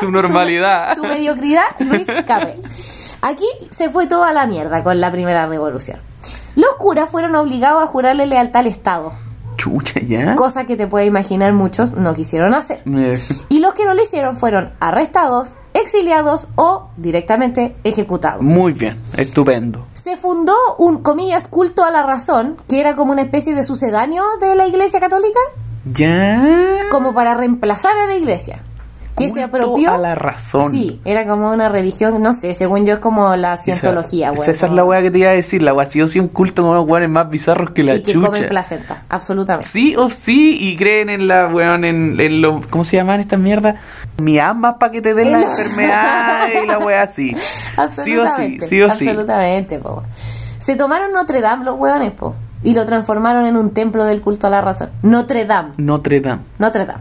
Su 0.00 0.10
normalidad. 0.10 0.94
su, 0.94 1.02
su 1.02 1.08
mediocridad, 1.08 1.64
Luis 1.80 2.06
Capet. 2.26 2.56
Aquí 3.20 3.46
se 3.70 3.90
fue 3.90 4.06
toda 4.06 4.32
la 4.32 4.46
mierda 4.46 4.82
con 4.84 5.00
la 5.00 5.10
primera 5.10 5.46
revolución. 5.46 5.98
Los 6.54 6.74
curas 6.76 7.10
fueron 7.10 7.34
obligados 7.34 7.82
a 7.82 7.86
jurarle 7.86 8.26
lealtad 8.26 8.60
al 8.60 8.66
Estado, 8.68 9.12
Chucha, 9.58 10.00
ya. 10.00 10.34
cosa 10.36 10.64
que 10.64 10.76
te 10.76 10.86
puedes 10.86 11.06
imaginar 11.06 11.52
muchos 11.52 11.92
no 11.92 12.14
quisieron 12.14 12.54
hacer. 12.54 12.80
Y 13.50 13.58
los 13.60 13.74
que 13.74 13.84
no 13.84 13.92
lo 13.92 14.02
hicieron 14.02 14.36
fueron 14.38 14.70
arrestados, 14.80 15.56
exiliados 15.74 16.48
o 16.54 16.88
directamente 16.96 17.76
ejecutados. 17.84 18.40
Muy 18.40 18.72
bien, 18.72 18.98
estupendo. 19.16 19.86
Se 19.92 20.16
fundó 20.16 20.54
un, 20.78 21.02
comillas, 21.02 21.48
culto 21.48 21.84
a 21.84 21.90
la 21.90 22.02
razón, 22.04 22.56
que 22.68 22.80
era 22.80 22.96
como 22.96 23.12
una 23.12 23.22
especie 23.22 23.54
de 23.54 23.64
sucedáneo 23.64 24.22
de 24.40 24.54
la 24.54 24.66
Iglesia 24.66 25.00
Católica, 25.00 25.40
Ya. 25.92 26.40
como 26.90 27.12
para 27.12 27.34
reemplazar 27.34 27.92
a 27.98 28.06
la 28.06 28.14
Iglesia. 28.16 28.60
Que 29.18 29.28
se 29.28 29.42
apropió. 29.42 29.90
a 29.92 29.98
la 29.98 30.14
razón. 30.14 30.70
Sí, 30.70 31.00
era 31.04 31.26
como 31.26 31.50
una 31.50 31.68
religión, 31.68 32.20
no 32.22 32.32
sé, 32.32 32.54
según 32.54 32.84
yo 32.86 32.94
es 32.94 33.00
como 33.00 33.34
la 33.36 33.56
cientología, 33.56 34.28
esa, 34.30 34.36
güey. 34.36 34.50
esa 34.50 34.66
es 34.66 34.72
la 34.72 34.84
weá 34.84 35.02
que 35.02 35.10
te 35.10 35.18
iba 35.18 35.30
a 35.30 35.34
decir. 35.34 35.62
La 35.62 35.74
weá 35.74 35.86
sí 35.86 36.00
o 36.00 36.06
sí 36.06 36.18
un 36.20 36.28
culto 36.28 36.62
con 36.62 36.70
unos 36.72 36.86
weones 36.88 37.10
más 37.10 37.28
bizarros 37.28 37.70
que 37.72 37.82
la 37.82 37.96
Y 37.96 38.02
que 38.02 38.12
chucha. 38.12 38.26
comen 38.26 38.48
placenta, 38.48 39.02
absolutamente. 39.08 39.66
Sí 39.68 39.94
o 39.96 40.10
sí, 40.10 40.56
y 40.60 40.76
creen 40.76 41.10
en 41.10 41.28
la 41.28 41.48
weón, 41.48 41.84
en, 41.84 42.18
en 42.20 42.40
lo. 42.40 42.60
¿Cómo 42.70 42.84
se 42.84 42.96
llaman 42.96 43.20
estas 43.20 43.38
mierdas? 43.38 43.76
Mi 44.22 44.38
alma 44.38 44.78
para 44.78 44.92
que 44.92 45.00
te 45.02 45.14
den 45.14 45.32
la 45.32 45.38
En 45.38 45.44
la- 45.44 45.50
enfermedad 45.50 46.48
y 46.62 46.66
la 46.66 46.78
weá 46.78 47.02
así. 47.02 47.34
Sí 47.92 48.16
o 48.16 48.28
sí, 48.28 48.58
sí 48.60 48.82
o 48.82 48.90
sí. 48.92 49.08
Absolutamente, 49.08 49.78
po. 49.78 50.02
Se 50.58 50.74
tomaron 50.76 51.12
Notre 51.12 51.40
Dame 51.40 51.64
los 51.64 51.78
hueones, 51.78 52.10
po, 52.12 52.34
y 52.62 52.74
lo 52.74 52.84
transformaron 52.84 53.46
en 53.46 53.56
un 53.56 53.70
templo 53.72 54.04
del 54.04 54.20
culto 54.20 54.46
a 54.48 54.50
la 54.50 54.60
razón. 54.60 54.90
Notre 55.02 55.44
Dame, 55.44 55.70
Notre 55.76 56.20
Dame. 56.20 56.42
Notre 56.58 56.84
Dame. 56.86 57.00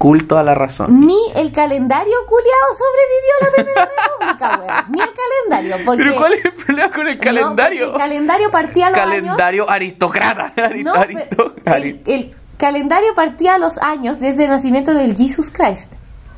Culto 0.00 0.38
a 0.38 0.42
la 0.42 0.54
razón. 0.54 1.06
Ni 1.06 1.18
el 1.34 1.52
calendario 1.52 2.14
culiado 2.26 2.66
sobrevivió 2.78 3.32
a 3.38 3.44
la 3.44 3.52
Primera 3.52 3.90
República, 4.38 4.58
weón. 4.58 4.92
Ni 4.92 5.00
el 5.02 5.08
calendario, 5.50 5.84
porque... 5.84 6.02
¿Pero 6.04 6.16
cuál 6.16 6.32
es 6.32 6.44
el 6.46 6.52
problema 6.52 6.90
con 6.90 7.08
el 7.08 7.16
No, 7.18 7.22
calendario? 7.22 7.80
porque 7.90 7.96
el 7.96 8.08
calendario 8.08 8.50
partía 8.50 8.86
a 8.86 8.90
los 8.90 8.98
años... 9.00 9.10
calendario 9.14 9.70
aristócrata. 9.70 10.52
Ari- 10.56 10.82
No, 10.84 10.94
aristo- 10.94 11.54
pero 11.62 11.76
ari- 11.76 12.00
el, 12.06 12.12
el 12.14 12.34
calendario 12.56 13.12
partía 13.14 13.58
los 13.58 13.76
años 13.76 14.18
desde 14.20 14.44
el 14.44 14.50
nacimiento 14.50 14.94
del 14.94 15.14
Jesus 15.14 15.50
Christ. 15.50 15.92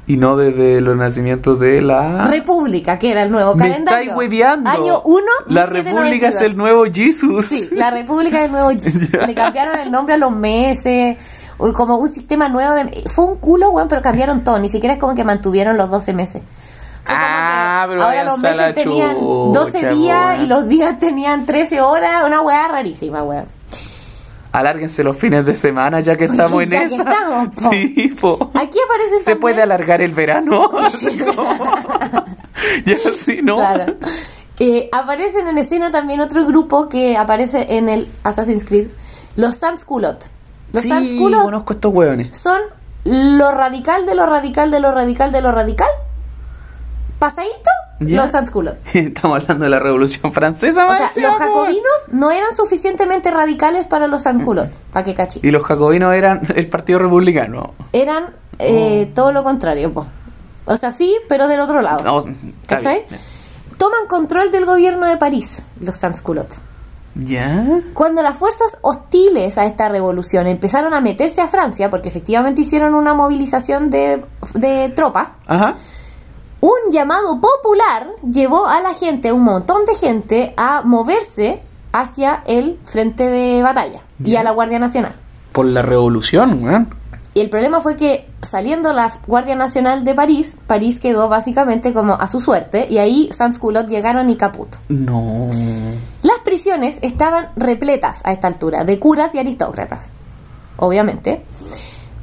Y 0.09 0.17
no 0.17 0.35
desde 0.37 0.81
los 0.81 0.97
nacimientos 0.97 1.61
de 1.61 1.81
la... 1.81 2.27
República, 2.27 2.99
que 2.99 3.13
era 3.13 3.23
el 3.23 3.31
nuevo. 3.31 3.55
Me 3.55 3.69
calendario. 3.69 4.01
estáis 4.01 4.19
hueveando. 4.19 4.69
Año 4.71 5.03
1, 5.05 5.25
La 5.47 5.67
República 5.67 6.27
es 6.29 6.41
el 6.41 6.57
nuevo 6.57 6.85
Jesus. 6.93 7.47
Sí, 7.47 7.69
la 7.71 7.93
República 7.93 8.43
del 8.43 8.51
Nuevo 8.51 8.71
Jesus. 8.73 9.13
Le 9.13 9.35
cambiaron 9.37 9.79
el 9.79 9.93
nombre 9.93 10.15
a 10.17 10.19
los 10.19 10.33
meses, 10.33 11.17
como 11.73 11.97
un 11.97 12.09
sistema 12.09 12.49
nuevo 12.49 12.75
de... 12.75 13.05
Fue 13.09 13.25
un 13.25 13.37
culo, 13.37 13.71
weón, 13.71 13.89
pero 13.89 14.03
cambiaron 14.03 14.43
todo. 14.43 14.59
Ni 14.59 14.69
siquiera 14.69 14.95
es 14.95 15.01
como 15.01 15.15
que 15.15 15.23
mantuvieron 15.25 15.77
los 15.77 15.89
12 15.91 16.13
meses. 16.13 16.43
Fue 17.05 17.15
Ah, 17.17 17.85
pero 17.89 18.03
ahora 18.05 18.25
los 18.25 18.39
meses 18.41 18.75
tenían 18.75 19.17
chucha, 19.17 19.61
12 19.61 19.89
días 19.95 20.27
weón. 20.37 20.43
y 20.43 20.47
los 20.47 20.69
días 20.69 20.99
tenían 20.99 21.47
13 21.47 21.81
horas. 21.81 22.25
Una 22.27 22.41
weá 22.41 22.69
rarísima, 22.69 23.23
weón. 23.23 23.47
Alárguense 24.53 25.03
los 25.03 25.17
fines 25.17 25.47
de 25.47 25.55
semana 25.55 26.01
ya 26.01 26.15
que 26.17 26.25
estamos 26.27 26.63
en 26.63 26.69
Ya 26.69 26.87
que 26.89 26.97
estamos, 26.97 27.49
po. 27.57 27.71
Sí, 27.71 28.15
po. 28.21 28.51
Aquí 28.55 28.79
aparece 28.85 29.21
Se 29.25 29.37
puede 29.37 29.63
alargar 29.63 30.01
el 30.03 30.13
verano. 30.13 30.69
Ya 32.87 32.97
sí, 33.25 33.41
¿no? 33.43 33.57
Claro. 33.57 33.95
Eh, 34.61 34.89
aparecen 34.93 35.49
en 35.49 35.59
escena 35.59 35.91
también 35.91 36.21
otro 36.21 36.45
grupo 36.47 36.89
que 36.89 37.17
aparece 37.17 37.77
en 37.77 37.89
el 37.89 38.09
Assassin's 38.23 38.65
Creed, 38.65 38.89
los 39.35 39.57
Sans-Culottes. 39.57 40.31
Los 40.73 40.83
sí, 40.83 40.89
Sans-Culottes 40.89 41.45
conozco 41.45 41.73
estos 41.75 41.93
hueones. 41.93 42.37
son 42.39 42.61
lo 43.05 43.51
radical 43.53 44.07
de 44.07 44.14
lo 44.14 44.27
radical 44.27 44.70
de 44.70 44.81
lo 44.81 44.93
radical 44.93 45.33
de 45.33 45.41
lo 45.41 45.53
radical. 45.53 45.89
Pasadito, 47.18 47.70
Ya. 48.01 48.23
los 48.23 48.31
Sans-Culottes. 48.33 48.81
Estamos 48.95 49.43
hablando 49.43 49.64
de 49.64 49.70
la 49.70 49.79
Revolución 49.79 50.33
Francesa, 50.33 50.87
O 50.89 50.95
sea, 50.95 51.11
los 51.16 51.39
jacobinos 51.39 52.05
no 52.11 52.31
eran 52.33 52.53
suficientemente 52.53 53.31
radicales 53.31 53.87
para 53.87 54.09
los 54.09 54.23
Sans-Culottes, 54.23 54.73
para 54.93 55.05
que 55.05 55.14
cachi. 55.14 55.41
Y 55.43 55.51
los 55.51 55.62
jacobinos 55.64 56.12
eran 56.14 56.43
el 56.57 56.66
Partido 56.68 56.99
Republicano. 56.99 57.75
Eran 57.93 58.27
eh, 58.59 59.09
Oh. 59.11 59.14
todo 59.14 59.33
lo 59.33 59.45
contrario, 59.45 59.93
po. 59.93 60.07
O 60.64 60.77
sea, 60.77 60.91
sí, 60.91 61.16
pero 61.29 61.49
del 61.49 61.61
otro 61.61 61.81
lado. 61.81 62.05
No, 62.05 62.35
¿Cachai? 62.66 63.05
bien. 63.09 63.20
Toman 63.79 64.07
control 64.09 64.51
del 64.53 64.64
gobierno 64.64 65.07
de 65.07 65.16
París, 65.16 65.64
los 65.81 65.97
Sans-Culottes. 65.97 66.59
¿Ya? 67.15 67.67
Cuando 67.93 68.23
las 68.23 68.39
fuerzas 68.39 68.79
hostiles 68.81 69.59
a 69.59 69.67
esta 69.67 69.89
revolución 69.89 70.47
empezaron 70.47 70.95
a 70.95 71.01
meterse 71.01 71.41
a 71.43 71.49
Francia, 71.49 71.91
porque 71.91 72.09
efectivamente 72.09 72.63
hicieron 72.63 72.95
una 72.95 73.13
movilización 73.15 73.91
de, 73.91 74.25
de 74.55 74.89
tropas, 74.97 75.37
Ajá. 75.47 75.75
un 76.61 76.91
llamado 76.91 77.41
popular 77.41 78.09
llevó 78.31 78.67
a 78.67 78.81
la 78.81 78.95
gente, 78.95 79.31
un 79.33 79.43
montón 79.43 79.85
de 79.85 79.95
gente, 79.95 80.55
a 80.57 80.83
moverse 80.83 81.61
hacia 81.93 82.43
el 82.47 82.79
frente 82.85 83.25
de 83.25 83.63
batalla 83.63 84.01
y 84.25 84.37
a 84.37 84.43
la 84.43 84.53
Guardia 84.53 84.79
Nacional. 84.79 85.13
Por 85.53 85.67
la 85.67 85.83
revolución, 85.83 86.65
weón. 86.65 87.01
Y 87.35 87.41
el 87.41 87.49
problema 87.49 87.80
fue 87.80 87.97
que 87.97 88.28
saliendo 88.43 88.93
la 88.93 89.11
Guardia 89.26 89.55
Nacional 89.55 90.05
de 90.05 90.14
París, 90.14 90.59
París 90.66 91.01
quedó 91.01 91.28
básicamente 91.28 91.95
como 91.95 92.14
a 92.14 92.28
su 92.28 92.41
suerte 92.41 92.87
y 92.91 92.99
ahí 92.99 93.30
Sans-Culottes 93.33 93.91
llegaron 93.91 94.28
y 94.28 94.37
caput. 94.37 94.68
No. 94.89 95.49
Las 96.22 96.39
prisiones 96.45 96.99
estaban 97.03 97.49
repletas 97.57 98.20
a 98.24 98.33
esta 98.33 98.49
altura 98.49 98.85
de 98.85 98.99
curas 98.99 99.35
y 99.35 99.39
aristócratas, 99.39 100.11
obviamente, 100.76 101.43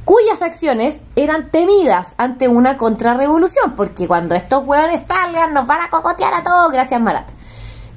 cuyas 0.04 0.42
acciones 0.42 1.00
eran 1.16 1.50
temidas 1.50 2.14
ante 2.16 2.46
una 2.46 2.76
contrarrevolución, 2.76 3.74
porque 3.74 4.06
cuando 4.06 4.36
estos 4.36 4.64
hueones 4.64 5.04
salgan 5.08 5.54
nos 5.54 5.66
van 5.66 5.80
a 5.80 5.90
cocotear 5.90 6.34
a 6.34 6.42
todos, 6.44 6.70
gracias 6.70 7.00
Marat. 7.00 7.28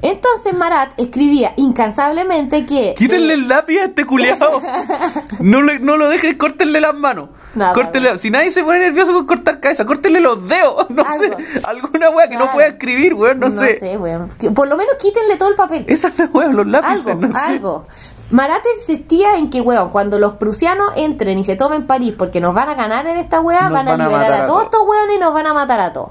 Entonces 0.04 0.54
Marat 0.54 0.91
escribía 0.97 1.54
incansablemente 1.56 2.66
que... 2.66 2.93
Quítenle 2.97 3.36
el 3.36 3.47
lápiz 3.47 3.80
a 3.80 3.84
este 3.86 4.06
culiao. 4.06 4.62
no, 5.39 5.62
le- 5.62 5.80
no 5.80 5.95
lo 5.95 6.10
dejen, 6.10 6.38
córtenle 6.38 6.82
las 6.82 6.93
manos. 6.93 7.30
Nada, 7.56 7.74
Córtenle- 7.74 8.08
nada. 8.08 8.18
Si 8.18 8.30
nadie 8.30 8.51
se 8.51 8.64
pone 8.64 8.80
nervioso 8.80 9.14
con 9.14 9.26
cortar 9.26 9.60
cabeza, 9.62 9.86
córtenle 9.86 10.20
los 10.20 10.45
dedos. 10.47 10.88
No 10.93 11.04
Algo. 11.06 11.38
sé. 11.38 11.62
Alguna 11.64 12.10
wea 12.10 12.28
que 12.28 12.36
no 12.38 12.51
pueda 12.51 12.68
escribir, 12.68 13.14
weón. 13.14 13.39
No, 13.39 13.49
sé. 13.49 13.97
weón. 13.97 14.30
Que 14.38 14.51
Por 14.51 14.68
lo 14.68 14.76
menos 14.76 14.95
quítenle 14.99 15.38
todo 15.38 15.49
el 15.49 15.56
papel. 15.56 15.86
Esa 15.88 16.10
es 16.10 16.20
la 16.20 16.26
wea, 16.26 16.49
los 16.49 16.68
lápices. 16.68 17.08
algo, 17.08 17.22
no 17.22 17.32
sé. 17.32 17.38
algo. 17.38 17.86
Marat 18.32 18.64
insistía 18.78 19.38
en 19.38 19.49
que, 19.49 19.62
weón, 19.62 19.89
cuando 19.89 20.20
los 20.20 20.34
prusianos 20.36 20.91
entren 20.97 21.38
y 21.39 21.43
se 21.45 21.56
tomen 21.56 21.88
París 21.88 22.14
porque 22.18 22.41
nos 22.41 22.54
van 22.54 22.68
a 22.68 22.74
ganar 22.74 23.08
en 23.08 23.18
esta 23.18 23.39
weá, 23.39 23.70
van 23.70 23.88
a 23.88 23.91
van 23.91 24.01
a 24.01 24.08
liberar 24.10 24.32
a, 24.34 24.43
a 24.43 24.45
todos 24.45 24.70
todos. 24.70 24.82
estos 24.82 24.88
weones 24.88 25.16
y 25.16 25.20
nos 25.20 25.34
van 25.34 25.47
a 25.47 25.54
matar 25.54 25.80
a 25.80 25.93
todos. 25.93 26.10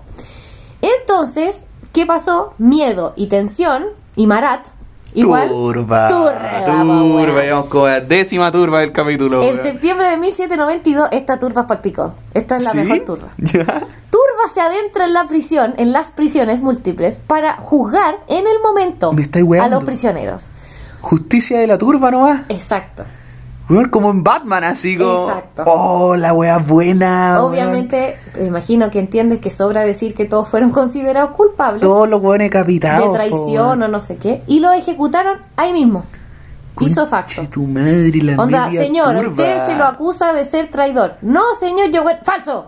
Entonces, 0.81 1.65
¿qué 1.93 2.07
pasó? 2.07 2.55
Miedo 2.59 3.13
y 3.17 3.27
tensión 3.27 3.85
y 4.17 4.27
Marat 4.27 4.69
igual 5.15 5.49
Turba. 5.49 6.09
turba, 6.09 6.09
Turba. 6.09 6.65
Vamos 6.67 7.67
con 7.67 7.91
la 7.91 8.01
décima 8.01 8.51
turba 8.51 8.81
del 8.81 8.93
capítulo. 8.93 9.43
En 9.43 9.55
weón. 9.55 9.63
septiembre 9.63 10.09
de 10.09 10.17
1792 10.17 11.09
esta 11.13 11.39
turba 11.39 11.67
palpicó. 11.67 12.15
Esta 12.35 12.57
es 12.57 12.65
la 12.65 12.71
¿Sí? 12.71 12.77
mejor 12.79 13.01
turba. 13.05 13.29
¿Ya? 13.39 13.65
Turba 13.65 14.49
se 14.53 14.61
adentra 14.61 15.05
en 15.07 15.13
la 15.13 15.27
prisión, 15.27 15.75
en 15.77 15.93
las 15.93 16.13
prisiones 16.13 16.63
múltiples, 16.63 17.19
para 17.19 17.55
juzgar 17.55 18.17
en 18.29 18.47
el 18.47 18.61
momento 18.63 19.13
Me 19.13 19.29
a 19.61 19.69
los 19.69 19.85
prisioneros. 19.85 20.49
Justicia 21.01 21.59
de 21.59 21.67
la 21.67 21.79
turba 21.79 22.11
nomás. 22.11 22.43
Exacto. 22.49 23.05
Como 23.91 24.11
en 24.11 24.23
Batman, 24.23 24.65
así 24.65 24.97
como. 24.97 25.29
Exacto. 25.29 25.65
Oh, 25.67 26.17
la 26.17 26.33
wea 26.33 26.59
buena. 26.59 27.43
Obviamente, 27.43 28.17
me 28.39 28.47
imagino 28.47 28.91
que 28.91 28.99
entiendes 28.99 29.41
que 29.41 29.51
sobra 29.51 29.83
decir 29.83 30.15
que 30.15 30.25
todos 30.25 30.49
fueron 30.49 30.71
considerados 30.73 31.31
culpables 31.33 31.83
Todos 31.83 32.09
los 32.09 32.23
weones 32.23 32.51
capitados. 32.51 33.07
de 33.09 33.13
traición 33.13 33.83
o 33.83 33.89
no 33.89 34.01
sé 34.01 34.17
qué, 34.17 34.43
y 34.47 34.61
lo 34.61 34.73
ejecutaron 34.73 35.39
ahí 35.57 35.73
mismo. 35.73 36.05
Hizo 36.81 37.07
facto. 37.07 37.43
Tu 37.51 37.67
madre, 37.67 38.23
la 38.23 38.43
Onda, 38.43 38.71
señor, 38.71 39.15
usted 39.29 39.59
se 39.59 39.77
lo 39.77 39.85
acusa 39.85 40.33
de 40.33 40.45
ser 40.45 40.71
traidor. 40.71 41.17
No, 41.21 41.43
señor, 41.59 41.91
yo 41.91 42.03
falso. 42.23 42.67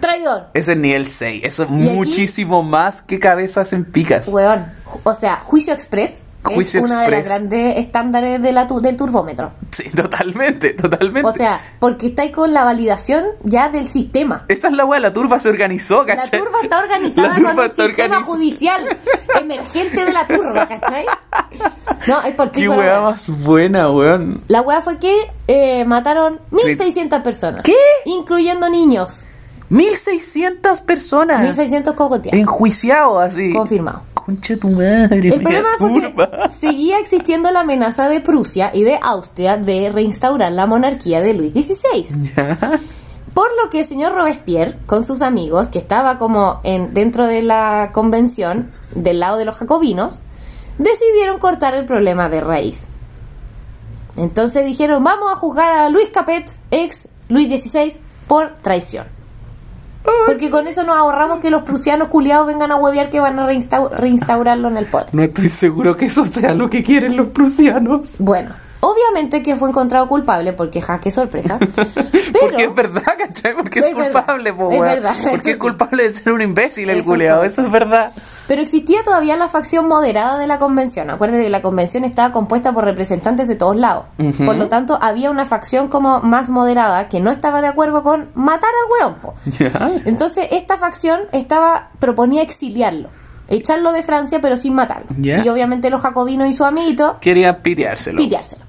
Traidor. 0.00 0.46
Ese 0.54 0.72
es 0.72 0.78
nivel 0.78 1.06
6. 1.10 1.42
Eso 1.44 1.62
es 1.64 1.68
aquí- 1.68 1.78
muchísimo 1.78 2.62
más 2.62 3.02
que 3.02 3.18
cabezas 3.18 3.72
en 3.72 3.84
picas. 3.84 4.28
Weón, 4.28 4.72
o 5.04 5.14
sea, 5.14 5.36
Juicio 5.44 5.72
Express 5.72 6.24
Juicio 6.42 6.82
es 6.82 6.90
una 6.90 7.02
de 7.02 7.10
las 7.10 7.20
Express. 7.20 7.38
grandes 7.40 7.76
estándares 7.76 8.40
de 8.40 8.52
la 8.52 8.66
tu- 8.66 8.80
del 8.80 8.96
turbómetro. 8.96 9.52
Sí, 9.72 9.90
totalmente, 9.94 10.70
totalmente. 10.72 11.28
O 11.28 11.32
sea, 11.32 11.60
porque 11.78 12.06
está 12.06 12.22
ahí 12.22 12.32
con 12.32 12.54
la 12.54 12.64
validación 12.64 13.24
ya 13.42 13.68
del 13.68 13.86
sistema. 13.86 14.46
Esa 14.48 14.68
es 14.68 14.74
la 14.74 14.86
weá, 14.86 15.00
la 15.00 15.12
turba 15.12 15.38
se 15.38 15.50
organizó, 15.50 16.04
La 16.06 16.16
¿cachai? 16.16 16.40
turba 16.40 16.58
está 16.62 16.78
organizada 16.82 17.28
La 17.28 17.34
turba 17.34 17.54
con 17.56 17.64
está 17.66 17.84
sistema 17.84 18.04
organizada. 18.06 18.22
judicial 18.24 18.98
emergente 19.38 20.04
de 20.06 20.12
la 20.14 20.26
turba, 20.26 20.66
¿cachai? 20.66 21.04
No, 22.08 22.22
es 22.22 22.34
por 22.34 22.50
Qué 22.50 22.66
la 22.66 22.74
weá 22.74 23.00
más 23.02 23.28
buena, 23.28 23.90
weón. 23.90 24.42
La 24.48 24.62
weá 24.62 24.80
fue 24.80 24.98
que 24.98 25.14
eh, 25.46 25.84
mataron 25.84 26.40
1.600 26.50 27.22
personas. 27.22 27.62
¿Qué? 27.62 27.74
Incluyendo 28.06 28.70
niños. 28.70 29.26
1600 29.70 30.80
personas 30.80 31.56
1.600 31.56 31.94
cocoteados. 31.94 32.38
enjuiciados 32.38 33.22
así. 33.22 33.52
Confirmado. 33.52 34.02
Concha 34.14 34.56
tu 34.56 34.68
madre. 34.68 35.28
El 35.28 35.40
problema 35.40 35.68
fue 35.78 36.12
que 36.12 36.50
seguía 36.50 36.98
existiendo 36.98 37.50
la 37.50 37.60
amenaza 37.60 38.08
de 38.08 38.20
Prusia 38.20 38.70
y 38.74 38.82
de 38.82 38.98
Austria 39.00 39.56
de 39.56 39.88
reinstaurar 39.88 40.52
la 40.52 40.66
monarquía 40.66 41.20
de 41.20 41.34
Luis 41.34 41.52
XVI. 41.52 42.32
Ya. 42.36 42.80
Por 43.32 43.46
lo 43.62 43.70
que 43.70 43.78
el 43.78 43.84
señor 43.84 44.12
Robespierre, 44.12 44.76
con 44.86 45.04
sus 45.04 45.22
amigos, 45.22 45.68
que 45.68 45.78
estaba 45.78 46.18
como 46.18 46.60
en, 46.64 46.92
dentro 46.92 47.26
de 47.26 47.42
la 47.42 47.90
convención 47.92 48.68
del 48.94 49.20
lado 49.20 49.38
de 49.38 49.44
los 49.44 49.56
jacobinos, 49.56 50.18
decidieron 50.78 51.38
cortar 51.38 51.74
el 51.74 51.84
problema 51.84 52.28
de 52.28 52.40
raíz. 52.40 52.88
Entonces 54.16 54.66
dijeron, 54.66 55.04
vamos 55.04 55.32
a 55.32 55.36
juzgar 55.36 55.70
a 55.70 55.88
Luis 55.90 56.10
Capet, 56.10 56.56
ex 56.72 57.08
Luis 57.28 57.48
XVI, 57.48 58.00
por 58.26 58.56
traición. 58.62 59.19
Porque 60.26 60.50
con 60.50 60.66
eso 60.66 60.82
nos 60.84 60.96
ahorramos 60.96 61.40
que 61.40 61.50
los 61.50 61.62
prusianos 61.62 62.08
culiados 62.08 62.46
vengan 62.46 62.72
a 62.72 62.76
huevear 62.76 63.10
que 63.10 63.20
van 63.20 63.38
a 63.38 63.46
reinstau- 63.46 63.90
reinstaurarlo 63.90 64.68
en 64.68 64.76
el 64.78 64.86
poder. 64.86 65.08
No 65.12 65.22
estoy 65.22 65.48
seguro 65.48 65.96
que 65.96 66.06
eso 66.06 66.24
sea 66.26 66.54
lo 66.54 66.70
que 66.70 66.82
quieren 66.82 67.16
los 67.16 67.28
prusianos. 67.28 68.16
Bueno, 68.18 68.50
obviamente 68.80 69.42
que 69.42 69.56
fue 69.56 69.68
encontrado 69.68 70.08
culpable 70.08 70.52
porque 70.52 70.80
ja, 70.80 70.98
qué 70.98 71.10
sorpresa. 71.10 71.58
Pero 72.32 72.46
Porque 72.46 72.64
es 72.64 72.74
verdad, 72.74 73.02
¿cachai? 73.18 73.54
Porque 73.54 73.80
es, 73.80 73.86
Es 73.86 73.94
culpable, 73.94 74.52
po, 74.54 74.70
es 74.70 74.80
verdad, 74.80 75.14
Porque 75.22 75.50
es 75.50 75.56
sí. 75.56 75.60
culpable 75.60 76.04
de 76.04 76.10
ser 76.12 76.32
un 76.32 76.40
imbécil 76.42 76.88
el 76.90 77.02
culeado, 77.04 77.42
es 77.42 77.52
eso 77.54 77.66
es 77.66 77.72
verdad. 77.72 78.12
Pero 78.46 78.62
existía 78.62 79.02
todavía 79.04 79.36
la 79.36 79.48
facción 79.48 79.86
moderada 79.88 80.38
de 80.38 80.46
la 80.46 80.58
convención. 80.58 81.10
Acuérdate 81.10 81.42
que 81.44 81.50
la 81.50 81.62
convención 81.62 82.04
estaba 82.04 82.32
compuesta 82.32 82.72
por 82.72 82.84
representantes 82.84 83.46
de 83.48 83.56
todos 83.56 83.76
lados. 83.76 84.06
Por 84.44 84.56
lo 84.56 84.68
tanto, 84.68 84.98
había 85.00 85.30
una 85.30 85.44
facción 85.46 85.88
como 85.88 86.20
más 86.20 86.48
moderada 86.48 87.08
que 87.08 87.20
no 87.20 87.30
estaba 87.30 87.60
de 87.60 87.68
acuerdo 87.68 88.02
con 88.02 88.28
matar 88.34 88.70
al 88.70 89.08
weón. 89.08 89.20
po. 89.20 89.34
Entonces, 90.04 90.48
esta 90.50 90.78
facción 90.78 91.20
estaba 91.32 91.90
proponía 91.98 92.42
exiliarlo, 92.42 93.08
echarlo 93.50 93.92
de 93.92 94.02
Francia, 94.02 94.38
pero 94.40 94.56
sin 94.56 94.74
matarlo. 94.74 95.06
Y 95.20 95.48
obviamente 95.48 95.90
los 95.90 96.00
jacobinos 96.00 96.48
y 96.48 96.52
su 96.54 96.64
amiguito 96.64 97.18
Quería 97.20 97.62
piteárselo. 97.62 98.16
piteárselo. 98.16 98.64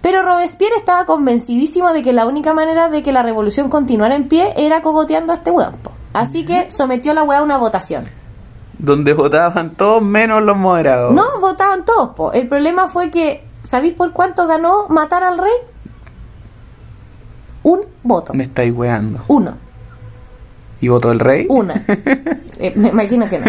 Pero 0.00 0.22
Robespierre 0.22 0.76
estaba 0.76 1.04
convencidísimo 1.04 1.92
de 1.92 2.02
que 2.02 2.12
la 2.12 2.26
única 2.26 2.54
manera 2.54 2.88
de 2.88 3.02
que 3.02 3.12
la 3.12 3.22
revolución 3.22 3.68
continuara 3.68 4.14
en 4.14 4.28
pie 4.28 4.54
era 4.56 4.80
cogoteando 4.80 5.32
a 5.32 5.36
este 5.36 5.50
weón. 5.50 5.74
Así 6.12 6.44
que 6.44 6.70
sometió 6.70 7.12
la 7.12 7.22
weá 7.22 7.40
a 7.40 7.42
una 7.42 7.58
votación. 7.58 8.08
Donde 8.78 9.12
votaban 9.12 9.70
todos 9.74 10.02
menos 10.02 10.42
los 10.42 10.56
moderados. 10.56 11.12
No, 11.12 11.38
votaban 11.40 11.84
todos, 11.84 12.14
po. 12.14 12.32
El 12.32 12.48
problema 12.48 12.88
fue 12.88 13.10
que, 13.10 13.44
¿sabéis 13.62 13.92
por 13.92 14.12
cuánto 14.12 14.46
ganó 14.46 14.88
matar 14.88 15.22
al 15.22 15.36
rey? 15.36 15.52
Un 17.62 17.80
voto. 18.02 18.32
Me 18.32 18.44
estáis 18.44 18.72
weando. 18.74 19.22
Uno. 19.28 19.54
¿Y 20.80 20.88
votó 20.88 21.12
el 21.12 21.20
rey? 21.20 21.46
Una. 21.48 21.84
Eh, 22.62 22.74
me 22.76 22.90
imagino 22.90 23.26
que 23.26 23.38
no. 23.38 23.46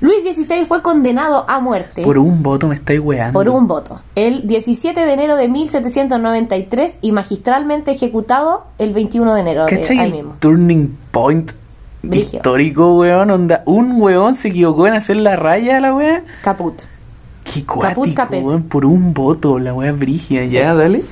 Luis 0.00 0.18
XVI 0.36 0.64
fue 0.64 0.80
condenado 0.80 1.44
a 1.48 1.60
muerte 1.60 2.02
Por 2.02 2.16
un 2.16 2.42
voto 2.42 2.66
me 2.68 2.74
estáis 2.76 3.00
weando. 3.00 3.38
por 3.38 3.48
un 3.50 3.66
voto. 3.66 4.00
El 4.14 4.46
17 4.46 4.98
de 4.98 5.12
enero 5.12 5.36
de 5.36 5.48
1793 5.48 6.98
y 7.02 7.12
magistralmente 7.12 7.90
ejecutado 7.90 8.64
el 8.78 8.92
21 8.94 9.34
de 9.34 9.40
enero 9.40 9.66
de 9.66 9.76
¿Cachai 9.76 9.98
ahí 9.98 10.12
mismo. 10.12 10.36
turning 10.40 10.96
point 11.10 11.52
histórico, 12.02 12.96
weón? 12.98 13.30
Onda, 13.30 13.62
un 13.66 14.00
weón 14.00 14.34
se 14.34 14.48
equivocó 14.48 14.86
en 14.86 14.94
hacer 14.94 15.16
la 15.16 15.36
raya 15.36 15.76
a 15.76 15.80
la 15.80 15.94
wea. 15.94 16.24
Caput. 16.42 16.82
Qué 17.44 17.62
Caput 17.64 17.80
cuático, 17.82 18.14
capet. 18.14 18.42
weón, 18.42 18.62
por 18.64 18.86
un 18.86 19.12
voto, 19.12 19.58
la 19.58 19.74
wea 19.74 19.92
brigia. 19.92 20.44
Ya, 20.46 20.72
dale. 20.74 21.02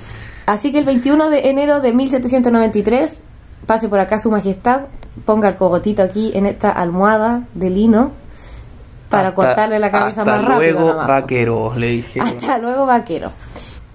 Así 0.46 0.72
que 0.72 0.78
el 0.78 0.84
21 0.86 1.28
de 1.28 1.50
enero 1.50 1.80
de 1.80 1.92
1793, 1.92 3.22
pase 3.66 3.88
por 3.90 4.00
acá 4.00 4.18
su 4.18 4.30
majestad, 4.30 4.82
ponga 5.26 5.48
el 5.48 5.56
cogotito 5.56 6.02
aquí 6.02 6.30
en 6.32 6.46
esta 6.46 6.70
almohada 6.70 7.42
de 7.54 7.68
lino 7.68 8.12
para 9.08 9.28
Hasta- 9.28 9.34
cortarle 9.36 9.78
la 9.78 9.90
cabeza 9.90 10.20
hasta 10.22 10.36
más 10.36 10.44
rápido. 10.44 10.72
luego, 10.72 10.88
nomás. 10.90 11.06
vaquero, 11.08 11.72
le 11.76 11.86
dije. 11.88 12.20
Hasta 12.20 12.58
luego, 12.58 12.86
vaquero. 12.86 13.32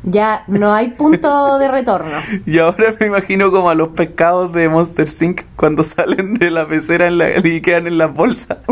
Ya 0.04 0.44
no 0.48 0.74
hay 0.74 0.90
punto 0.92 1.58
de 1.60 1.68
retorno. 1.70 2.12
Y 2.46 2.60
ahora 2.60 2.94
me 3.00 3.08
imagino 3.08 3.52
como 3.52 3.70
a 3.70 3.76
los 3.76 3.90
pescados 3.90 4.52
de 4.54 4.68
Monster 4.68 5.08
Inc. 5.22 5.42
cuando 5.56 5.84
salen 5.84 6.34
de 6.36 6.52
la 6.52 6.68
pecera 6.68 7.08
en 7.08 7.18
la, 7.18 7.40
y 7.44 7.62
quedan 7.62 7.88
en 7.88 7.98
las 7.98 8.14
bolsas. 8.14 8.58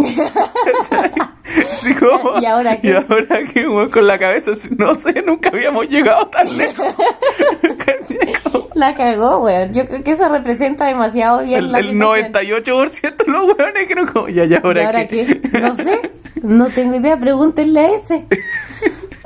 ¿Y 2.41 2.45
ahora 2.45 2.79
qué? 2.79 2.89
Y 2.89 2.91
ahora 2.93 3.39
qué, 3.53 3.67
weón, 3.67 3.89
con 3.89 4.07
la 4.07 4.17
cabeza 4.17 4.51
no 4.77 4.95
sé, 4.95 5.21
nunca 5.25 5.49
habíamos 5.49 5.89
llegado 5.89 6.27
tan 6.27 6.57
lejos. 6.57 6.85
La 8.73 8.95
cagó, 8.95 9.39
weón. 9.39 9.73
Yo 9.73 9.85
creo 9.85 10.03
que 10.03 10.11
eso 10.11 10.29
representa 10.29 10.85
demasiado 10.85 11.43
bien 11.43 11.65
el 11.65 11.71
la 11.71 11.79
el 11.79 11.91
situación. 11.91 12.33
98% 12.33 13.17
de 13.17 13.31
los 13.31 13.45
weones 13.57 13.87
creo 13.89 14.13
como, 14.13 14.27
ya, 14.29 14.45
ya, 14.45 14.57
¿Y 14.57 14.59
ahora, 14.63 14.85
ahora 14.85 15.07
qué. 15.07 15.41
qué? 15.41 15.59
No 15.59 15.75
sé. 15.75 16.11
No 16.41 16.69
tengo 16.69 16.95
idea. 16.95 17.17
Pregúntenle 17.17 17.79
a 17.79 17.91
ese. 17.93 18.25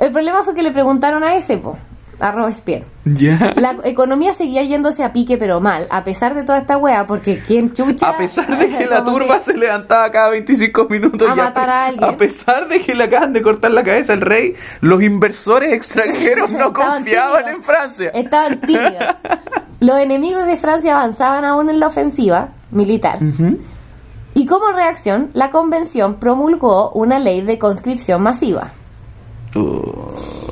El 0.00 0.12
problema 0.12 0.42
fue 0.42 0.54
que 0.54 0.62
le 0.62 0.72
preguntaron 0.72 1.22
a 1.24 1.36
ese, 1.36 1.58
po. 1.58 1.78
A 2.18 2.32
Robespierre. 2.32 2.84
Ya. 3.04 3.52
La 3.56 3.76
economía 3.84 4.32
seguía 4.32 4.62
yéndose 4.62 5.04
a 5.04 5.12
pique, 5.12 5.36
pero 5.36 5.60
mal, 5.60 5.86
a 5.90 6.02
pesar 6.02 6.34
de 6.34 6.42
toda 6.44 6.58
esta 6.58 6.76
wea, 6.78 7.06
porque 7.06 7.40
quien 7.40 7.72
chucha. 7.72 8.08
A 8.10 8.16
pesar 8.18 8.58
de 8.58 8.68
que 8.68 8.86
la 8.90 9.04
turba 9.04 9.40
se 9.40 9.56
levantaba 9.56 10.10
cada 10.10 10.28
25 10.30 10.86
minutos 10.88 11.28
A 11.28 11.34
y 11.34 11.36
matar 11.36 11.68
a 11.70 11.86
alguien. 11.86 12.04
a 12.10 12.16
pesar 12.16 12.68
de 12.68 12.80
que 12.80 12.94
le 12.94 13.04
acaban 13.04 13.32
de 13.32 13.42
cortar 13.42 13.70
la 13.72 13.84
cabeza 13.84 14.14
al 14.14 14.22
rey, 14.22 14.54
los 14.80 15.02
inversores 15.02 15.72
extranjeros 15.72 16.50
no 16.50 16.72
confiaban 16.72 17.44
tímidos. 17.44 17.58
en 17.58 17.62
Francia. 17.64 18.10
Estaban 18.14 18.60
tímidos. 18.62 19.04
Los 19.80 19.98
enemigos 20.00 20.46
de 20.46 20.56
Francia 20.56 20.94
avanzaban 20.98 21.44
aún 21.44 21.68
en 21.68 21.78
la 21.80 21.88
ofensiva 21.88 22.48
militar. 22.70 23.18
Y 24.32 24.46
como 24.46 24.72
reacción, 24.72 25.28
la 25.34 25.50
convención 25.50 26.14
promulgó 26.14 26.90
una 26.92 27.18
ley 27.18 27.42
de 27.42 27.58
conscripción 27.58 28.22
masiva. 28.22 28.72
Uh, 29.54 30.45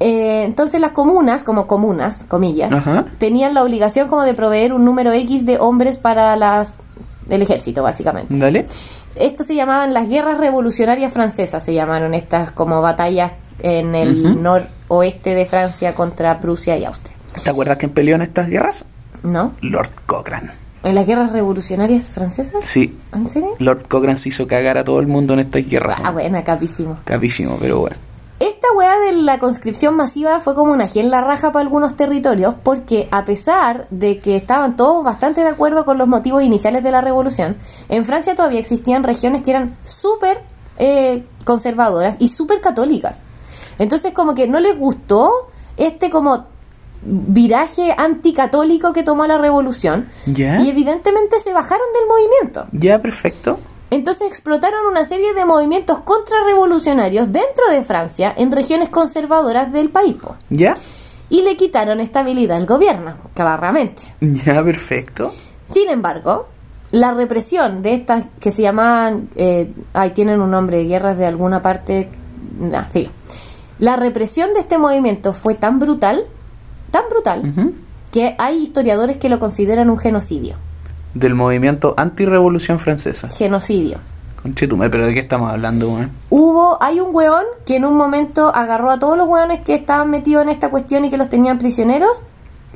Eh, 0.00 0.44
entonces 0.44 0.80
las 0.80 0.92
comunas, 0.92 1.44
como 1.44 1.66
comunas, 1.66 2.24
comillas, 2.24 2.72
Ajá. 2.72 3.04
tenían 3.18 3.52
la 3.54 3.62
obligación 3.62 4.08
como 4.08 4.22
de 4.22 4.34
proveer 4.34 4.72
un 4.72 4.84
número 4.84 5.12
X 5.12 5.44
de 5.44 5.58
hombres 5.58 5.98
para 5.98 6.36
las 6.36 6.78
el 7.28 7.42
ejército, 7.42 7.82
básicamente. 7.82 8.36
Dale. 8.36 8.66
Esto 9.14 9.44
se 9.44 9.54
llamaban 9.54 9.94
las 9.94 10.08
guerras 10.08 10.38
revolucionarias 10.38 11.12
francesas, 11.12 11.64
se 11.64 11.74
llamaron 11.74 12.14
estas 12.14 12.50
como 12.50 12.80
batallas 12.82 13.32
en 13.60 13.94
el 13.94 14.42
noroeste 14.42 15.34
de 15.34 15.46
Francia 15.46 15.94
contra 15.94 16.40
Prusia 16.40 16.76
y 16.76 16.84
Austria. 16.84 17.14
¿Te 17.44 17.50
acuerdas 17.50 17.76
quién 17.76 17.92
peleó 17.92 18.16
en 18.16 18.22
estas 18.22 18.48
guerras? 18.48 18.84
¿No? 19.22 19.52
Lord 19.60 19.90
Cochrane. 20.06 20.50
¿En 20.82 20.94
las 20.94 21.06
guerras 21.06 21.32
revolucionarias 21.32 22.10
francesas? 22.10 22.64
Sí, 22.64 22.96
¿En 23.12 23.28
serio? 23.28 23.50
Lord 23.58 23.86
Cochrane 23.86 24.16
se 24.16 24.30
hizo 24.30 24.46
cagar 24.46 24.78
a 24.78 24.84
todo 24.84 24.98
el 24.98 25.06
mundo 25.06 25.34
en 25.34 25.40
estas 25.40 25.68
guerras. 25.68 26.00
Ah, 26.02 26.10
buena, 26.10 26.42
capísimo. 26.42 26.98
Capísimo, 27.04 27.58
pero 27.60 27.80
bueno. 27.80 27.96
Esta 28.40 28.68
weá 28.74 28.98
de 28.98 29.12
la 29.12 29.38
conscripción 29.38 29.96
masiva 29.96 30.40
fue 30.40 30.54
como 30.54 30.72
una 30.72 30.88
en 30.94 31.10
la 31.10 31.20
raja 31.20 31.52
para 31.52 31.62
algunos 31.62 31.94
territorios 31.94 32.54
porque 32.62 33.06
a 33.10 33.26
pesar 33.26 33.86
de 33.90 34.18
que 34.18 34.34
estaban 34.34 34.76
todos 34.76 35.04
bastante 35.04 35.42
de 35.42 35.48
acuerdo 35.48 35.84
con 35.84 35.98
los 35.98 36.08
motivos 36.08 36.42
iniciales 36.42 36.82
de 36.82 36.90
la 36.90 37.02
revolución, 37.02 37.58
en 37.90 38.06
Francia 38.06 38.34
todavía 38.34 38.58
existían 38.58 39.04
regiones 39.04 39.42
que 39.42 39.50
eran 39.50 39.76
súper 39.82 40.40
eh, 40.78 41.26
conservadoras 41.44 42.16
y 42.18 42.28
súper 42.28 42.62
católicas. 42.62 43.24
Entonces 43.78 44.14
como 44.14 44.34
que 44.34 44.48
no 44.48 44.58
les 44.58 44.78
gustó 44.78 45.50
este 45.76 46.08
como 46.08 46.46
viraje 47.02 47.94
anticatólico 47.94 48.94
que 48.94 49.02
tomó 49.02 49.26
la 49.26 49.36
revolución 49.36 50.08
¿Ya? 50.24 50.62
y 50.62 50.70
evidentemente 50.70 51.40
se 51.40 51.52
bajaron 51.52 51.86
del 51.92 52.08
movimiento. 52.08 52.68
Ya, 52.72 53.02
perfecto. 53.02 53.60
Entonces 53.90 54.28
explotaron 54.28 54.86
una 54.86 55.04
serie 55.04 55.34
de 55.34 55.44
movimientos 55.44 56.00
contrarrevolucionarios 56.00 57.32
dentro 57.32 57.68
de 57.70 57.82
Francia 57.82 58.32
en 58.36 58.52
regiones 58.52 58.88
conservadoras 58.88 59.72
del 59.72 59.90
país 59.90 60.14
po, 60.14 60.36
¿Ya? 60.48 60.74
y 61.28 61.42
le 61.42 61.56
quitaron 61.56 62.00
estabilidad 62.00 62.56
al 62.56 62.66
gobierno, 62.66 63.16
claramente. 63.34 64.02
Ya, 64.20 64.62
perfecto. 64.62 65.32
Sin 65.68 65.88
embargo, 65.88 66.46
la 66.90 67.14
represión 67.14 67.82
de 67.82 67.94
estas 67.94 68.26
que 68.40 68.50
se 68.50 68.62
llamaban, 68.62 69.28
eh, 69.36 69.72
ay, 69.92 70.10
tienen 70.10 70.40
un 70.40 70.50
nombre, 70.50 70.84
guerras 70.84 71.18
de 71.18 71.26
alguna 71.26 71.62
parte, 71.62 72.08
nah, 72.58 72.84
filo. 72.84 73.10
La 73.78 73.96
represión 73.96 74.52
de 74.52 74.60
este 74.60 74.76
movimiento 74.76 75.32
fue 75.32 75.54
tan 75.54 75.78
brutal, 75.78 76.26
tan 76.90 77.04
brutal, 77.08 77.72
que 78.12 78.34
hay 78.38 78.58
historiadores 78.58 79.16
que 79.16 79.28
lo 79.28 79.38
consideran 79.38 79.88
un 79.88 79.98
genocidio. 79.98 80.56
Del 81.14 81.34
movimiento 81.34 81.94
antirrevolución 81.96 82.78
francesa. 82.78 83.28
Genocidio. 83.28 83.98
Conchetume, 84.42 84.88
pero 84.88 85.06
¿de 85.06 85.12
qué 85.12 85.20
estamos 85.20 85.50
hablando, 85.50 85.90
weón? 85.90 86.10
Hubo, 86.30 86.82
hay 86.82 86.98
un 87.00 87.14
weón 87.14 87.44
que 87.66 87.76
en 87.76 87.84
un 87.84 87.94
momento 87.94 88.54
agarró 88.54 88.90
a 88.90 88.98
todos 88.98 89.18
los 89.18 89.28
weones 89.28 89.60
que 89.64 89.74
estaban 89.74 90.08
metidos 90.08 90.42
en 90.42 90.48
esta 90.48 90.70
cuestión 90.70 91.04
y 91.04 91.10
que 91.10 91.18
los 91.18 91.28
tenían 91.28 91.58
prisioneros, 91.58 92.22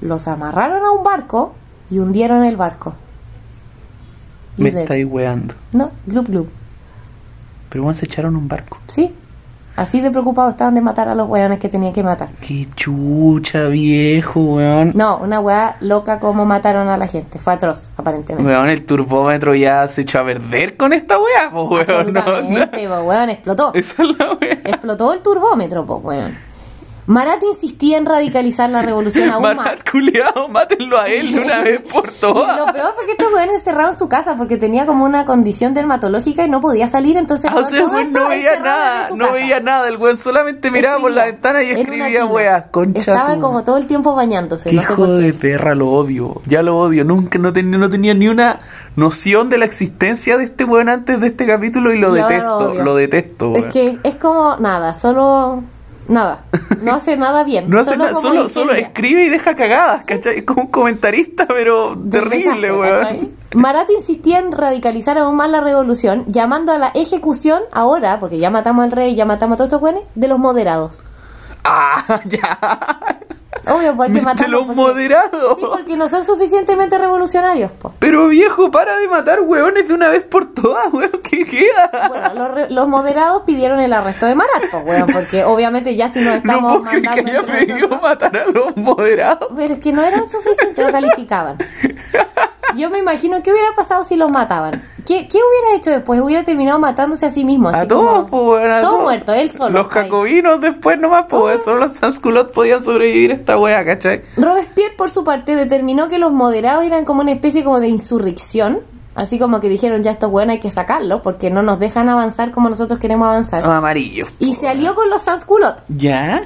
los 0.00 0.28
amarraron 0.28 0.84
a 0.84 0.90
un 0.90 1.02
barco 1.02 1.54
y 1.90 1.98
hundieron 2.00 2.44
el 2.44 2.56
barco. 2.56 2.94
Me 4.58 4.68
Y 4.68 4.76
estáis 4.76 5.06
weando. 5.08 5.54
No, 5.72 5.90
glup 6.06 6.28
glup. 6.28 6.48
Pero 7.70 7.84
weón, 7.84 7.94
se 7.94 8.04
echaron 8.06 8.36
un 8.36 8.46
barco. 8.46 8.78
Sí. 8.86 9.14
Así 9.76 10.00
de 10.00 10.10
preocupados 10.10 10.52
estaban 10.52 10.74
de 10.74 10.80
matar 10.80 11.08
a 11.08 11.14
los 11.16 11.28
weones 11.28 11.58
que 11.58 11.68
tenían 11.68 11.92
que 11.92 12.02
matar. 12.04 12.28
Qué 12.40 12.66
chucha, 12.76 13.64
viejo, 13.64 14.40
weón. 14.40 14.92
No, 14.94 15.18
una 15.18 15.40
weá 15.40 15.76
loca 15.80 16.20
como 16.20 16.44
mataron 16.46 16.88
a 16.88 16.96
la 16.96 17.08
gente. 17.08 17.38
Fue 17.40 17.52
atroz, 17.54 17.90
aparentemente. 17.96 18.48
Weón, 18.48 18.68
el 18.68 18.84
turbómetro 18.86 19.54
ya 19.54 19.88
se 19.88 20.02
echó 20.02 20.20
a 20.20 20.24
perder 20.24 20.76
con 20.76 20.92
esta 20.92 21.18
weá, 21.18 21.50
po, 21.50 21.64
weón. 21.68 21.84
No, 22.12 22.12
no. 22.12 22.20
Absolutamente, 22.20 22.88
po, 22.88 23.00
weón, 23.02 23.30
explotó. 23.30 23.74
Esa 23.74 24.02
es 24.02 24.18
la 24.18 24.32
weá. 24.34 24.52
Explotó 24.64 25.12
el 25.12 25.20
turbómetro, 25.20 25.84
pues, 25.84 26.04
weón. 26.04 26.53
Marat 27.06 27.42
insistía 27.42 27.98
en 27.98 28.06
radicalizar 28.06 28.70
la 28.70 28.80
revolución 28.82 29.28
aún 29.30 29.42
más. 29.42 29.56
Marat 29.56 29.90
culiao, 29.90 30.48
mátenlo 30.48 30.98
a 30.98 31.06
él 31.08 31.32
de 31.34 31.40
una 31.40 31.60
vez 31.62 31.80
por 31.92 32.10
todas. 32.20 32.58
lo 32.58 32.72
peor 32.72 32.94
fue 32.94 33.04
que 33.06 33.12
este 33.12 33.26
weón 33.26 33.50
encerrado 33.50 33.90
en 33.90 33.96
su 33.96 34.08
casa 34.08 34.36
porque 34.36 34.56
tenía 34.56 34.86
como 34.86 35.04
una 35.04 35.24
condición 35.26 35.74
dermatológica 35.74 36.44
y 36.44 36.48
no 36.48 36.60
podía 36.60 36.88
salir, 36.88 37.16
encerces 37.16 37.50
Ah, 37.50 37.56
o 37.56 37.68
sea, 37.68 37.78
el 37.78 37.84
todo 37.86 37.98
esto 37.98 38.18
no 38.20 38.28
veía 38.28 38.58
nada, 38.60 39.08
no 39.10 39.18
casa. 39.18 39.32
veía 39.32 39.60
nada. 39.60 39.88
El 39.88 39.96
weón 39.98 40.16
solamente 40.18 40.70
miraba 40.70 40.98
por 41.00 41.10
la 41.10 41.26
Escribía 41.26 41.32
ventana 41.34 41.62
y 41.62 41.70
escribía 41.72 42.26
weas. 42.26 42.64
Concha 42.70 42.98
Estaba 43.00 43.38
como 43.38 43.62
todo 43.64 43.76
el 43.76 43.86
tiempo 43.86 44.14
bañándose, 44.14 44.70
Qué 44.70 44.76
no 44.76 44.82
sé 44.82 44.92
hijo 44.92 44.96
por 45.02 45.16
qué. 45.16 45.22
de 45.26 45.34
perra, 45.34 45.74
lo 45.74 45.90
odio. 45.90 46.40
Ya 46.46 46.62
lo 46.62 46.78
odio. 46.78 47.04
Nunca, 47.04 47.38
no, 47.38 47.52
tenía 47.52 47.76
no 47.78 47.90
tenía 47.90 48.14
ni 48.14 48.28
una 48.28 48.60
noción 48.96 49.50
de 49.50 49.58
la 49.58 49.66
existencia 49.66 50.38
de 50.38 50.44
este 50.44 50.64
weón 50.64 50.88
antes 50.88 51.20
de 51.20 51.26
este 51.26 51.46
capítulo 51.46 51.92
y 51.92 51.98
lo 51.98 52.12
detesto. 52.14 52.74
lo 52.74 52.94
detesto, 52.94 53.52
Es 53.56 53.66
que 53.66 53.98
es 54.02 54.16
como 54.16 54.56
nada, 54.56 54.94
solo 54.94 55.62
nada. 56.08 56.44
No 56.82 56.94
hace 56.94 57.16
nada 57.16 57.44
bien. 57.44 57.64
No 57.74 57.80
hace 57.80 57.92
solo 57.92 58.04
nada, 58.04 58.20
solo, 58.20 58.48
solo 58.48 58.72
escribe 58.74 59.26
y 59.26 59.30
deja 59.30 59.54
cagadas, 59.54 60.04
¿cachai? 60.04 60.38
Es 60.38 60.44
como 60.44 60.62
un 60.62 60.68
comentarista, 60.68 61.46
pero 61.46 61.94
Del 61.96 62.28
terrible, 62.28 62.72
weón. 62.72 63.32
Marat 63.54 63.90
insistía 63.90 64.38
en 64.38 64.52
radicalizar 64.52 65.16
aún 65.18 65.36
más 65.36 65.50
la 65.50 65.60
revolución, 65.60 66.24
llamando 66.28 66.72
a 66.72 66.78
la 66.78 66.88
ejecución 66.94 67.62
ahora, 67.72 68.18
porque 68.18 68.38
ya 68.38 68.50
matamos 68.50 68.84
al 68.84 68.92
rey, 68.92 69.14
ya 69.14 69.24
matamos 69.24 69.54
a 69.54 69.56
todos 69.58 69.68
estos 69.68 69.80
güeyes, 69.80 70.02
de 70.14 70.28
los 70.28 70.38
moderados. 70.38 71.02
Ah, 71.64 72.20
ya. 72.26 72.58
Obvio, 73.66 73.94
pues 73.96 74.10
hay 74.10 74.16
que 74.16 74.22
matarlos. 74.22 74.50
los 74.50 74.60
porque- 74.66 74.74
moderados. 74.80 75.56
Sí, 75.56 75.64
porque 75.70 75.96
no 75.96 76.08
son 76.08 76.24
suficientemente 76.24 76.98
revolucionarios, 76.98 77.70
po. 77.72 77.92
Pero 77.98 78.28
viejo, 78.28 78.70
para 78.70 78.96
de 78.98 79.08
matar 79.08 79.40
weones 79.40 79.88
de 79.88 79.94
una 79.94 80.08
vez 80.08 80.22
por 80.24 80.52
todas, 80.52 80.92
weón. 80.92 81.10
¿Qué 81.22 81.46
queda? 81.46 82.08
Bueno, 82.08 82.34
los, 82.34 82.50
re- 82.54 82.70
los 82.70 82.88
moderados 82.88 83.42
pidieron 83.46 83.80
el 83.80 83.92
arresto 83.92 84.26
de 84.26 84.34
Marat, 84.34 84.64
pues, 84.70 84.84
weón, 84.84 85.06
porque 85.12 85.44
obviamente 85.44 85.94
ya 85.96 86.08
si 86.08 86.20
nos 86.20 86.28
no 86.28 86.34
estamos 86.36 86.72
puedo 86.78 86.84
creer 86.84 87.02
que 87.02 87.08
mandando 87.08 87.30
haya 87.40 87.58
pedido 87.58 87.78
nosotros- 87.88 88.02
matar 88.02 88.36
a 88.36 88.46
los 88.46 88.76
moderados. 88.76 89.48
Pero 89.56 89.74
es 89.74 89.80
que 89.80 89.92
no 89.92 90.02
eran 90.02 90.26
suficientes, 90.28 90.84
no 90.84 90.92
calificaban. 90.92 91.56
Yo 92.76 92.90
me 92.90 92.98
imagino 92.98 93.42
qué 93.42 93.52
hubiera 93.52 93.68
pasado 93.74 94.04
si 94.04 94.16
los 94.16 94.30
mataban. 94.30 94.82
¿Qué, 95.06 95.28
qué 95.28 95.38
hubiera 95.38 95.76
hecho 95.76 95.90
después? 95.90 96.20
Hubiera 96.20 96.44
terminado 96.44 96.78
matándose 96.78 97.26
a 97.26 97.30
sí 97.30 97.44
mismo. 97.44 97.68
Así 97.68 97.80
A 97.80 97.88
todos, 97.88 98.28
pues, 98.30 98.42
weón. 98.42 98.70
a 98.70 98.80
Todo 98.80 98.90
todos. 98.92 99.02
muerto, 99.02 99.32
él 99.34 99.50
solo. 99.50 99.82
Los 99.82 99.92
jacobinos 99.92 100.60
después 100.60 100.98
nomás, 100.98 101.26
pues, 101.28 101.62
solo 101.64 101.78
los 101.80 101.92
sansculot 101.92 102.52
podían 102.52 102.82
sobrevivir 102.82 103.32
a 103.32 103.34
esta 103.34 103.58
wea, 103.58 103.84
¿cachai? 103.84 104.22
Robespierre, 104.36 104.94
por 104.96 105.10
su 105.10 105.22
parte, 105.24 105.54
determinó 105.56 106.08
que 106.08 106.18
los 106.18 106.32
moderados 106.32 106.84
eran 106.84 107.04
como 107.04 107.20
una 107.20 107.32
especie 107.32 107.62
como 107.64 107.80
de 107.80 107.88
insurrección. 107.88 108.80
Así 109.14 109.38
como 109.38 109.60
que 109.60 109.68
dijeron, 109.68 110.02
ya 110.02 110.10
esto 110.10 110.26
es 110.26 110.32
bueno, 110.32 110.50
hay 110.52 110.58
que 110.58 110.72
sacarlo, 110.72 111.22
porque 111.22 111.48
no 111.48 111.62
nos 111.62 111.78
dejan 111.78 112.08
avanzar 112.08 112.50
como 112.50 112.68
nosotros 112.68 112.98
queremos 112.98 113.28
avanzar. 113.28 113.62
Amarillo. 113.64 114.26
Y 114.40 114.54
se 114.54 114.66
alió 114.68 114.96
con 114.96 115.08
los 115.08 115.22
sansculottes 115.22 115.84
¿Ya? 115.88 116.42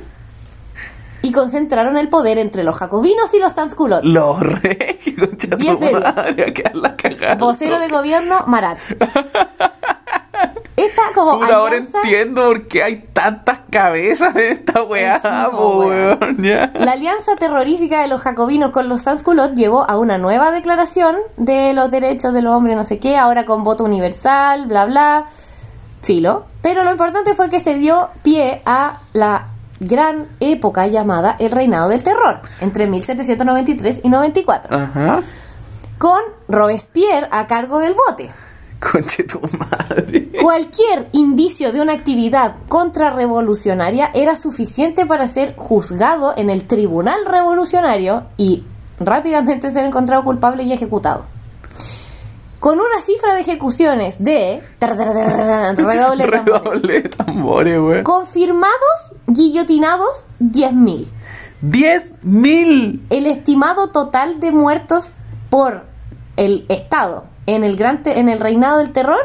Y 1.22 1.32
concentraron 1.32 1.96
el 1.98 2.08
poder 2.08 2.38
entre 2.38 2.62
los 2.64 2.76
jacobinos 2.76 3.32
y 3.34 3.38
los 3.38 3.52
sansculottes. 3.54 4.10
Los 4.10 4.38
reyes, 4.40 4.98
Diez 5.58 5.80
de 5.80 5.88
diez. 5.88 6.00
madre, 6.00 6.52
a. 6.52 7.34
Vocero 7.36 7.78
de 7.78 7.88
gobierno, 7.88 8.44
Marat. 8.46 8.78
Esta 10.76 11.02
como 11.12 11.40
Puta, 11.40 11.56
ahora 11.56 11.76
entiendo 11.78 12.44
por 12.46 12.68
qué 12.68 12.84
hay 12.84 12.98
tantas 13.12 13.58
cabezas 13.68 14.36
en 14.36 14.44
esta 14.52 14.84
weá, 14.84 15.18
Sí, 15.18 15.26
po, 15.50 15.56
po, 15.56 15.78
weón. 15.80 16.18
weón, 16.20 16.42
ya. 16.44 16.70
La 16.78 16.92
alianza 16.92 17.34
terrorífica 17.34 18.00
de 18.00 18.06
los 18.06 18.20
jacobinos 18.22 18.70
con 18.70 18.88
los 18.88 19.02
sansculottes 19.02 19.58
llevó 19.58 19.90
a 19.90 19.98
una 19.98 20.18
nueva 20.18 20.52
declaración 20.52 21.16
de 21.36 21.72
los 21.74 21.90
derechos 21.90 22.32
del 22.32 22.46
hombre, 22.46 22.76
no 22.76 22.84
sé 22.84 23.00
qué, 23.00 23.16
ahora 23.16 23.44
con 23.44 23.64
voto 23.64 23.82
universal, 23.82 24.66
bla, 24.66 24.86
bla, 24.86 25.24
filo. 26.02 26.44
Pero 26.62 26.84
lo 26.84 26.92
importante 26.92 27.34
fue 27.34 27.48
que 27.50 27.58
se 27.58 27.74
dio 27.74 28.10
pie 28.22 28.62
a 28.64 29.00
la 29.14 29.46
gran 29.80 30.26
época 30.40 30.86
llamada 30.86 31.36
el 31.38 31.50
reinado 31.50 31.88
del 31.88 32.02
terror, 32.02 32.40
entre 32.60 32.86
1793 32.86 34.00
y 34.04 34.08
94, 34.08 34.76
Ajá. 34.76 35.20
con 35.98 36.20
Robespierre 36.48 37.28
a 37.30 37.46
cargo 37.46 37.78
del 37.78 37.94
bote. 37.94 38.30
Conche 38.80 39.24
tu 39.24 39.40
madre. 39.58 40.30
Cualquier 40.40 41.08
indicio 41.12 41.72
de 41.72 41.80
una 41.80 41.94
actividad 41.94 42.54
contrarrevolucionaria 42.68 44.10
era 44.14 44.36
suficiente 44.36 45.04
para 45.04 45.26
ser 45.26 45.56
juzgado 45.56 46.32
en 46.36 46.48
el 46.48 46.64
tribunal 46.64 47.26
revolucionario 47.26 48.24
y 48.36 48.64
rápidamente 49.00 49.70
ser 49.70 49.84
encontrado 49.84 50.22
culpable 50.22 50.62
y 50.62 50.72
ejecutado. 50.72 51.24
Con 52.60 52.80
una 52.80 53.00
cifra 53.00 53.34
de 53.34 53.40
ejecuciones 53.42 54.22
de 54.22 54.60
redoble 54.80 55.24
de 55.24 55.76
tambores. 55.76 56.26
Redoble 56.30 57.02
tambores, 57.02 57.78
weón. 57.78 58.02
confirmados, 58.04 59.12
guillotinados, 59.28 60.24
10.000. 60.40 61.06
10 61.60 62.14
mil. 62.22 63.02
El 63.10 63.26
estimado 63.26 63.88
total 63.90 64.40
de 64.40 64.50
muertos 64.52 65.14
por 65.50 65.82
el 66.36 66.64
Estado 66.68 67.24
en 67.46 67.64
el 67.64 67.76
gran 67.76 68.02
te- 68.02 68.18
en 68.20 68.28
el 68.28 68.38
reinado 68.40 68.78
del 68.78 68.90
terror 68.92 69.18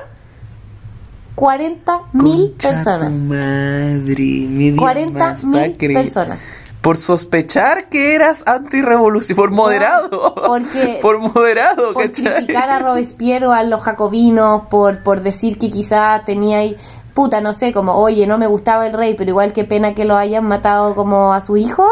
40.000 1.35 2.51
personas. 2.57 3.15
madre, 3.23 4.47
media 4.49 4.79
40.000 4.79 5.11
masacre. 5.11 5.93
personas. 5.93 6.41
Por 6.83 6.97
sospechar 6.97 7.85
que 7.89 8.13
eras 8.13 8.43
antirrevolución, 8.45 9.35
por 9.35 9.49
moderado. 9.51 10.35
porque- 10.35 10.99
por 11.01 11.17
moderado, 11.17 11.93
Por 11.93 12.11
¿cachai? 12.11 12.35
criticar 12.35 12.69
a 12.69 12.77
Robespierre 12.79 13.47
o 13.47 13.51
a 13.53 13.63
los 13.63 13.81
jacobinos, 13.81 14.63
por, 14.69 15.01
por 15.01 15.21
decir 15.21 15.57
que 15.57 15.69
quizá 15.69 16.21
tenía 16.25 16.57
ahí, 16.59 16.75
puta, 17.13 17.39
no 17.41 17.53
sé, 17.53 17.71
como, 17.73 17.93
oye, 17.95 18.27
no 18.27 18.37
me 18.37 18.47
gustaba 18.47 18.85
el 18.85 18.93
rey, 18.93 19.15
pero 19.17 19.29
igual 19.31 19.53
qué 19.53 19.63
pena 19.63 19.95
que 19.95 20.03
lo 20.05 20.17
hayan 20.17 20.45
matado 20.45 20.93
como 20.93 21.33
a 21.33 21.39
su 21.39 21.55
hijo. 21.57 21.87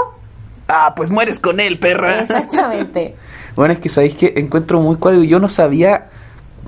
Ah, 0.67 0.93
pues 0.95 1.09
mueres 1.09 1.39
con 1.39 1.59
él, 1.59 1.79
perra. 1.79 2.19
Exactamente. 2.19 3.15
Bueno, 3.53 3.73
es 3.73 3.79
que 3.81 3.89
sabéis 3.89 4.15
que 4.15 4.33
encuentro 4.37 4.79
muy 4.79 4.95
cuadro. 4.95 5.23
Yo 5.23 5.37
no 5.39 5.49
sabía 5.49 6.09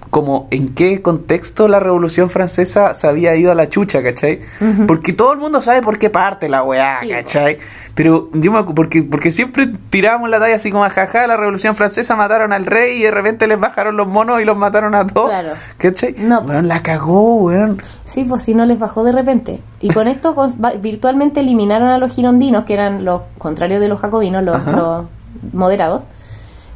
como 0.10 0.48
en 0.52 0.74
qué 0.76 1.02
contexto 1.02 1.68
la 1.68 1.80
Revolución 1.80 2.30
Francesa 2.30 2.94
se 2.94 3.08
había 3.08 3.36
ido 3.36 3.52
a 3.52 3.56
la 3.56 3.70
chucha, 3.70 4.04
¿cachai? 4.04 4.42
Porque 4.88 5.14
todo 5.14 5.34
el 5.34 5.40
mundo 5.40 5.62
sabe 5.62 5.82
por 5.82 5.98
qué 5.98 6.10
parte 6.10 6.50
la 6.50 6.64
weá, 6.64 7.00
Sí, 7.02 7.10
¿cachai? 7.10 7.58
Pero 7.96 8.30
yo 8.34 8.52
me 8.52 8.64
porque, 8.74 9.04
porque 9.04 9.32
siempre 9.32 9.72
tirábamos 9.92 10.28
la 10.30 10.40
talla 10.40 10.56
así 10.56 10.72
como, 10.72 10.84
jaja, 10.90 11.28
la 11.28 11.38
Revolución 11.38 11.76
Francesa 11.76 12.16
mataron 12.16 12.52
al 12.52 12.66
rey 12.66 13.00
y 13.00 13.04
de 13.04 13.12
repente 13.12 13.46
les 13.48 13.60
bajaron 13.60 13.96
los 13.98 14.08
monos 14.08 14.42
y 14.42 14.46
los 14.46 14.58
mataron 14.58 14.96
a 14.96 15.06
todos. 15.06 15.30
Claro. 15.30 15.50
¿Cachai? 15.78 16.16
No. 16.18 16.42
Weón, 16.42 16.68
la 16.68 16.82
cagó, 16.82 17.36
weón. 17.36 17.80
Sí, 18.06 18.24
pues 18.24 18.42
si 18.44 18.56
no 18.56 18.66
les 18.66 18.80
bajó 18.80 19.04
de 19.04 19.12
repente. 19.12 19.62
Y 19.80 19.94
con 19.94 20.08
esto 20.08 20.34
con- 20.34 20.56
virtualmente 20.82 21.40
eliminaron 21.42 21.90
a 21.90 22.00
los 22.00 22.14
girondinos, 22.16 22.64
que 22.66 22.74
eran 22.74 23.06
los 23.06 23.22
contrarios 23.38 23.80
de 23.80 23.88
los 23.88 24.00
jacobinos, 24.00 24.44
los, 24.44 24.66
los 24.66 25.06
moderados. 25.54 26.06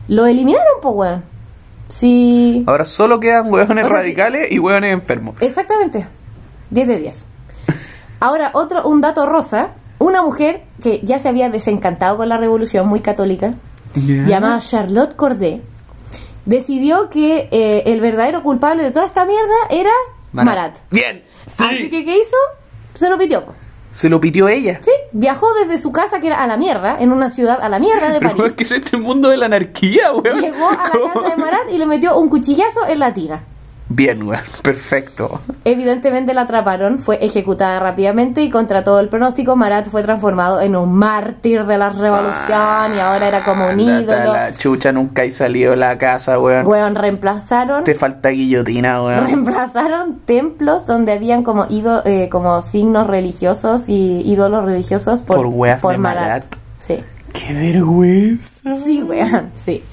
Lo 0.08 0.26
eliminaron, 0.28 0.74
pues, 0.84 0.94
weón. 0.96 1.24
Sí. 1.90 2.64
Ahora 2.68 2.86
solo 2.86 3.20
quedan 3.20 3.52
hueones 3.52 3.86
O 3.86 3.88
sea, 3.88 3.98
radicales 3.98 4.52
y 4.52 4.60
hueones 4.60 4.94
enfermos. 4.94 5.36
Exactamente. 5.40 6.08
10 6.70 6.88
de 6.88 7.00
10. 7.00 7.26
Ahora, 8.20 8.52
otro, 8.54 8.88
un 8.88 9.02
dato 9.02 9.26
rosa. 9.26 9.70
Una 10.00 10.22
mujer 10.22 10.62
que 10.84 11.00
ya 11.04 11.18
se 11.18 11.28
había 11.28 11.50
desencantado 11.50 12.18
con 12.18 12.30
la 12.30 12.38
revolución, 12.38 12.88
muy 12.88 13.00
católica, 13.00 13.56
llamada 13.96 14.60
Charlotte 14.60 15.16
Corday, 15.16 15.64
decidió 16.46 17.10
que 17.10 17.48
eh, 17.50 17.82
el 17.88 18.00
verdadero 18.00 18.44
culpable 18.44 18.84
de 18.84 18.92
toda 18.92 19.08
esta 19.08 19.26
mierda 19.26 19.56
era 19.72 19.90
Marat. 20.34 20.78
Bien. 20.92 21.24
Sí. 21.48 21.64
Así 21.64 21.90
que, 21.90 22.06
¿qué 22.06 22.20
hizo? 22.20 22.36
Se 22.94 23.10
lo 23.10 23.18
pitió. 23.18 23.44
Se 23.98 24.10
lo 24.10 24.22
pitió 24.22 24.48
ella. 24.48 24.78
Sí, 24.84 24.92
viajó 25.12 25.48
desde 25.56 25.80
su 25.80 25.92
casa, 25.92 26.20
que 26.20 26.28
era 26.28 26.44
a 26.44 26.46
la 26.46 26.56
mierda, 26.56 26.98
en 27.00 27.12
una 27.12 27.32
ciudad 27.32 27.58
a 27.60 27.68
la 27.68 27.80
mierda 27.80 28.10
de 28.10 28.20
Pero 28.20 28.36
París. 28.38 28.46
es 28.52 28.56
que 28.56 28.64
es 28.64 28.72
este 28.72 28.96
mundo 28.98 29.30
de 29.30 29.38
la 29.38 29.48
anarquía, 29.48 30.14
weón. 30.14 30.40
Llegó 30.40 30.70
a 30.70 30.74
la 30.74 30.90
¿Cómo? 30.92 31.14
casa 31.14 31.30
de 31.30 31.36
Marat 31.36 31.72
y 31.72 31.80
le 31.80 31.88
metió 31.88 32.16
un 32.16 32.30
cuchillazo 32.30 32.86
en 32.88 33.00
la 33.00 33.12
tina. 33.12 33.42
Bien, 33.90 34.22
weón, 34.24 34.42
perfecto. 34.62 35.40
Evidentemente 35.64 36.34
la 36.34 36.42
atraparon, 36.42 37.00
fue 37.00 37.24
ejecutada 37.24 37.80
rápidamente 37.80 38.42
y 38.42 38.50
contra 38.50 38.84
todo 38.84 39.00
el 39.00 39.10
pronóstico 39.10 39.56
Marat 39.56 39.88
fue 39.88 40.04
transformado 40.04 40.60
en 40.62 40.76
un 40.76 40.94
mártir 40.94 41.66
de 41.66 41.78
la 41.78 41.90
revolución 41.90 42.96
y 42.96 43.00
ahora 43.00 43.28
era 43.28 43.44
como 43.44 43.68
un 43.68 43.80
ídolo. 43.80 44.34
La 44.34 44.54
chucha 44.54 44.92
nunca 44.92 45.22
hay 45.22 45.32
salido 45.32 45.72
de 45.72 45.78
la 45.78 45.98
casa, 45.98 46.40
weón. 46.40 46.68
Weón, 46.68 46.96
reemplazaron 46.96 47.84
Te 47.84 47.96
falta 47.96 48.30
guillotina, 48.30 49.02
weón. 49.02 49.26
reemplazaron 49.26 50.20
templos 50.26 50.86
donde 50.86 51.14
habían 51.14 51.44
como 51.44 51.66
ido, 51.70 52.02
eh, 52.06 52.28
como 52.30 52.62
signos 52.62 53.08
religiosos 53.08 53.88
y 53.88 54.22
ídolos 54.26 54.66
religiosos 54.66 55.24
por, 55.24 55.38
Por 55.38 55.48
weas 55.48 55.82
de 55.82 55.98
Marat. 55.98 56.24
Marat. 56.24 56.46
Sí. 56.78 57.04
Qué 57.34 57.54
vergüenza. 57.54 58.74
Sí, 58.84 59.02
weón, 59.04 59.52
sí. 59.54 59.84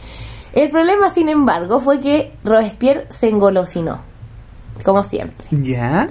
El 0.55 0.71
problema, 0.71 1.11
sin 1.11 1.29
embargo, 1.29 1.81
fue 1.81 1.99
que 1.99 2.33
Robespierre 2.45 3.07
se 3.11 3.29
engolosinó, 3.29 3.99
como 4.85 5.03
siempre. 5.03 5.49
¿Ya? 5.51 6.07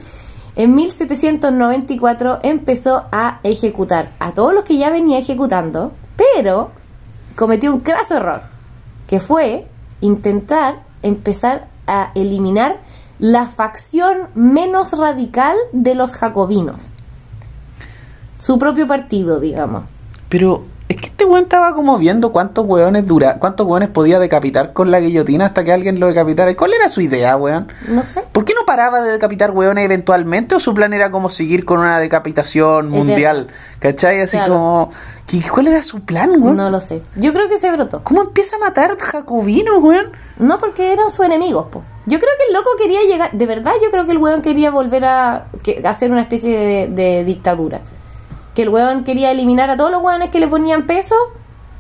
En 0.57 0.75
1794 0.75 2.39
empezó 2.43 3.05
a 3.13 3.39
ejecutar 3.43 4.11
a 4.19 4.33
todos 4.33 4.53
los 4.53 4.65
que 4.65 4.77
ya 4.77 4.89
venía 4.89 5.17
ejecutando, 5.17 5.93
pero 6.17 6.71
cometió 7.37 7.73
un 7.73 7.79
craso 7.79 8.17
error, 8.17 8.41
que 9.07 9.21
fue 9.21 9.65
intentar 10.01 10.83
empezar 11.03 11.67
a 11.87 12.11
eliminar 12.13 12.79
la 13.19 13.47
facción 13.47 14.27
menos 14.35 14.91
radical 14.91 15.55
de 15.71 15.95
los 15.95 16.15
jacobinos. 16.15 16.87
Su 18.39 18.59
propio 18.59 18.87
partido, 18.87 19.39
digamos. 19.39 19.85
Pero 20.27 20.65
es 20.89 20.97
que 20.97 21.05
este 21.07 21.25
weón 21.25 21.43
estaba 21.43 21.73
como 21.73 21.97
viendo 21.97 22.31
cuántos 22.31 22.65
weones 22.67 23.07
dura, 23.07 23.39
cuántos 23.39 23.65
weones 23.65 23.89
podía 23.89 24.19
decapitar 24.19 24.73
con 24.73 24.91
la 24.91 24.99
guillotina 24.99 25.45
hasta 25.45 25.63
que 25.63 25.71
alguien 25.71 25.99
lo 25.99 26.07
decapitara. 26.07 26.51
¿Y 26.51 26.55
¿Cuál 26.55 26.73
era 26.73 26.89
su 26.89 27.01
idea, 27.01 27.36
weón? 27.38 27.67
No 27.88 28.05
sé. 28.05 28.21
¿Por 28.31 28.43
qué 28.45 28.53
no 28.53 28.65
paraba 28.65 29.01
de 29.01 29.11
decapitar 29.11 29.51
weones 29.51 29.86
eventualmente 29.86 30.55
o 30.55 30.59
su 30.59 30.73
plan 30.73 30.93
era 30.93 31.09
como 31.09 31.29
seguir 31.29 31.63
con 31.65 31.79
una 31.79 31.97
decapitación 31.99 32.89
mundial? 32.89 33.47
¿Cachai? 33.79 34.19
Así 34.21 34.38
Claro. 34.38 34.53
como... 34.53 34.89
¿qué- 35.25 35.41
¿Cuál 35.49 35.67
era 35.67 35.81
su 35.81 36.01
plan, 36.01 36.31
weón? 36.41 36.57
No 36.57 36.69
lo 36.69 36.81
sé. 36.81 37.01
Yo 37.15 37.31
creo 37.34 37.47
que 37.47 37.57
se 37.57 37.71
brotó. 37.71 38.01
¿Cómo 38.03 38.21
empieza 38.23 38.57
a 38.57 38.59
matar 38.59 38.97
jacobinos, 38.99 39.75
weón? 39.81 40.11
No, 40.38 40.57
porque 40.57 40.91
eran 40.93 41.09
sus 41.11 41.25
enemigos, 41.25 41.67
po. 41.67 41.81
Yo 42.05 42.19
creo 42.19 42.31
que 42.38 42.47
el 42.49 42.53
loco 42.53 42.69
quería 42.77 42.99
llegar, 43.03 43.31
de 43.31 43.45
verdad 43.45 43.71
yo 43.81 43.89
creo 43.89 44.05
que 44.05 44.11
el 44.11 44.17
weón 44.17 44.41
quería 44.41 44.69
volver 44.69 45.05
a, 45.05 45.45
que- 45.63 45.81
a 45.86 45.89
hacer 45.89 46.11
una 46.11 46.21
especie 46.21 46.57
de, 46.57 46.88
de 46.89 47.23
dictadura. 47.23 47.79
Que 48.55 48.63
el 48.63 48.69
weón 48.69 49.03
quería 49.03 49.31
eliminar 49.31 49.69
a 49.69 49.77
todos 49.77 49.91
los 49.91 50.01
weones 50.01 50.29
que 50.29 50.39
le 50.39 50.47
ponían 50.47 50.85
peso 50.85 51.15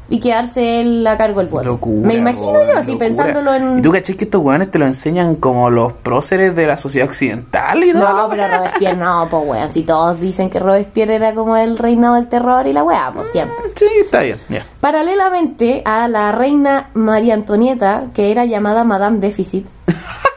y 0.09 0.19
quedarse 0.19 0.81
él 0.81 1.07
a 1.07 1.17
cargo 1.17 1.39
del 1.39 1.49
voto. 1.49 1.63
Locura, 1.65 2.07
Me 2.07 2.15
imagino 2.15 2.51
weón, 2.51 2.67
yo 2.67 2.77
así 2.77 2.95
pensándolo 2.95 3.53
en... 3.53 3.79
¿Y 3.79 3.81
tú 3.81 3.91
cachai 3.91 4.15
que 4.15 4.25
estos 4.25 4.41
weones 4.41 4.69
te 4.69 4.77
lo 4.77 4.85
enseñan 4.85 5.35
como 5.35 5.69
los 5.69 5.93
próceres 5.93 6.55
de 6.55 6.67
la 6.67 6.77
sociedad 6.77 7.07
occidental 7.07 7.83
y 7.83 7.93
todo? 7.93 8.13
No, 8.13 8.29
pero 8.29 8.47
Robespierre 8.47 8.97
no, 8.97 9.27
pues 9.29 9.43
weón. 9.45 9.71
Si 9.71 9.83
todos 9.83 10.19
dicen 10.19 10.49
que 10.49 10.59
Robespierre 10.59 11.15
era 11.15 11.33
como 11.33 11.55
el 11.57 11.77
reinado 11.77 12.15
del 12.15 12.27
terror 12.27 12.67
y 12.67 12.73
la 12.73 12.83
weá, 12.83 13.11
pues 13.13 13.29
siempre. 13.31 13.55
Sí, 13.75 13.87
está 14.01 14.21
bien. 14.21 14.37
Paralelamente 14.81 15.81
a 15.85 16.07
la 16.07 16.31
reina 16.31 16.89
María 16.93 17.33
Antonieta, 17.33 18.07
que 18.13 18.31
era 18.31 18.45
llamada 18.45 18.83
Madame 18.83 19.19
Déficit. 19.19 19.67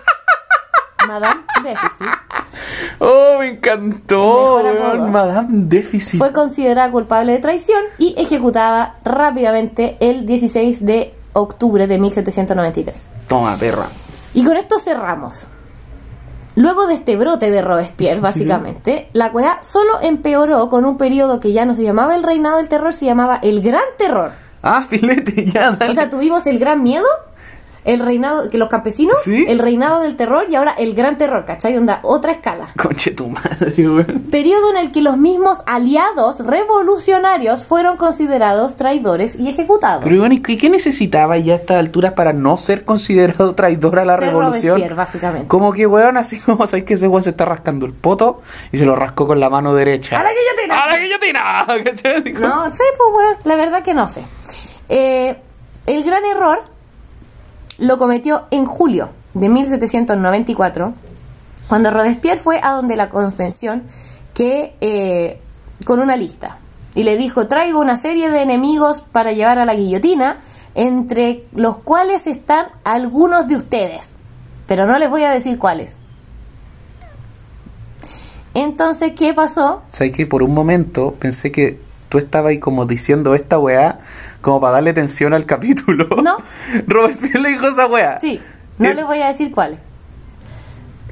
Madame 1.07 1.43
Déficit. 1.63 2.07
Oh, 2.99 3.37
me 3.39 3.49
encantó, 3.51 4.57
weón. 4.57 5.13
Madame 5.13 5.49
Déficit. 5.67 6.19
fue 6.19 6.33
considerada 6.33 6.91
culpable 6.91 7.33
de 7.33 7.39
traición 7.39 7.83
y 7.99 8.15
ejecutada 8.19 8.97
rápidamente 9.05 9.97
el 10.01 10.27
16 10.27 10.85
de 10.85 11.15
octubre 11.33 11.87
de 11.87 11.99
1793. 11.99 13.11
Toma, 13.29 13.57
perra. 13.57 13.89
Y 14.35 14.45
con 14.45 14.57
esto 14.57 14.79
cerramos. 14.79 15.49
Luego 16.57 16.87
de 16.87 16.95
este 16.95 17.17
brote 17.17 17.51
de 17.51 17.61
Robespierre, 17.61 18.21
básicamente, 18.21 19.11
la 19.13 19.29
weá 19.29 19.59
solo 19.63 20.01
empeoró 20.01 20.71
con 20.71 20.87
un 20.87 20.97
periodo 20.97 21.39
que 21.39 21.53
ya 21.53 21.67
no 21.67 21.75
se 21.75 21.83
llamaba 21.83 22.15
el 22.15 22.23
reinado 22.23 22.57
del 22.57 22.69
terror, 22.69 22.95
se 22.95 23.05
llamaba 23.05 23.39
el 23.43 23.61
gran 23.61 23.85
terror. 23.99 24.33
Ah, 24.63 24.87
filete, 24.89 25.45
ya, 25.45 25.73
dale. 25.73 25.91
O 25.91 25.95
sea, 25.95 26.09
tuvimos 26.09 26.47
el 26.47 26.59
gran 26.59 26.83
miedo, 26.83 27.07
el 27.87 28.01
reinado, 28.01 28.51
que 28.51 28.59
los 28.59 28.69
campesinos, 28.69 29.17
Sí. 29.23 29.45
el 29.49 29.59
reinado 29.61 30.01
del 30.01 30.17
terror 30.17 30.45
y 30.51 30.57
ahora 30.57 30.73
el 30.73 30.95
gran 30.95 31.17
terror, 31.17 31.45
¿cachai? 31.45 31.77
Onda, 31.79 32.01
otra 32.03 32.33
escala. 32.33 32.67
Conche 32.77 33.13
tu 33.13 33.29
madre, 33.29 33.73
weón. 33.79 34.27
Periodo 34.31 34.71
en 34.73 34.77
el 34.77 34.93
que 34.93 35.01
los 35.03 35.17
mismos 35.17 35.59
aliados 35.67 36.41
revolucionarios 36.41 37.65
fueron 37.65 37.97
considerados 37.97 38.75
traidores 38.77 39.37
y 39.37 39.49
ejecutados. 39.49 40.03
Pero, 40.05 40.17
weón, 40.21 40.33
¿y 40.33 40.41
qué 40.41 40.69
necesitaba 40.69 41.39
ya 41.39 41.55
a 41.55 41.57
esta 41.57 41.79
altura 41.79 42.15
para 42.15 42.33
no 42.33 42.57
ser 42.59 42.85
considerado 42.85 43.55
traidor 43.55 44.01
a 44.01 44.05
la 44.05 44.17
Ser 44.17 44.27
revolución? 44.29 44.83
Básicamente. 44.97 45.49
Como 45.49 45.73
que, 45.73 45.87
weón, 45.87 46.17
así 46.17 46.41
como 46.41 46.67
sabéis 46.67 46.85
que 46.87 46.95
ese 46.95 47.09
weón 47.09 47.23
se 47.23 47.31
está 47.31 47.45
rascando 47.45 47.87
el 47.87 47.93
poto 47.93 48.43
y 48.73 48.79
se 48.79 48.85
lo 48.85 48.97
rascó 48.97 49.27
con 49.27 49.39
la 49.41 49.49
mano 49.49 49.75
derecha. 49.75 50.19
¡A 50.19 50.25
la 50.25 50.31
guillotina! 50.31 50.83
¡A 50.83 51.67
la 51.67 51.77
guillotina! 51.79 52.41
No 52.49 52.69
sé, 52.71 52.83
pues, 52.99 53.11
weón, 53.17 53.37
la 53.45 53.57
verdad 53.57 53.83
que 53.83 53.95
no 53.95 54.09
sé. 54.09 54.25
Eh, 54.89 55.37
el 55.87 56.03
gran 56.05 56.25
error 56.25 56.59
lo 57.79 57.99
cometió 57.99 58.47
en 58.51 58.65
julio 58.65 59.11
de 59.35 59.49
1794, 59.49 60.95
cuando 61.69 61.91
Robespierre 61.91 62.41
fue 62.41 62.61
a 62.63 62.73
donde 62.73 62.97
la 62.97 63.09
convención 63.09 63.83
que 64.35 64.75
eh, 64.81 65.41
con 65.85 66.01
una 66.01 66.17
lista 66.17 66.59
y 66.95 67.03
le 67.03 67.17
dijo 67.17 67.47
traigo 67.47 67.81
una 67.81 67.97
serie 67.97 68.31
de 68.31 68.43
enemigos 68.43 69.03
para 69.03 69.33
llevar 69.33 69.59
a 69.59 69.67
la 69.67 69.75
guillotina, 69.75 70.39
entre 70.75 71.45
los 71.55 71.79
cuales 71.79 72.27
están 72.27 72.67
algunos 72.85 73.49
de 73.49 73.57
ustedes, 73.57 74.15
pero 74.67 74.87
no 74.87 74.99
les 74.99 75.11
voy 75.11 75.23
a 75.23 75.31
decir 75.31 75.59
cuáles. 75.59 75.99
Entonces, 78.55 79.13
¿qué 79.15 79.35
pasó? 79.35 79.83
¿Sabes 79.89 80.15
que 80.15 80.27
por 80.27 80.43
un 80.43 80.55
momento 80.55 81.15
pensé 81.19 81.53
que 81.53 81.79
tú 82.09 82.17
estabas 82.17 82.51
ahí 82.51 82.59
como 82.59 82.87
diciendo 82.87 83.35
esta 83.35 83.59
weá 83.59 84.01
como 84.47 84.61
para 84.61 84.75
darle 84.75 84.93
tensión 84.93 85.35
al 85.35 85.45
capítulo? 85.45 86.07
No. 86.23 86.39
Robespierre 86.87 87.41
le 87.41 87.49
dijo 87.49 87.67
esa 87.67 87.87
weá. 87.89 88.17
Sí, 88.17 88.41
no 88.79 88.89
Eh, 88.89 88.95
les 88.95 89.05
voy 89.05 89.21
a 89.21 89.27
decir 89.27 89.51
cuáles. 89.51 89.81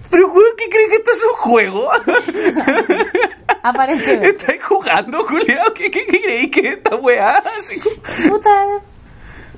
Pero 0.09 0.29
weón, 0.29 0.53
¿qué 0.57 0.69
crees 0.71 0.89
que 0.91 0.95
esto 0.99 1.11
es 1.11 1.25
un 1.25 1.37
juego? 1.51 1.91
Aparentemente. 3.65 4.29
¿Estáis 4.29 4.63
jugando, 4.63 5.27
culiao? 5.27 5.75
¿Qué, 5.75 5.91
qué, 5.91 6.07
qué 6.07 6.23
creéis 6.23 6.51
que 6.53 6.61
es 6.61 6.73
esta 6.75 6.95
weá? 6.95 7.43
Puta. 8.29 8.51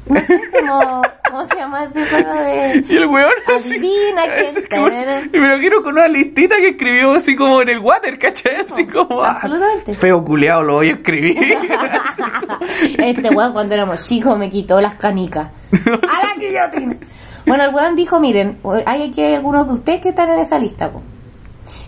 No 0.09 0.20
sé 0.24 0.40
cómo, 0.61 1.02
cómo 1.28 1.44
se 1.46 1.57
llama 1.57 1.84
ese 1.84 2.04
juego 2.07 2.32
de. 2.34 2.84
Y 2.88 2.96
el 2.96 3.07
weón 3.07 3.30
así- 3.57 3.70
Adivina 3.72 4.22
quién. 4.36 4.57
así 4.57 4.64
como- 4.68 4.88
Y 4.88 5.40
me 5.40 5.48
lo 5.48 5.59
quiero 5.59 5.82
con 5.82 5.94
una 5.94 6.07
listita 6.09 6.57
que 6.57 6.68
escribió 6.68 7.12
así 7.14 7.34
como 7.34 7.61
en 7.62 7.70
el 7.70 7.78
water, 7.80 8.18
¿cachai? 8.18 8.57
Así 8.70 8.86
como. 8.86 9.22
ah, 9.22 9.30
absolutamente. 9.32 9.94
Feo 9.94 10.24
culiao, 10.24 10.62
lo 10.62 10.74
voy 10.74 10.90
a 10.90 10.92
escribir. 10.92 11.59
Este 12.98 13.30
weón 13.30 13.52
cuando 13.52 13.74
éramos 13.74 14.07
chicos 14.07 14.38
me 14.38 14.50
quitó 14.50 14.80
las 14.80 14.94
canicas. 14.96 15.48
¡A 15.72 16.26
la 16.26 16.34
guillotina! 16.38 16.96
Bueno, 17.46 17.64
el 17.64 17.74
weón 17.74 17.94
dijo, 17.96 18.18
miren, 18.20 18.59
hay 18.86 19.04
aquí 19.11 19.22
algunos 19.34 19.66
de 19.68 19.74
ustedes 19.74 20.00
que 20.00 20.09
están 20.11 20.30
en 20.30 20.38
esa 20.40 20.59
lista, 20.59 20.90
po. 20.90 21.02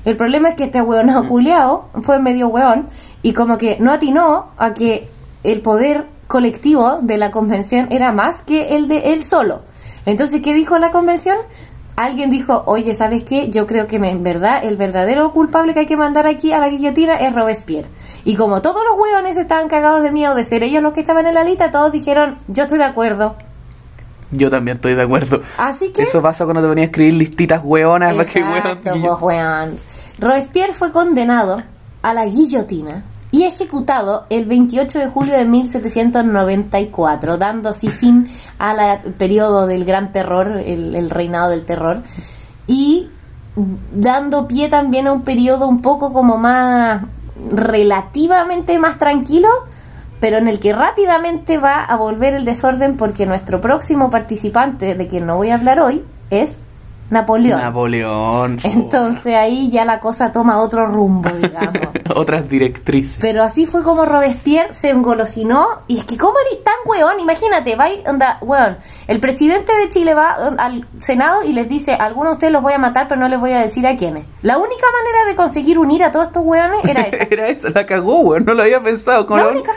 El 0.05 0.17
problema 0.17 0.51
es 0.51 0.57
que 0.57 0.65
este 0.65 0.81
weón 0.81 1.09
culiao 1.27 1.91
fue 2.03 2.19
medio 2.19 2.49
weón 2.49 2.89
y 3.23 3.33
como 3.33 3.59
que 3.59 3.77
no 3.81 3.93
atinó 3.93 4.53
a 4.57 4.73
que 4.75 5.09
el 5.45 5.61
poder 5.61 6.05
colectivo 6.29 6.99
de 7.03 7.17
la 7.17 7.31
convención 7.33 7.89
era 7.91 8.13
más 8.13 8.43
que 8.43 8.77
el 8.77 8.87
de 8.87 9.13
él 9.13 9.25
solo. 9.25 9.63
Entonces, 10.07 10.41
¿qué 10.43 10.55
dijo 10.55 10.79
la 10.79 10.91
convención? 10.91 11.37
Alguien 11.97 12.31
dijo, 12.31 12.63
oye, 12.67 12.95
¿sabes 12.95 13.25
qué? 13.25 13.51
Yo 13.51 13.67
creo 13.67 13.89
que 13.89 13.97
en 13.97 14.23
verdad 14.23 14.61
el 14.63 14.77
verdadero 14.77 15.33
culpable 15.33 15.75
que 15.75 15.81
hay 15.81 15.87
que 15.87 15.97
mandar 15.97 16.29
aquí 16.29 16.53
a 16.53 16.61
la 16.61 16.69
guillotina 16.69 17.17
es 17.17 17.35
Robespierre. 17.35 17.89
Y 18.25 18.37
como 18.37 18.63
todos 18.63 18.85
los 18.89 18.97
hueones 18.97 19.37
estaban 19.37 19.69
cagados 19.69 20.03
de 20.03 20.13
miedo 20.13 20.37
de 20.37 20.45
ser 20.45 20.63
ellos 20.63 20.83
los 20.83 20.93
que 20.93 21.01
estaban 21.01 21.27
en 21.27 21.35
la 21.35 21.43
lista, 21.43 21.73
todos 21.73 21.91
dijeron, 21.91 22.39
yo 22.47 22.63
estoy 22.63 22.79
de 22.79 22.85
acuerdo. 22.85 23.35
Yo 24.31 24.51
también 24.51 24.77
estoy 24.77 24.95
de 24.95 25.03
acuerdo. 25.03 25.43
Así 25.57 25.91
que... 25.91 26.03
Eso 26.03 26.23
pasa 26.23 26.45
cuando 26.45 26.63
te 26.63 26.69
venía 26.69 26.85
a 26.85 26.87
escribir 26.87 27.15
listitas 27.15 27.63
hueonas. 27.65 28.15
para 28.15 28.29
que, 28.29 28.39
Exacto, 28.39 29.19
weón, 29.21 29.71
pues. 29.71 30.21
Robespierre 30.21 30.75
fue 30.75 30.93
condenado 30.93 31.63
a 32.03 32.15
la 32.15 32.27
guillotina 32.27 33.03
y 33.31 33.45
ejecutado 33.45 34.27
el 34.31 34.47
28 34.47 34.99
de 34.99 35.07
julio 35.09 35.37
de 35.37 35.45
1794, 35.45 37.37
dando 37.37 37.69
así 37.69 37.89
fin 37.89 38.27
al 38.59 39.01
periodo 39.15 39.67
del 39.67 39.85
gran 39.85 40.13
terror, 40.13 40.49
el, 40.65 41.11
reinado 41.11 41.51
del 41.51 41.65
terror, 41.65 42.03
y 42.67 43.11
dando 43.93 44.49
pie 44.49 44.69
también 44.69 45.07
a 45.07 45.13
un 45.13 45.23
periodo 45.23 45.69
un 45.69 45.83
poco 45.83 46.13
como 46.13 46.39
más 46.39 47.03
relativamente 47.51 48.79
más 48.79 48.99
tranquilo, 48.99 49.49
pero 50.21 50.39
en 50.39 50.49
el 50.49 50.59
que 50.59 50.73
rápidamente 50.73 51.59
va 51.59 51.85
a 51.85 51.97
volver 51.97 52.35
el 52.35 52.45
desorden 52.45 52.97
porque 52.97 53.27
nuestro 53.27 53.61
próximo 53.61 54.11
participante, 54.11 54.95
de 54.95 55.07
quien 55.07 55.27
no 55.27 55.37
voy 55.37 55.51
a 55.51 55.55
hablar 55.55 55.81
hoy, 55.81 56.03
es 56.31 56.61
Napoleón. 57.11 57.61
Napoleón. 57.61 58.61
Entonces 58.65 59.35
ahí 59.35 59.71
ya 59.71 59.85
la 59.85 59.99
cosa 60.01 60.31
toma 60.33 60.59
otro 60.59 60.87
rumbo, 60.87 61.31
digamos. 61.31 61.73
Otras 62.15 62.49
directrices. 62.49 63.19
Pero 63.21 63.43
así 63.43 63.67
fue 63.67 63.83
como 63.83 64.05
Robespierre 64.07 64.73
se 64.73 64.89
engolosinó. 64.91 65.67
Y 65.87 65.99
es 65.99 66.05
que, 66.07 66.17
¿cómo 66.17 66.35
eres 66.47 66.65
tan 66.65 66.75
weón? 66.87 67.21
Imagínate, 67.21 67.77
va, 67.77 67.91
y- 67.91 68.03
onda, 68.07 68.39
weón. 68.41 68.79
El 69.07 69.21
presidente 69.21 69.73
de 69.77 69.89
Chile 69.89 70.15
va 70.15 70.33
al 70.59 70.87
Senado 70.99 71.43
y 71.45 71.53
les 71.53 71.69
dice: 71.69 71.93
Algunos 71.93 72.33
de 72.33 72.35
ustedes 72.35 72.53
los 72.53 72.63
voy 72.63 72.73
a 72.73 72.79
matar, 72.79 73.09
pero 73.09 73.21
no 73.21 73.29
les 73.29 73.39
voy 73.39 73.53
a 73.53 73.61
decir 73.61 73.87
a 73.87 73.95
quiénes. 73.95 74.25
La 74.43 74.57
única 74.59 74.87
manera 75.01 75.31
de 75.31 75.37
conseguir 75.37 75.79
unir 75.79 76.03
a 76.03 76.11
todos 76.11 76.27
estos 76.29 76.43
weones 76.45 76.81
era 76.85 77.03
esa. 77.09 77.25
Era 77.31 77.49
esa, 77.49 77.71
la 77.71 77.85
cagó, 77.87 78.21
weón. 78.21 78.45
No 78.47 78.55
lo 78.55 78.63
había 78.63 78.81
pensado. 78.81 79.27
Con 79.27 79.39
La 79.39 79.45
la- 79.47 79.51
única. 79.53 79.73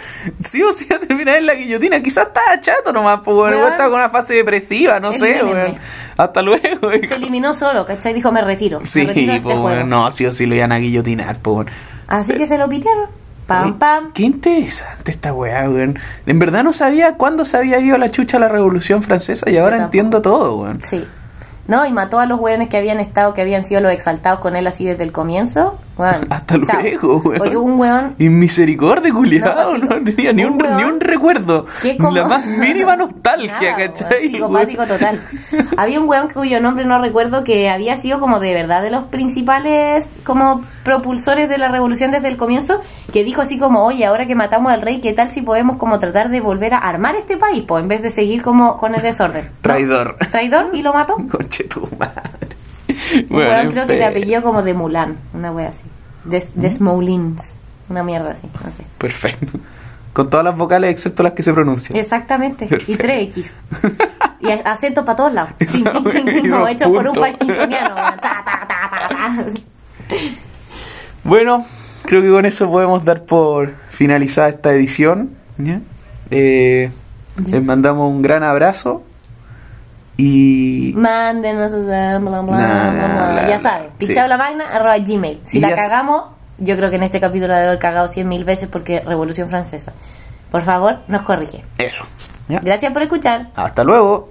Sí 0.46 0.64
o 0.64 0.72
sí 0.74 0.88
a 0.94 1.00
terminar 1.00 1.36
en 1.38 1.46
la 1.46 1.54
guillotina. 1.56 2.02
Quizás 2.02 2.28
estaba 2.28 2.60
chato 2.62 2.92
nomás, 2.94 3.20
pues, 3.24 3.36
weón. 3.38 3.54
Weón. 3.56 3.72
Estaba 3.72 3.90
con 3.90 4.00
una 4.00 4.10
fase 4.10 4.36
depresiva, 4.36 5.00
no 5.00 5.12
sé, 5.12 5.20
weón. 5.44 5.78
Hasta 6.18 6.42
luego. 6.42 6.90
Se 7.08 7.18
eliminó 7.22 7.54
solo, 7.54 7.86
¿cachai? 7.86 8.14
Dijo: 8.14 8.32
Me 8.32 8.42
retiro. 8.42 8.82
Sí, 8.84 9.00
me 9.00 9.08
retiro 9.08 9.34
este 9.34 9.44
pues, 9.44 9.60
juego. 9.60 9.84
No, 9.86 10.12
sí 10.12 10.26
o 10.26 10.32
sí 10.32 10.46
lo 10.46 10.56
iban 10.56 10.72
a 10.72 10.78
guillotinar, 10.78 11.40
pues, 11.40 11.56
weón. 11.56 11.68
Así 12.08 12.34
que 12.34 12.46
se 12.46 12.58
lo 12.58 12.68
pitearon. 12.68 13.10
Pam, 13.48 13.80
pam. 13.80 14.12
Qué 14.14 14.24
interesante 14.24 15.12
esta 15.12 15.34
weá, 15.34 15.70
weón. 15.70 16.00
En 16.26 16.40
verdad 16.40 16.64
no 16.64 16.74
sabía 16.74 17.16
cuándo 17.16 17.46
se 17.46 17.58
había 17.58 17.80
ido 17.80 17.96
a 17.96 17.98
la 17.98 18.10
chucha 18.10 18.40
la 18.40 18.48
Revolución 18.48 19.04
Francesa 19.04 19.50
y 19.50 19.58
ahora 19.58 19.78
entiendo 19.78 20.22
todo, 20.22 20.58
weón. 20.58 20.82
Sí. 20.84 21.06
No, 21.68 21.86
y 21.86 21.92
mató 21.92 22.20
a 22.20 22.26
los 22.26 22.40
weones 22.40 22.70
que 22.70 22.78
habían 22.78 23.00
estado, 23.00 23.34
que 23.34 23.42
habían 23.42 23.64
sido 23.64 23.82
los 23.82 23.92
exaltados 23.92 24.40
con 24.40 24.56
él 24.56 24.68
así 24.68 24.86
desde 24.86 25.04
el 25.04 25.12
comienzo. 25.12 25.80
Weón, 26.02 26.28
Hasta 26.30 26.62
chao. 26.62 26.82
luego, 26.82 27.18
weón. 27.18 27.38
Porque 27.38 27.58
un 27.58 27.80
weón 27.80 28.16
Y 28.18 28.30
misericordia, 28.30 29.14
culiado, 29.14 29.78
No, 29.78 29.86
no, 30.00 30.04
tenía 30.04 30.34
ni 30.34 30.44
un, 30.46 30.58
ni 30.58 30.84
un 30.84 31.00
recuerdo. 31.00 31.66
que 31.82 31.98
como- 31.98 32.12
La 32.16 32.26
más 32.28 32.46
mínima 32.46 32.96
nostalgia, 32.96 33.48
Nada, 33.62 33.78
weón, 33.78 33.92
¿cachai? 33.92 34.28
psicopático 34.30 34.82
weón? 34.84 34.88
total. 34.98 35.22
Había 35.78 36.00
un 36.00 36.08
weón 36.10 36.30
cuyo 36.30 36.60
nombre 36.60 36.86
no 36.86 37.00
recuerdo 37.00 37.44
que 37.44 37.70
había 37.70 37.96
sido 37.98 38.20
como 38.20 38.40
de 38.40 38.54
verdad 38.54 38.82
de 38.82 38.92
los 38.92 39.04
principales 39.06 40.10
como 40.24 40.62
propulsores 40.84 41.48
de 41.50 41.58
la 41.58 41.68
revolución 41.68 42.12
desde 42.12 42.28
el 42.28 42.38
comienzo, 42.38 42.82
que 43.14 43.24
dijo 43.24 43.42
así 43.42 43.58
como, 43.60 43.84
oye, 43.86 44.06
ahora 44.06 44.26
que 44.26 44.36
matamos 44.36 44.72
al 44.72 44.82
rey, 44.82 45.00
¿qué 45.02 45.14
tal 45.14 45.30
si 45.30 45.42
podemos 45.42 45.78
como 45.78 46.00
tratar 46.00 46.30
de 46.30 46.42
volver 46.42 46.74
a 46.74 46.78
armar 46.80 47.16
este 47.16 47.38
país? 47.38 47.64
Pues 47.68 47.82
en 47.84 47.88
vez 47.88 48.02
de 48.02 48.10
seguir 48.10 48.42
como 48.42 48.78
con 48.78 48.96
el 48.96 49.02
desorden. 49.02 49.46
¿no? 49.46 49.52
Traidor. 49.62 50.18
Traidor 50.32 50.70
y 50.74 50.82
lo 50.82 50.94
mató. 50.94 51.16
Conche 51.32 51.66
tu 51.66 51.88
madre. 52.00 52.22
Bueno, 53.30 53.54
en 53.58 53.72
creo 53.72 53.88
que 53.88 53.94
fin. 53.96 54.04
apellido 54.04 54.42
como 54.42 54.62
de 54.64 54.74
Mulan, 54.74 55.18
una 55.34 55.52
wea 55.52 55.70
así. 55.70 55.86
Des, 56.26 56.56
¿Mm? 56.56 56.60
Desmoulins, 56.60 57.54
una 57.90 58.04
mierda 58.04 58.32
así, 58.32 58.48
no 58.64 58.72
sé. 58.72 58.84
Perfecto. 58.98 59.60
Con 60.14 60.30
todas 60.30 60.44
las 60.44 60.58
vocales 60.58 60.92
excepto 60.92 61.24
las 61.24 61.32
que 61.34 61.42
se 61.44 61.54
pronuncian. 61.54 61.98
Exactamente, 61.98 62.66
y 62.66 62.68
Perfecto. 62.98 63.08
3X. 63.08 63.52
Y 64.42 64.46
ac- 64.48 64.62
acento 64.66 65.06
para 65.06 65.16
todos 65.16 65.34
lados. 65.34 65.52
Y 65.60 66.50
como 66.50 66.68
hecho 66.68 66.92
por 66.92 67.08
un 67.08 67.16
parkinsoniano. 67.16 67.96
ta, 67.96 68.44
ta, 68.46 68.68
ta. 68.68 69.46
Bueno, 71.24 71.66
creo 72.06 72.22
que 72.22 72.30
con 72.30 72.46
eso 72.46 72.70
podemos 72.70 73.06
dar 73.06 73.24
por 73.26 73.74
finalizada 73.92 74.50
esta 74.50 74.72
edición. 74.74 75.32
¿ya? 75.58 75.80
Eh, 76.30 76.92
Ya. 77.38 77.56
Les 77.56 77.64
mandamos 77.64 78.12
un 78.12 78.22
gran 78.22 78.44
abrazo 78.44 79.04
y 80.24 80.94
Mándenos, 80.96 81.72
bla, 81.72 82.20
bla, 82.20 82.42
bla, 82.42 82.58
Nah, 82.58 83.48
ya 83.48 83.60
saben, 83.60 83.90
Sí. 84.00 84.08
pichablamagna 84.08 84.66
arroba 84.76 84.98
gmail. 85.00 85.40
Si 85.46 85.58
Y 85.58 85.62
la 85.62 85.74
cagamos, 85.76 86.26
yo 86.60 86.76
creo 86.78 86.90
que 86.90 86.98
en 86.98 87.04
este 87.04 87.20
capítulo 87.20 87.54
debe 87.54 87.68
haber 87.68 87.80
cagado 87.80 88.08
cien 88.08 88.28
mil 88.28 88.44
veces 88.44 88.70
porque 88.70 89.00
Revolución 89.02 89.50
Francesa. 89.50 89.94
Por 90.52 90.62
favor, 90.62 91.00
nos 91.08 91.22
corrige. 91.24 91.64
eso. 91.78 92.04
¿ya? 92.50 92.60
Gracias 92.60 92.92
por 92.94 93.02
escuchar. 93.02 93.48
Hasta 93.56 93.84
luego. 93.84 94.30